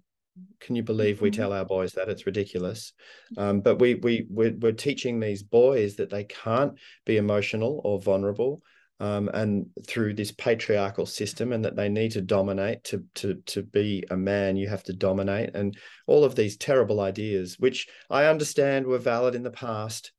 Can 0.60 0.76
you 0.76 0.84
believe 0.84 1.22
we 1.22 1.30
mm-hmm. 1.30 1.42
tell 1.42 1.54
our 1.54 1.66
boys 1.66 1.94
that? 1.94 2.10
It's 2.10 2.26
ridiculous. 2.26 2.94
Um, 3.38 3.62
but 3.62 3.80
we 3.80 3.96
we 3.96 4.28
we're, 4.30 4.56
we're, 4.60 4.74
teaching 4.74 5.20
these 5.20 5.44
boys 5.44 5.96
that 5.96 6.10
they 6.10 6.26
can't 6.26 6.74
be 7.06 7.18
emotional 7.18 7.82
or 7.84 8.02
vulnerable 8.02 8.62
um, 9.00 9.30
and 9.34 9.68
through 9.88 10.14
this 10.14 10.32
patriarchal 10.32 11.06
system 11.06 11.52
and 11.52 11.66
that 11.66 11.76
they 11.76 11.90
need 11.90 12.12
to 12.12 12.22
dominate 12.22 12.84
to 12.86 13.04
to 13.16 13.36
to 13.46 13.64
be 13.64 14.04
a 14.10 14.18
man 14.18 14.56
you 14.56 14.68
have 14.68 14.84
to 14.84 14.94
dominate. 14.94 15.56
And 15.56 15.78
all 16.08 16.24
of 16.24 16.36
these 16.36 16.58
terrible 16.58 17.00
ideas 17.02 17.58
which 17.60 17.88
i 18.10 18.26
understand 18.26 18.86
were 18.86 18.98
valid 18.98 19.36
in 19.36 19.44
the 19.44 19.52
past 19.52 20.12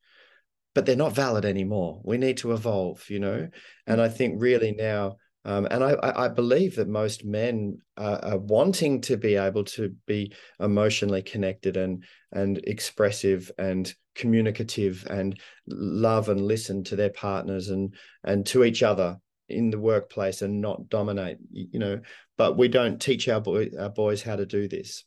but 0.74 0.84
they're 0.84 0.94
not 0.94 1.14
valid 1.14 1.46
anymore. 1.46 2.02
We 2.04 2.18
need 2.18 2.36
to 2.38 2.52
evolve 2.52 3.08
you 3.08 3.18
know? 3.18 3.48
And 3.86 4.00
i 4.00 4.08
think 4.08 4.40
really 4.40 4.72
now 4.72 5.16
um, 5.46 5.66
and 5.70 5.84
I, 5.84 5.96
I, 6.02 6.28
believe 6.28 6.74
that 6.74 6.88
most 6.88 7.24
men 7.24 7.78
are, 7.96 8.18
are, 8.24 8.38
wanting 8.38 9.00
to 9.02 9.16
be 9.16 9.36
able 9.36 9.62
to 9.64 9.94
be 10.04 10.32
emotionally 10.58 11.22
connected 11.22 11.76
and 11.76 12.02
and 12.32 12.58
expressive 12.64 13.52
and 13.56 13.94
communicative 14.16 15.06
and 15.08 15.38
love 15.68 16.30
and 16.30 16.40
listen 16.40 16.82
to 16.84 16.96
their 16.96 17.10
partners 17.10 17.68
and 17.68 17.94
and 18.24 18.44
to 18.46 18.64
each 18.64 18.82
other 18.82 19.18
in 19.48 19.70
the 19.70 19.78
workplace 19.78 20.42
and 20.42 20.60
not 20.60 20.88
dominate. 20.88 21.38
You 21.52 21.78
know, 21.78 22.00
but 22.36 22.58
we 22.58 22.66
don't 22.66 23.00
teach 23.00 23.28
our 23.28 23.40
boy, 23.40 23.70
our 23.78 23.90
boys 23.90 24.22
how 24.22 24.34
to 24.34 24.46
do 24.46 24.66
this. 24.66 25.04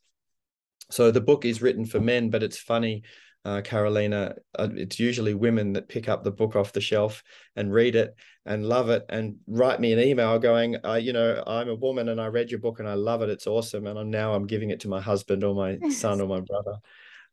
So 0.90 1.12
the 1.12 1.20
book 1.20 1.44
is 1.44 1.62
written 1.62 1.86
for 1.86 2.00
men, 2.00 2.30
but 2.30 2.44
it's 2.44 2.58
funny 2.58 3.04
uh, 3.46 3.62
Carolina, 3.62 4.36
uh, 4.58 4.68
it's 4.74 5.00
usually 5.00 5.34
women 5.34 5.74
that 5.74 5.88
pick 5.88 6.10
up 6.10 6.24
the 6.24 6.32
book 6.32 6.56
off 6.56 6.74
the 6.74 6.82
shelf 6.82 7.24
and 7.56 7.74
read 7.74 7.96
it 7.96 8.14
and 8.46 8.66
love 8.66 8.90
it 8.90 9.06
and 9.10 9.38
write 9.48 9.80
me 9.80 9.94
an 9.94 10.00
email 10.00 10.38
going, 10.40 10.76
uh, 10.86 10.96
you 10.96 11.14
know, 11.14 11.42
I'm 11.48 11.70
a 11.70 11.76
woman 11.76 12.10
and 12.10 12.20
I 12.20 12.28
read 12.28 12.52
your 12.52 12.60
book 12.60 12.80
and 12.80 12.88
I 12.88 12.96
love 12.96 13.22
it. 13.22 13.30
It's 13.30 13.48
awesome. 13.48 13.88
And 13.88 13.98
I'm 13.98 14.10
now 14.10 14.34
I'm 14.34 14.48
giving 14.48 14.72
it 14.72 14.82
to 14.82 14.90
my 14.90 15.00
husband 15.00 15.44
or 15.44 15.56
my 15.56 15.80
son 15.90 16.20
or 16.20 16.28
my 16.28 16.42
brother. 16.42 16.80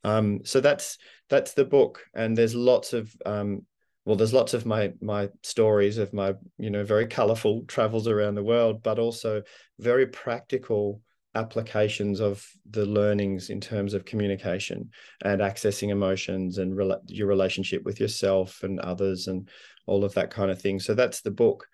Um, 0.05 0.45
so 0.45 0.61
that's 0.61 0.99
that's 1.29 1.55
the 1.55 1.65
book. 1.65 2.05
And 2.15 2.39
there's 2.39 2.55
lots 2.55 2.93
of 2.93 3.13
um, 3.27 3.63
well, 4.05 4.17
there's 4.17 4.33
lots 4.33 4.55
of 4.55 4.65
my 4.65 4.93
my 5.01 5.29
stories 5.43 5.99
of 5.99 6.13
my 6.13 6.35
you 6.59 6.71
know 6.71 6.85
very 6.85 7.09
colorful 7.09 7.65
travels 7.67 8.07
around 8.07 8.37
the 8.37 8.45
world, 8.45 8.83
but 8.83 9.01
also 9.01 9.43
very 9.81 10.07
practical 10.07 11.01
applications 11.37 12.21
of 12.21 12.45
the 12.71 12.87
learnings 12.87 13.51
in 13.51 13.61
terms 13.61 13.95
of 13.95 14.05
communication 14.05 14.91
and 15.25 15.41
accessing 15.41 15.91
emotions 15.91 16.59
and 16.59 16.77
re- 16.77 16.97
your 17.07 17.29
relationship 17.29 17.85
with 17.85 18.01
yourself 18.01 18.63
and 18.63 18.81
others 18.81 19.29
and 19.29 19.49
all 19.87 20.05
of 20.05 20.15
that 20.15 20.31
kind 20.31 20.51
of 20.51 20.61
thing. 20.61 20.81
So 20.81 20.95
that's 20.95 21.21
the 21.21 21.31
book. 21.31 21.69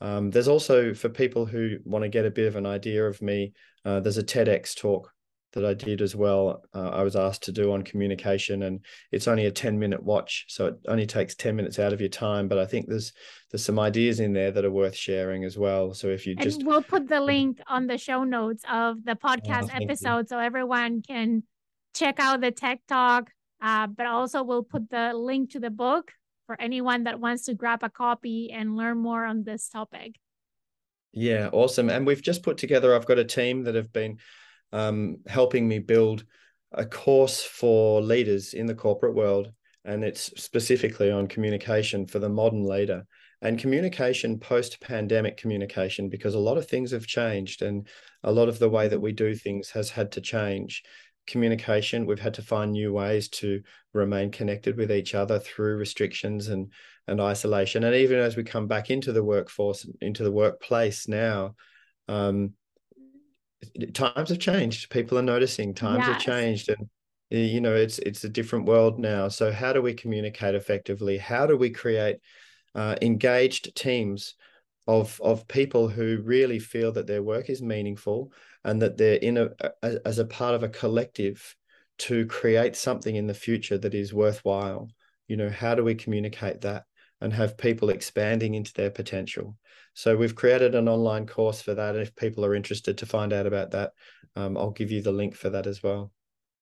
Um, 0.00 0.30
there's 0.30 0.48
also 0.48 0.94
for 0.94 1.08
people 1.08 1.44
who 1.44 1.78
want 1.84 2.04
to 2.04 2.08
get 2.08 2.24
a 2.24 2.30
bit 2.30 2.46
of 2.46 2.56
an 2.56 2.66
idea 2.66 3.04
of 3.06 3.20
me. 3.20 3.52
Uh, 3.84 4.00
there's 4.00 4.18
a 4.18 4.22
TEDx 4.22 4.76
talk 4.76 5.12
that 5.52 5.64
I 5.64 5.74
did 5.74 6.02
as 6.02 6.14
well. 6.14 6.62
Uh, 6.74 6.88
I 6.88 7.02
was 7.02 7.16
asked 7.16 7.44
to 7.44 7.52
do 7.52 7.72
on 7.72 7.82
communication, 7.82 8.62
and 8.64 8.80
it's 9.12 9.28
only 9.28 9.46
a 9.46 9.50
ten 9.50 9.78
minute 9.78 10.02
watch, 10.02 10.44
so 10.48 10.66
it 10.66 10.74
only 10.86 11.06
takes 11.06 11.34
ten 11.34 11.56
minutes 11.56 11.78
out 11.78 11.92
of 11.92 12.00
your 12.00 12.10
time. 12.10 12.48
But 12.48 12.58
I 12.58 12.66
think 12.66 12.86
there's 12.88 13.12
there's 13.50 13.64
some 13.64 13.78
ideas 13.78 14.20
in 14.20 14.32
there 14.32 14.50
that 14.50 14.64
are 14.64 14.70
worth 14.70 14.96
sharing 14.96 15.44
as 15.44 15.56
well. 15.56 15.94
So 15.94 16.08
if 16.08 16.26
you 16.26 16.32
and 16.32 16.42
just 16.42 16.64
we'll 16.64 16.82
put 16.82 17.08
the 17.08 17.20
link 17.20 17.60
on 17.66 17.86
the 17.86 17.98
show 17.98 18.24
notes 18.24 18.64
of 18.70 19.04
the 19.04 19.14
podcast 19.14 19.70
oh, 19.72 19.82
episode, 19.82 20.18
you. 20.20 20.26
so 20.28 20.38
everyone 20.38 21.02
can 21.02 21.42
check 21.94 22.18
out 22.18 22.40
the 22.40 22.50
tech 22.50 22.80
talk. 22.88 23.30
Uh, 23.60 23.88
but 23.88 24.06
also 24.06 24.42
we'll 24.44 24.62
put 24.62 24.88
the 24.88 25.12
link 25.14 25.50
to 25.50 25.58
the 25.58 25.70
book 25.70 26.12
for 26.46 26.60
anyone 26.60 27.04
that 27.04 27.18
wants 27.18 27.44
to 27.44 27.54
grab 27.54 27.82
a 27.82 27.90
copy 27.90 28.50
and 28.52 28.76
learn 28.76 28.98
more 28.98 29.24
on 29.24 29.42
this 29.44 29.68
topic. 29.68 30.14
Yeah, 31.12 31.48
awesome. 31.52 31.90
And 31.90 32.06
we've 32.06 32.22
just 32.22 32.42
put 32.42 32.58
together. 32.58 32.94
I've 32.94 33.06
got 33.06 33.18
a 33.18 33.24
team 33.24 33.64
that 33.64 33.74
have 33.74 33.92
been 33.92 34.18
um, 34.72 35.18
helping 35.26 35.66
me 35.66 35.78
build 35.78 36.24
a 36.72 36.84
course 36.84 37.42
for 37.42 38.02
leaders 38.02 38.54
in 38.54 38.66
the 38.66 38.74
corporate 38.74 39.14
world. 39.14 39.52
And 39.84 40.04
it's 40.04 40.24
specifically 40.40 41.10
on 41.10 41.28
communication 41.28 42.06
for 42.06 42.18
the 42.18 42.28
modern 42.28 42.64
leader 42.64 43.06
and 43.40 43.58
communication 43.58 44.38
post 44.38 44.80
pandemic 44.80 45.36
communication, 45.36 46.08
because 46.08 46.34
a 46.34 46.40
lot 46.40 46.58
of 46.58 46.68
things 46.68 46.90
have 46.90 47.06
changed 47.06 47.62
and 47.62 47.86
a 48.24 48.32
lot 48.32 48.48
of 48.48 48.58
the 48.58 48.68
way 48.68 48.88
that 48.88 49.00
we 49.00 49.12
do 49.12 49.34
things 49.34 49.70
has 49.70 49.88
had 49.88 50.12
to 50.12 50.20
change. 50.20 50.82
Communication, 51.26 52.04
we've 52.04 52.18
had 52.18 52.34
to 52.34 52.42
find 52.42 52.72
new 52.72 52.92
ways 52.92 53.28
to 53.28 53.62
remain 53.94 54.30
connected 54.30 54.76
with 54.76 54.90
each 54.90 55.14
other 55.14 55.38
through 55.38 55.76
restrictions 55.76 56.48
and, 56.48 56.72
and 57.06 57.20
isolation. 57.20 57.84
And 57.84 57.94
even 57.94 58.18
as 58.18 58.36
we 58.36 58.42
come 58.42 58.66
back 58.66 58.90
into 58.90 59.12
the 59.12 59.24
workforce, 59.24 59.86
into 60.00 60.24
the 60.24 60.32
workplace 60.32 61.06
now, 61.06 61.54
um, 62.08 62.54
times 63.92 64.28
have 64.28 64.38
changed. 64.38 64.90
People 64.90 65.18
are 65.18 65.22
noticing 65.22 65.74
times 65.74 65.98
yes. 65.98 66.08
have 66.08 66.20
changed, 66.20 66.68
and 66.68 66.88
you 67.30 67.60
know 67.60 67.74
it's 67.74 67.98
it's 67.98 68.24
a 68.24 68.28
different 68.28 68.66
world 68.66 68.98
now. 68.98 69.28
So 69.28 69.52
how 69.52 69.72
do 69.72 69.82
we 69.82 69.94
communicate 69.94 70.54
effectively? 70.54 71.18
How 71.18 71.46
do 71.46 71.56
we 71.56 71.70
create 71.70 72.18
uh, 72.74 72.96
engaged 73.02 73.74
teams 73.76 74.34
of 74.86 75.20
of 75.22 75.48
people 75.48 75.88
who 75.88 76.22
really 76.24 76.58
feel 76.58 76.92
that 76.92 77.06
their 77.06 77.22
work 77.22 77.50
is 77.50 77.60
meaningful 77.62 78.32
and 78.64 78.80
that 78.82 78.96
they're 78.96 79.16
in 79.16 79.36
a, 79.36 79.48
a 79.82 80.06
as 80.06 80.18
a 80.18 80.24
part 80.24 80.54
of 80.54 80.62
a 80.62 80.68
collective 80.68 81.54
to 81.98 82.26
create 82.26 82.76
something 82.76 83.16
in 83.16 83.26
the 83.26 83.34
future 83.34 83.78
that 83.78 83.94
is 83.94 84.14
worthwhile? 84.14 84.88
You 85.26 85.36
know, 85.36 85.50
how 85.50 85.74
do 85.74 85.84
we 85.84 85.94
communicate 85.94 86.62
that 86.62 86.84
and 87.20 87.32
have 87.32 87.58
people 87.58 87.90
expanding 87.90 88.54
into 88.54 88.72
their 88.72 88.90
potential? 88.90 89.56
So 89.98 90.16
we've 90.16 90.36
created 90.36 90.76
an 90.76 90.88
online 90.88 91.26
course 91.26 91.60
for 91.60 91.74
that. 91.74 91.96
And 91.96 92.04
If 92.04 92.14
people 92.14 92.44
are 92.44 92.54
interested 92.54 92.98
to 92.98 93.04
find 93.04 93.32
out 93.32 93.48
about 93.48 93.72
that, 93.72 93.94
um, 94.36 94.56
I'll 94.56 94.70
give 94.70 94.92
you 94.92 95.02
the 95.02 95.10
link 95.10 95.34
for 95.34 95.50
that 95.50 95.66
as 95.66 95.82
well. 95.82 96.12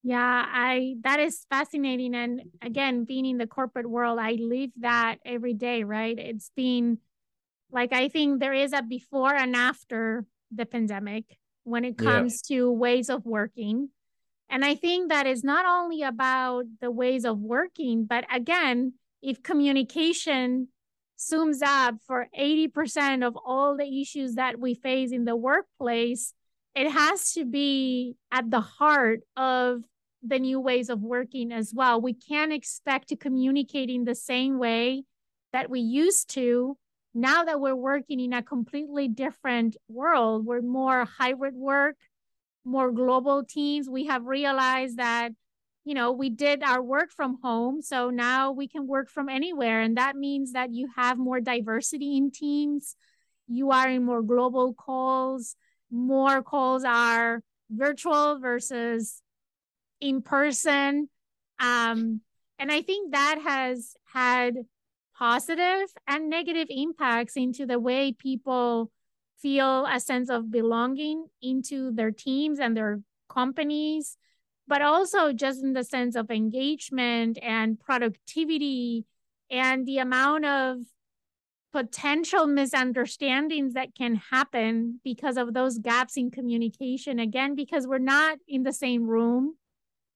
Yeah, 0.03 0.47
I 0.49 0.95
that 1.03 1.20
is 1.20 1.45
fascinating. 1.51 2.14
And 2.14 2.41
again, 2.62 3.05
being 3.05 3.26
in 3.26 3.37
the 3.37 3.47
corporate 3.47 3.91
world, 3.91 4.18
I 4.18 4.39
live 4.41 4.70
that 4.78 5.18
every 5.22 5.53
day, 5.53 5.84
right? 5.84 6.18
It's 6.18 6.51
been 6.57 6.97
like 7.70 7.93
I 7.93 8.09
think 8.09 8.41
there 8.41 8.55
is 8.55 8.72
a 8.72 8.80
before 8.80 9.34
and 9.34 9.55
after 9.55 10.24
the 10.51 10.64
pandemic 10.64 11.37
when 11.64 11.84
it 11.84 11.99
comes 11.99 12.41
yeah. 12.49 12.57
to 12.57 12.72
ways 12.72 13.11
of 13.11 13.26
working. 13.26 13.91
And 14.49 14.64
I 14.64 14.76
think 14.76 15.11
that 15.11 15.26
is 15.26 15.45
not 15.45 15.66
only 15.66 16.03
about 16.03 16.64
the 16.80 16.91
ways 16.91 17.26
of 17.26 17.39
working, 17.39 18.07
but 18.07 18.24
again, 18.34 18.95
if 19.20 19.43
communication 19.43 20.68
zooms 21.19 21.62
up 21.62 21.97
for 22.07 22.29
80% 22.39 23.27
of 23.27 23.37
all 23.37 23.77
the 23.77 24.01
issues 24.01 24.35
that 24.35 24.59
we 24.59 24.75
face 24.75 25.12
in 25.12 25.25
the 25.25 25.37
workplace, 25.37 26.35
it 26.75 26.91
has 26.91 27.33
to 27.33 27.45
be 27.45 28.17
at 28.31 28.51
the 28.51 28.61
heart 28.61 29.21
of 29.37 29.83
the 30.23 30.39
new 30.39 30.61
ways 30.61 30.91
of 30.91 31.01
working 31.01 31.53
as 31.53 31.73
well. 31.75 32.01
We 32.01 32.14
can't 32.14 32.53
expect 32.53 33.09
to 33.09 33.17
communicate 33.17 33.91
in 33.91 34.05
the 34.05 34.14
same 34.14 34.59
way 34.59 35.05
that 35.53 35.71
we 35.71 35.81
used 35.81 36.31
to 36.35 36.77
now 37.14 37.45
that 37.45 37.61
we're 37.61 37.75
working 37.75 38.21
in 38.21 38.35
a 38.35 38.43
completely 38.43 39.09
different 39.09 39.77
world. 39.89 40.45
We're 40.45 40.61
more 40.61 41.07
hybrid 41.07 41.55
work, 41.55 41.97
more 42.64 42.93
global 42.93 43.43
teams. 43.43 43.89
We 43.89 44.07
have 44.07 44.27
realized 44.27 44.99
that, 44.99 45.33
you 45.87 45.95
know, 45.95 46.11
we 46.11 46.30
did 46.30 46.64
our 46.64 46.82
work 46.82 47.12
from 47.12 47.39
home. 47.45 47.80
So 47.80 48.11
now 48.11 48.51
we 48.51 48.66
can 48.66 48.89
work 48.89 49.09
from 49.09 49.28
anywhere. 49.28 49.80
And 49.80 49.97
that 49.97 50.16
means 50.16 50.53
that 50.53 50.74
you 50.74 50.89
have 50.97 51.16
more 51.16 51.41
diversity 51.41 52.16
in 52.16 52.32
teams. 52.32 52.97
You 53.47 53.70
are 53.70 53.89
in 53.89 54.05
more 54.05 54.20
global 54.20 54.74
calls. 54.74 55.55
More 55.89 56.43
calls 56.43 56.82
are 56.82 57.41
virtual 57.70 58.41
versus 58.41 59.22
in 60.01 60.22
person. 60.22 61.09
Um, 61.61 62.20
and 62.59 62.72
I 62.72 62.82
think 62.82 63.12
that 63.12 63.39
has 63.45 63.95
had 64.12 64.57
positive 65.16 65.89
and 66.09 66.28
negative 66.28 66.66
impacts 66.68 67.37
into 67.37 67.64
the 67.64 67.78
way 67.78 68.11
people 68.11 68.91
feel 69.39 69.87
a 69.87 70.01
sense 70.01 70.30
of 70.30 70.51
belonging 70.51 71.26
into 71.41 71.93
their 71.93 72.11
teams 72.11 72.59
and 72.59 72.76
their 72.76 73.01
companies, 73.28 74.16
but 74.69 74.83
also 74.83 75.33
just 75.33 75.62
in 75.62 75.73
the 75.73 75.85
sense 75.85 76.17
of 76.17 76.31
engagement 76.31 77.39
and 77.43 77.79
productivity 77.79 79.05
and 79.51 79.87
the 79.87 79.99
amount 79.99 80.45
of 80.45 80.79
potential 81.73 82.47
misunderstandings 82.47 83.75
that 83.75 83.95
can 83.95 84.14
happen 84.14 85.01
because 85.05 85.37
of 85.37 85.53
those 85.53 85.79
gaps 85.79 86.17
in 86.17 86.31
communication. 86.31 87.19
Again, 87.19 87.55
because 87.55 87.87
we're 87.87 87.99
not 87.99 88.39
in 88.49 88.62
the 88.62 88.73
same 88.73 89.07
room 89.07 89.57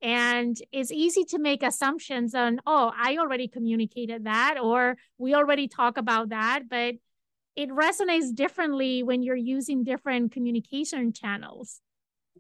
and 0.03 0.57
it's 0.73 0.91
easy 0.91 1.25
to 1.25 1.39
make 1.39 1.63
assumptions 1.63 2.35
on, 2.35 2.61
oh, 2.67 2.91
I 2.97 3.19
already 3.19 3.47
communicated 3.47 4.25
that, 4.25 4.57
or 4.59 4.97
we 5.19 5.35
already 5.35 5.69
talk 5.69 5.99
about 5.99 6.31
that. 6.31 6.63
But 6.69 6.95
it 7.57 7.69
resonates 7.69 8.35
differently 8.35 9.03
when 9.03 9.23
you're 9.23 9.37
using 9.37 9.85
different 9.85 10.33
communication 10.33 11.13
channels. 11.13 11.81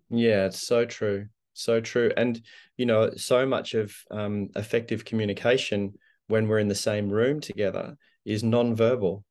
Yeah, 0.08 0.46
it's 0.46 0.66
so 0.66 0.86
true. 0.86 1.26
So 1.61 1.80
true. 1.80 2.11
And, 2.16 2.40
you 2.76 2.86
know, 2.86 3.11
so 3.16 3.46
much 3.46 3.74
of 3.74 3.94
um, 4.11 4.48
effective 4.56 5.04
communication 5.04 5.94
when 6.28 6.48
we're 6.48 6.58
in 6.58 6.68
the 6.68 6.74
same 6.74 7.11
room 7.11 7.40
together 7.40 7.96
is 8.24 8.42
nonverbal, 8.42 9.24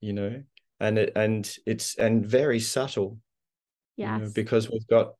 you 0.00 0.12
know, 0.14 0.42
and 0.80 0.98
it, 0.98 1.12
and 1.14 1.50
it's, 1.66 1.96
and 1.96 2.24
very 2.24 2.60
subtle. 2.60 3.18
Yeah. 3.96 4.16
You 4.16 4.24
know, 4.24 4.30
because 4.34 4.70
we've 4.70 4.86
got 4.86 5.14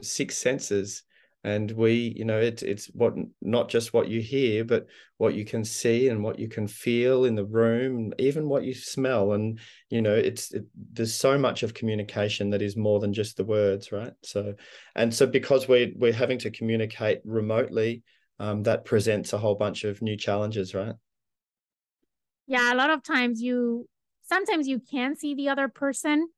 six 0.00 0.38
senses 0.38 1.02
and 1.44 1.70
we 1.72 2.14
you 2.16 2.24
know 2.24 2.38
it's 2.38 2.62
it's 2.62 2.86
what 2.86 3.14
not 3.42 3.68
just 3.68 3.92
what 3.92 4.08
you 4.08 4.20
hear 4.20 4.64
but 4.64 4.86
what 5.18 5.34
you 5.34 5.44
can 5.44 5.62
see 5.62 6.08
and 6.08 6.24
what 6.24 6.38
you 6.38 6.48
can 6.48 6.66
feel 6.66 7.26
in 7.26 7.34
the 7.34 7.44
room 7.44 8.12
even 8.18 8.48
what 8.48 8.64
you 8.64 8.74
smell. 8.74 9.32
And 9.32 9.60
you 9.90 10.00
know 10.00 10.14
it's 10.14 10.52
it, 10.52 10.64
there's 10.92 11.14
so 11.14 11.38
much 11.38 11.62
of 11.62 11.74
communication 11.74 12.50
that 12.50 12.62
is 12.62 12.76
more 12.76 12.98
than 12.98 13.12
just 13.12 13.36
the 13.36 13.44
words 13.44 13.92
right? 13.92 14.14
So 14.22 14.54
and 14.96 15.14
so 15.14 15.26
because 15.26 15.68
we're 15.68 15.92
we're 15.94 16.12
having 16.12 16.38
to 16.38 16.50
communicate 16.50 17.20
remotely 17.24 18.02
um, 18.38 18.62
that 18.64 18.84
presents 18.84 19.32
a 19.32 19.38
whole 19.38 19.54
bunch 19.54 19.84
of 19.84 20.00
new 20.00 20.16
challenges 20.16 20.74
right? 20.74 20.94
Yeah 22.46 22.72
a 22.72 22.76
lot 22.76 22.90
of 22.90 23.02
times 23.02 23.42
you 23.42 23.86
sometimes 24.22 24.66
you 24.66 24.80
can 24.80 25.14
see 25.14 25.34
the 25.34 25.50
other 25.50 25.68
person 25.68 26.28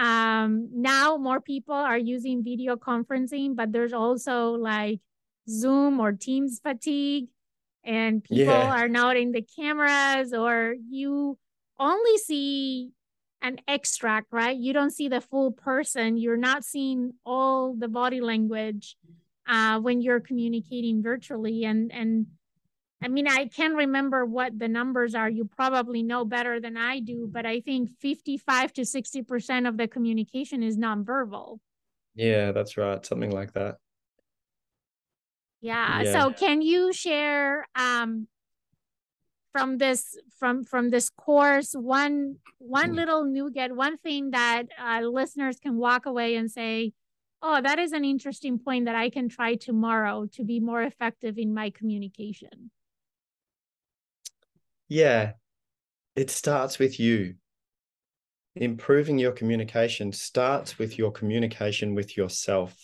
um, 0.00 0.70
now 0.72 1.18
more 1.18 1.42
people 1.42 1.74
are 1.74 1.98
using 1.98 2.42
video 2.42 2.74
conferencing, 2.74 3.54
but 3.54 3.70
there's 3.70 3.92
also 3.92 4.52
like 4.52 5.00
Zoom 5.46 6.00
or 6.00 6.12
Teams 6.12 6.58
fatigue, 6.58 7.28
and 7.84 8.24
people 8.24 8.46
yeah. 8.46 8.72
are 8.72 8.88
not 8.88 9.18
in 9.18 9.32
the 9.32 9.42
cameras, 9.42 10.32
or 10.32 10.74
you 10.88 11.36
only 11.78 12.16
see 12.16 12.92
an 13.42 13.58
extract, 13.68 14.28
right? 14.32 14.56
You 14.56 14.72
don't 14.72 14.90
see 14.90 15.08
the 15.08 15.20
full 15.20 15.52
person. 15.52 16.16
You're 16.16 16.38
not 16.38 16.64
seeing 16.64 17.12
all 17.26 17.74
the 17.74 17.88
body 17.88 18.22
language 18.22 18.96
uh, 19.46 19.80
when 19.80 20.00
you're 20.00 20.20
communicating 20.20 21.02
virtually, 21.02 21.66
and 21.66 21.92
and 21.92 22.26
I 23.02 23.08
mean, 23.08 23.26
I 23.26 23.46
can't 23.46 23.76
remember 23.76 24.26
what 24.26 24.58
the 24.58 24.68
numbers 24.68 25.14
are. 25.14 25.28
You 25.28 25.46
probably 25.46 26.02
know 26.02 26.24
better 26.24 26.60
than 26.60 26.76
I 26.76 27.00
do, 27.00 27.28
but 27.30 27.46
I 27.46 27.60
think 27.60 27.90
55 27.98 28.74
to 28.74 28.82
60% 28.82 29.66
of 29.66 29.78
the 29.78 29.88
communication 29.88 30.62
is 30.62 30.76
nonverbal. 30.76 31.60
Yeah, 32.14 32.52
that's 32.52 32.76
right. 32.76 33.04
Something 33.04 33.30
like 33.30 33.54
that. 33.54 33.76
Yeah. 35.62 36.02
yeah. 36.02 36.12
So 36.12 36.32
can 36.32 36.62
you 36.62 36.92
share 36.92 37.66
um 37.74 38.28
from 39.52 39.78
this 39.78 40.16
from 40.38 40.64
from 40.64 40.90
this 40.90 41.10
course 41.10 41.72
one 41.72 42.36
one 42.58 42.92
mm. 42.92 42.96
little 42.96 43.24
nugget, 43.24 43.74
one 43.74 43.98
thing 43.98 44.30
that 44.30 44.64
uh, 44.78 45.00
listeners 45.00 45.58
can 45.58 45.76
walk 45.76 46.06
away 46.06 46.36
and 46.36 46.50
say, 46.50 46.92
"Oh, 47.42 47.60
that 47.60 47.78
is 47.78 47.92
an 47.92 48.04
interesting 48.04 48.58
point 48.58 48.84
that 48.84 48.94
I 48.94 49.10
can 49.10 49.28
try 49.28 49.54
tomorrow 49.54 50.26
to 50.34 50.44
be 50.44 50.60
more 50.60 50.82
effective 50.82 51.36
in 51.38 51.52
my 51.52 51.70
communication." 51.70 52.70
Yeah, 54.90 55.34
it 56.16 56.30
starts 56.30 56.80
with 56.80 56.98
you. 56.98 57.36
Improving 58.56 59.20
your 59.20 59.30
communication 59.30 60.12
starts 60.12 60.78
with 60.78 60.98
your 60.98 61.12
communication 61.12 61.94
with 61.94 62.16
yourself. 62.16 62.76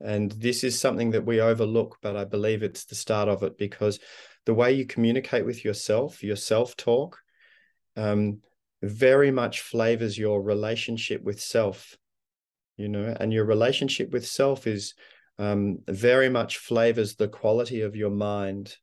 And 0.00 0.32
this 0.32 0.64
is 0.64 0.80
something 0.80 1.10
that 1.10 1.26
we 1.26 1.42
overlook, 1.42 1.98
but 2.00 2.16
I 2.16 2.24
believe 2.24 2.62
it's 2.62 2.86
the 2.86 2.94
start 2.94 3.28
of 3.28 3.42
it 3.42 3.58
because 3.58 4.00
the 4.46 4.54
way 4.54 4.72
you 4.72 4.86
communicate 4.86 5.44
with 5.44 5.62
yourself, 5.62 6.22
your 6.22 6.36
self 6.36 6.74
talk, 6.74 7.18
um, 7.96 8.38
very 8.82 9.30
much 9.30 9.60
flavors 9.60 10.16
your 10.16 10.40
relationship 10.40 11.22
with 11.22 11.38
self, 11.38 11.98
you 12.78 12.88
know, 12.88 13.14
and 13.20 13.30
your 13.30 13.44
relationship 13.44 14.10
with 14.10 14.26
self 14.26 14.66
is 14.66 14.94
um, 15.38 15.80
very 15.86 16.30
much 16.30 16.56
flavors 16.56 17.16
the 17.16 17.28
quality 17.28 17.82
of 17.82 17.94
your 17.94 18.08
mind 18.08 18.74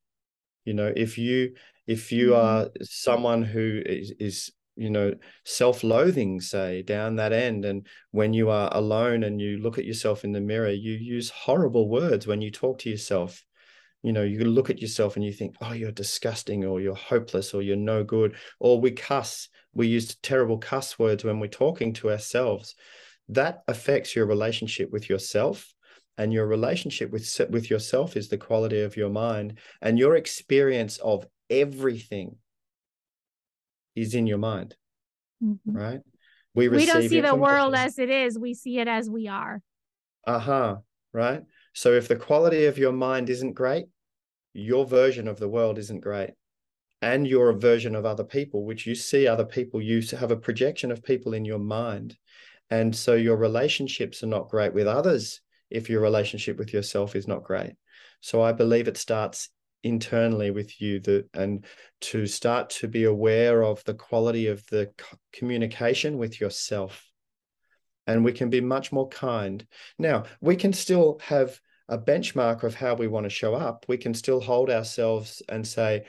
you 0.68 0.74
know 0.74 0.92
if 0.96 1.18
you 1.18 1.54
if 1.88 2.12
you 2.12 2.36
are 2.36 2.66
mm. 2.66 2.72
someone 2.82 3.42
who 3.42 3.82
is, 3.86 4.14
is 4.20 4.52
you 4.76 4.90
know 4.90 5.14
self-loathing 5.46 6.42
say 6.42 6.82
down 6.84 7.16
that 7.16 7.32
end 7.32 7.64
and 7.64 7.88
when 8.12 8.34
you 8.34 8.50
are 8.50 8.70
alone 8.74 9.24
and 9.24 9.42
you 9.42 9.58
look 9.58 9.78
at 9.80 9.86
yourself 9.86 10.26
in 10.26 10.34
the 10.34 10.42
mirror 10.42 10.70
you 10.70 10.92
use 10.92 11.30
horrible 11.30 11.90
words 11.90 12.28
when 12.28 12.42
you 12.42 12.52
talk 12.52 12.78
to 12.80 12.90
yourself. 12.90 13.44
You 14.04 14.14
know 14.14 14.24
you 14.24 14.46
look 14.46 14.70
at 14.70 14.80
yourself 14.80 15.16
and 15.16 15.26
you 15.26 15.34
think 15.34 15.56
oh 15.62 15.74
you're 15.74 15.92
disgusting 15.92 16.64
or 16.66 16.80
you're 16.80 16.96
hopeless 16.96 17.54
or 17.54 17.62
you're 17.62 17.76
no 17.76 18.04
good 18.04 18.36
or 18.60 18.80
we 18.80 18.92
cuss. 18.92 19.50
We 19.74 19.88
use 19.88 20.16
terrible 20.22 20.60
cuss 20.60 21.00
words 21.00 21.24
when 21.24 21.40
we're 21.40 21.48
talking 21.48 21.94
to 21.94 22.12
ourselves. 22.12 22.76
That 23.30 23.64
affects 23.68 24.16
your 24.16 24.26
relationship 24.26 24.92
with 24.92 25.10
yourself 25.10 25.74
and 26.18 26.34
your 26.34 26.48
relationship 26.48 27.12
with 27.12 27.30
with 27.50 27.70
yourself 27.70 28.18
is 28.18 28.30
the 28.30 28.38
quality 28.38 28.82
of 28.82 28.98
your 28.98 29.10
mind 29.10 29.58
and 29.82 30.00
your 30.00 30.16
experience 30.16 30.98
of 30.98 31.26
everything 31.50 32.36
is 33.96 34.14
in 34.14 34.28
your 34.28 34.38
mind 34.38 34.76
mm-hmm. 35.44 35.78
right? 35.78 36.02
We, 36.54 36.70
we 36.70 36.88
don't 36.88 37.08
see 37.08 37.22
the 37.22 37.36
world 37.36 37.76
as 37.76 38.00
it 38.00 38.10
is 38.10 38.38
we 38.40 38.54
see 38.54 38.80
it 38.80 38.88
as 38.88 39.10
we 39.10 39.28
are. 39.28 39.62
Uh-huh 40.26 40.78
right? 41.14 41.44
So 41.74 41.94
if 41.94 42.08
the 42.08 42.16
quality 42.16 42.66
of 42.66 42.78
your 42.78 42.92
mind 42.92 43.30
isn't 43.30 43.54
great 43.54 43.86
your 44.58 44.86
version 44.86 45.28
of 45.28 45.38
the 45.38 45.48
world 45.48 45.78
isn't 45.78 46.02
great 46.02 46.32
and 47.04 47.28
your 47.28 47.54
version 47.54 47.96
of 47.96 48.06
other 48.06 48.24
people 48.24 48.66
which 48.66 48.88
you 48.88 48.96
see 48.96 49.28
other 49.28 49.46
people 49.46 49.80
you 49.80 50.02
have 50.18 50.32
a 50.32 50.36
projection 50.36 50.92
of 50.92 51.04
people 51.04 51.34
in 51.34 51.46
your 51.46 51.60
mind 51.60 52.18
and 52.72 52.96
so 52.96 53.14
your 53.14 53.38
relationships 53.38 54.24
are 54.24 54.28
not 54.28 54.50
great 54.50 54.74
with 54.74 54.88
others 54.88 55.42
if 55.70 55.90
your 55.90 56.02
relationship 56.02 56.58
with 56.58 56.74
yourself 56.74 57.16
is 57.16 57.28
not 57.28 57.44
great. 57.44 57.74
So 58.22 58.42
I 58.42 58.52
believe 58.52 58.88
it 58.88 58.98
starts 58.98 59.50
internally 59.84 60.52
with 60.52 60.82
you 60.82 61.00
that 61.02 61.30
and 61.34 61.66
to 62.02 62.26
start 62.26 62.70
to 62.70 62.88
be 62.88 63.04
aware 63.04 63.64
of 63.64 63.84
the 63.86 63.94
quality 63.94 64.48
of 64.48 64.66
the 64.68 64.92
communication 65.32 66.18
with 66.18 66.42
yourself. 66.42 67.06
And 68.06 68.24
we 68.24 68.32
can 68.32 68.50
be 68.50 68.62
much 68.62 68.92
more 68.92 69.08
kind. 69.10 69.66
Now 70.00 70.24
we 70.42 70.56
can 70.56 70.74
still 70.74 71.20
have 71.24 71.60
a 71.90 71.98
benchmark 71.98 72.64
of 72.64 72.76
how 72.76 72.96
we 72.96 73.08
want 73.08 73.26
to 73.26 73.30
show 73.30 73.54
up. 73.54 73.86
We 73.88 73.98
can 73.98 74.14
still 74.14 74.42
hold 74.42 74.70
ourselves 74.70 75.42
and 75.48 75.66
say 75.66 76.06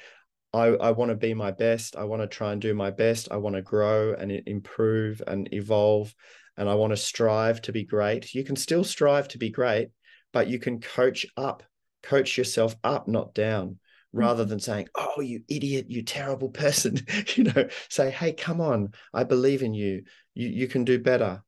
I, 0.53 0.69
I 0.69 0.91
want 0.93 1.11
to 1.11 1.17
be 1.17 1.35
my 1.35 1.51
best. 1.51 1.97
I 1.97 2.05
want 2.05 2.23
to 2.23 2.29
try 2.29 2.53
and 2.53 2.61
do 2.61 2.75
my 2.75 2.91
best. 2.91 3.29
I 3.31 3.37
want 3.37 3.57
to 3.57 3.63
grow 3.63 4.15
and 4.15 4.33
improve 4.33 5.23
and 5.27 5.53
evolve 5.53 6.15
and 6.59 6.69
I 6.69 6.75
want 6.75 6.91
to 6.91 6.97
strive 6.97 7.63
to 7.63 7.73
be 7.73 7.85
great. 7.85 8.35
You 8.35 8.43
can 8.43 8.57
still 8.57 8.83
strive 8.83 9.29
to 9.29 9.39
be 9.39 9.49
great, 9.49 9.91
but 10.33 10.49
you 10.49 10.59
can 10.59 10.81
coach 10.81 11.25
up, 11.37 11.63
coach 12.03 12.37
yourself 12.37 12.75
up, 12.83 13.07
not 13.07 13.33
down, 13.33 13.79
rather 14.13 14.43
mm-hmm. 14.43 14.51
than 14.51 14.61
saying, 14.61 14.89
Oh, 14.97 15.21
you 15.21 15.43
idiot, 15.49 15.87
you 15.89 16.03
terrible 16.03 16.49
person. 16.65 16.99
you 17.37 17.45
know, 17.45 17.69
say, 17.89 18.11
Hey, 18.11 18.33
come 18.33 18.61
on, 18.61 18.93
I 19.15 19.23
believe 19.25 19.63
in 19.63 19.73
you. 19.73 20.03
You 20.35 20.49
you 20.49 20.69
can 20.69 20.85
do 20.85 20.99
better. 20.99 21.43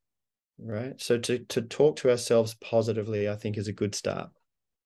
Right. 0.58 1.00
So 1.00 1.18
to 1.18 1.40
to 1.40 1.62
talk 1.62 1.96
to 1.96 2.10
ourselves 2.10 2.54
positively, 2.54 3.28
I 3.28 3.34
think 3.34 3.58
is 3.58 3.68
a 3.68 3.72
good 3.72 3.94
start. 3.94 4.30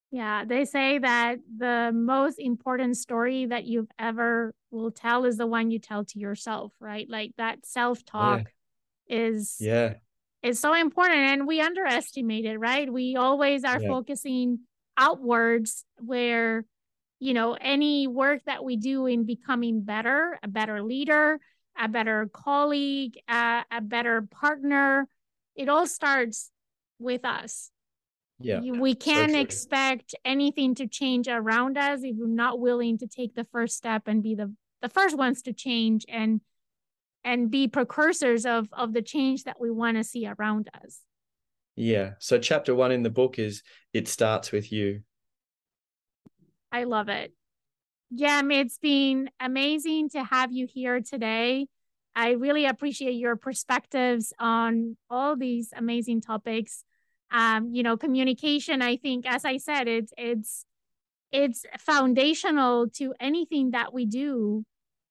Yeah, 0.09 0.45
they 0.45 0.65
say 0.65 0.97
that 0.99 1.39
the 1.57 1.91
most 1.93 2.39
important 2.39 2.95
story 2.95 3.47
that 3.47 3.65
you've 3.65 3.89
ever 3.99 4.55
will 4.71 4.91
tell 4.91 5.25
is 5.25 5.37
the 5.37 5.45
one 5.45 5.71
you 5.71 5.79
tell 5.79 6.05
to 6.05 6.19
yourself, 6.19 6.71
right? 6.79 7.05
Like 7.09 7.33
that 7.37 7.65
self-talk 7.65 8.49
yeah. 9.07 9.17
is 9.17 9.57
yeah 9.59 9.95
is 10.45 10.59
so 10.59 10.73
important 10.73 11.19
and 11.19 11.47
we 11.47 11.59
underestimate 11.59 12.45
it, 12.45 12.57
right? 12.57 12.91
We 12.91 13.15
always 13.15 13.63
are 13.63 13.81
yeah. 13.81 13.87
focusing 13.87 14.59
outwards 14.97 15.83
where 15.99 16.65
you 17.19 17.33
know 17.33 17.57
any 17.59 18.07
work 18.07 18.43
that 18.45 18.63
we 18.63 18.77
do 18.77 19.07
in 19.07 19.25
becoming 19.25 19.81
better, 19.81 20.39
a 20.43 20.47
better 20.47 20.81
leader, 20.81 21.39
a 21.79 21.87
better 21.87 22.29
colleague, 22.31 23.17
a, 23.27 23.63
a 23.71 23.81
better 23.81 24.27
partner, 24.31 25.07
it 25.55 25.69
all 25.69 25.87
starts 25.87 26.51
with 26.99 27.25
us 27.25 27.71
yeah 28.39 28.59
we 28.59 28.93
can't 28.93 29.31
so 29.31 29.39
expect 29.39 30.13
anything 30.25 30.75
to 30.75 30.87
change 30.87 31.27
around 31.27 31.77
us 31.77 32.01
if 32.03 32.15
we're 32.17 32.27
not 32.27 32.59
willing 32.59 32.97
to 32.97 33.07
take 33.07 33.33
the 33.35 33.45
first 33.51 33.75
step 33.75 34.03
and 34.07 34.23
be 34.23 34.35
the 34.35 34.53
the 34.81 34.89
first 34.89 35.17
ones 35.17 35.41
to 35.41 35.53
change 35.53 36.05
and 36.09 36.41
and 37.25 37.51
be 37.51 37.67
precursors 37.67 38.45
of 38.45 38.69
of 38.71 38.93
the 38.93 39.01
change 39.01 39.43
that 39.43 39.59
we 39.59 39.69
want 39.69 39.97
to 39.97 40.03
see 40.03 40.25
around 40.27 40.69
us. 40.81 41.01
Yeah 41.75 42.11
so 42.19 42.37
chapter 42.37 42.73
one 42.73 42.93
in 42.93 43.03
the 43.03 43.09
book 43.09 43.37
is 43.37 43.63
it 43.91 44.07
starts 44.07 44.53
with 44.53 44.71
you. 44.71 45.01
I 46.71 46.83
love 46.83 47.09
it. 47.09 47.33
Jem, 48.13 48.51
it's 48.51 48.77
been 48.77 49.29
amazing 49.39 50.09
to 50.09 50.23
have 50.23 50.51
you 50.51 50.67
here 50.71 51.01
today. 51.01 51.67
I 52.15 52.31
really 52.31 52.65
appreciate 52.65 53.15
your 53.15 53.35
perspectives 53.35 54.31
on 54.39 54.95
all 55.09 55.35
these 55.35 55.73
amazing 55.75 56.21
topics. 56.21 56.85
Um, 57.31 57.73
you 57.73 57.81
know 57.81 57.97
communication 57.97 58.83
i 58.83 58.97
think 58.97 59.25
as 59.25 59.45
i 59.45 59.57
said 59.57 59.87
it's 59.87 60.13
it's 60.15 60.63
it's 61.31 61.65
foundational 61.79 62.87
to 62.91 63.15
anything 63.19 63.71
that 63.71 63.93
we 63.93 64.05
do 64.05 64.63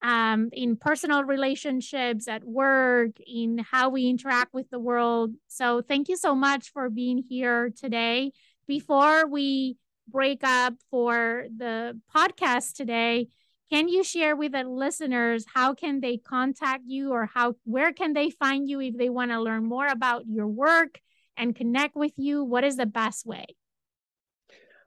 um, 0.04 0.50
in 0.52 0.76
personal 0.76 1.24
relationships 1.24 2.28
at 2.28 2.44
work 2.44 3.12
in 3.26 3.58
how 3.58 3.88
we 3.88 4.06
interact 4.06 4.54
with 4.54 4.70
the 4.70 4.78
world 4.78 5.32
so 5.48 5.82
thank 5.82 6.08
you 6.08 6.16
so 6.16 6.34
much 6.34 6.70
for 6.70 6.88
being 6.90 7.24
here 7.28 7.70
today 7.70 8.30
before 8.68 9.26
we 9.26 9.76
break 10.06 10.44
up 10.44 10.74
for 10.90 11.46
the 11.56 11.98
podcast 12.14 12.74
today 12.74 13.26
can 13.72 13.88
you 13.88 14.04
share 14.04 14.36
with 14.36 14.52
the 14.52 14.62
listeners 14.62 15.46
how 15.52 15.74
can 15.74 16.00
they 16.00 16.18
contact 16.18 16.82
you 16.86 17.12
or 17.12 17.26
how 17.26 17.54
where 17.64 17.92
can 17.92 18.12
they 18.12 18.30
find 18.30 18.68
you 18.68 18.80
if 18.80 18.96
they 18.96 19.08
want 19.08 19.30
to 19.30 19.40
learn 19.40 19.64
more 19.64 19.86
about 19.88 20.26
your 20.26 20.46
work 20.46 21.00
and 21.36 21.54
connect 21.54 21.96
with 21.96 22.12
you? 22.16 22.44
What 22.44 22.64
is 22.64 22.76
the 22.76 22.86
best 22.86 23.26
way? 23.26 23.46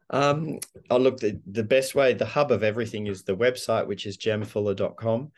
Um, 0.10 0.60
oh, 0.90 0.98
look, 0.98 1.20
the, 1.20 1.40
the 1.48 1.64
best 1.64 1.96
way, 1.96 2.14
the 2.14 2.26
hub 2.26 2.52
of 2.52 2.64
everything 2.64 3.08
is 3.08 3.24
the 3.24 3.36
website, 3.36 3.88
which 3.88 4.06
is 4.06 4.18
jemfuller.com, 4.18 5.32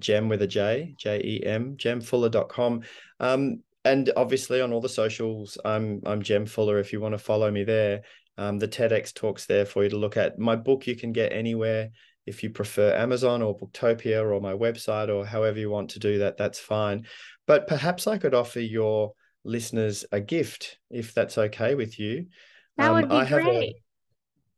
gem 0.00 0.28
with 0.28 0.42
a 0.42 0.46
J, 0.46 0.94
J 0.98 1.20
E 1.22 1.42
M, 1.46 1.76
jemfuller.com. 1.76 2.82
Um, 3.20 3.62
and 3.84 4.10
obviously 4.16 4.60
on 4.60 4.72
all 4.72 4.80
the 4.80 4.88
socials, 4.88 5.58
I'm, 5.64 6.02
I'm 6.04 6.22
Jem 6.22 6.46
Fuller 6.46 6.78
if 6.78 6.92
you 6.92 7.00
want 7.00 7.12
to 7.12 7.18
follow 7.18 7.50
me 7.50 7.62
there. 7.62 8.02
Um, 8.36 8.58
the 8.58 8.68
TEDx 8.68 9.14
talks 9.14 9.46
there 9.46 9.64
for 9.64 9.84
you 9.84 9.90
to 9.90 9.96
look 9.96 10.16
at. 10.16 10.38
My 10.38 10.56
book 10.56 10.86
you 10.86 10.96
can 10.96 11.12
get 11.12 11.32
anywhere. 11.32 11.90
If 12.26 12.42
you 12.42 12.50
prefer 12.50 12.92
Amazon 12.94 13.40
or 13.42 13.56
Booktopia 13.56 14.28
or 14.28 14.40
my 14.40 14.52
website 14.52 15.08
or 15.08 15.24
however 15.24 15.60
you 15.60 15.70
want 15.70 15.90
to 15.90 16.00
do 16.00 16.18
that, 16.18 16.36
that's 16.36 16.58
fine. 16.58 17.06
But 17.46 17.68
perhaps 17.68 18.08
I 18.08 18.18
could 18.18 18.34
offer 18.34 18.58
your 18.58 19.12
listeners 19.44 20.04
a 20.10 20.20
gift, 20.20 20.78
if 20.90 21.14
that's 21.14 21.38
okay 21.38 21.76
with 21.76 22.00
you. 22.00 22.26
That 22.76 22.92
would 22.92 23.04
um, 23.04 23.10
be 23.10 23.16
I 23.16 23.28
great. 23.28 23.76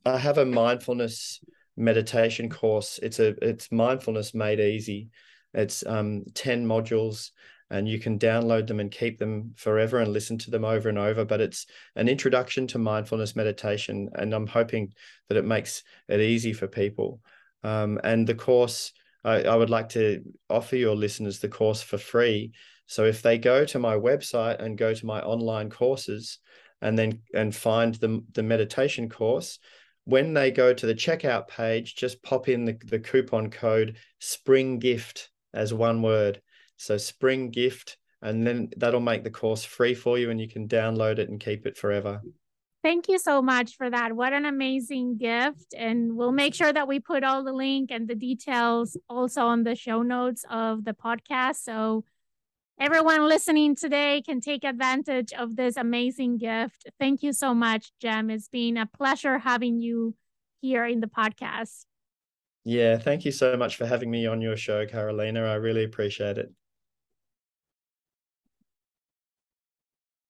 I 0.09 0.19
have 0.19 0.39
a 0.39 0.47
mindfulness 0.47 1.41
meditation 1.77 2.49
course. 2.49 2.99
It's 3.03 3.21
a 3.21 3.35
it's 3.43 3.71
mindfulness 3.71 4.35
made 4.35 4.61
easy. 4.61 5.11
It's 5.55 5.85
um, 5.87 6.25
10 6.35 6.67
modules 6.67 7.31
and 7.71 7.89
you 7.89 7.99
can 7.99 8.19
download 8.19 8.67
them 8.67 8.81
and 8.81 8.91
keep 8.91 9.19
them 9.19 9.53
forever 9.57 9.99
and 9.99 10.13
listen 10.13 10.39
to 10.39 10.51
them 10.51 10.65
over 10.65 10.89
and 10.89 10.99
over. 10.99 11.25
But 11.25 11.41
it's 11.41 11.67
an 11.97 12.09
introduction 12.09 12.67
to 12.69 12.79
mindfulness 12.79 13.37
meditation, 13.37 14.09
and 14.15 14.33
I'm 14.33 14.47
hoping 14.47 14.95
that 15.29 15.37
it 15.37 15.45
makes 15.45 15.83
it 16.09 16.21
easy 16.21 16.53
for 16.53 16.67
people. 16.67 17.21
Um, 17.63 18.01
and 18.05 18.27
the 18.27 18.35
course, 18.35 18.93
I, 19.25 19.43
I, 19.43 19.57
would 19.57 19.69
like 19.69 19.91
to 19.91 20.23
offer 20.49 20.77
your 20.77 20.95
listeners 20.95 21.41
the 21.41 21.49
course 21.49 21.83
for 21.83 21.99
free. 21.99 22.53
So 22.87 23.05
if 23.05 23.21
they 23.21 23.37
go 23.37 23.65
to 23.67 23.79
my 23.79 23.97
website 23.97 24.61
and 24.61 24.79
go 24.79 24.95
to 24.95 25.07
my 25.07 25.21
online 25.21 25.69
courses 25.69 26.39
and 26.81 26.97
then 26.97 27.21
and 27.35 27.55
find 27.55 27.97
the, 27.97 28.23
the 28.33 28.45
meditation 28.45 29.09
course, 29.09 29.59
when 30.09 30.33
they 30.33 30.51
go 30.51 30.73
to 30.73 30.87
the 30.87 30.95
checkout 30.95 31.49
page, 31.49 31.95
just 31.95 32.23
pop 32.23 32.49
in 32.49 32.65
the, 32.65 32.79
the 32.87 32.99
coupon 32.99 33.51
code 33.51 33.99
spring 34.21 34.79
gift 34.79 35.29
as 35.53 35.75
one 35.75 36.01
word. 36.01 36.41
So 36.79 36.97
spring 36.97 37.51
gift, 37.51 37.99
and 38.23 38.47
then 38.47 38.71
that'll 38.79 39.01
make 39.01 39.23
the 39.23 39.31
course 39.31 39.65
free 39.65 39.93
for 39.93 40.19
you 40.19 40.31
and 40.31 40.41
you 40.41 40.49
can 40.49 40.67
download 40.67 41.19
it 41.19 41.29
and 41.29 41.39
keep 41.39 41.67
it 41.67 41.77
forever. 41.77 42.23
Thank 42.83 43.09
you 43.09 43.19
so 43.19 43.43
much 43.43 43.77
for 43.77 43.91
that. 43.91 44.15
What 44.15 44.33
an 44.33 44.47
amazing 44.47 45.19
gift. 45.19 45.75
And 45.77 46.17
we'll 46.17 46.33
make 46.33 46.55
sure 46.55 46.73
that 46.73 46.89
we 46.89 47.01
put 47.01 47.23
all 47.23 47.45
the 47.45 47.53
link 47.53 47.91
and 47.91 48.09
the 48.09 48.15
details 48.15 48.97
also 49.11 49.43
on 49.43 49.63
the 49.63 49.75
show 49.75 50.01
notes 50.01 50.43
of 50.49 50.87
the 50.87 50.95
podcast. 50.95 51.57
So 51.57 52.05
everyone 52.81 53.29
listening 53.29 53.75
today 53.75 54.23
can 54.25 54.41
take 54.41 54.65
advantage 54.65 55.33
of 55.33 55.57
this 55.57 55.77
amazing 55.77 56.39
gift. 56.39 56.89
Thank 56.99 57.23
you 57.23 57.33
so 57.33 57.55
much, 57.55 57.93
Jem. 58.01 58.31
It's 58.31 58.49
been 58.49 58.77
a 58.77 58.87
pleasure 58.87 59.39
having 59.39 59.81
you 59.81 60.15
here 60.61 60.87
in 60.87 61.01
the 61.01 61.07
podcast. 61.07 61.85
Yeah, 62.65 62.99
thank 62.99 63.25
you 63.25 63.33
so 63.33 63.57
much 63.57 63.77
for 63.77 63.87
having 63.87 64.11
me 64.11 64.27
on 64.27 64.41
your 64.41 64.57
show, 64.57 64.85
Carolina. 64.87 65.45
I 65.45 65.55
really 65.55 65.85
appreciate 65.85 66.39
it. 66.39 66.53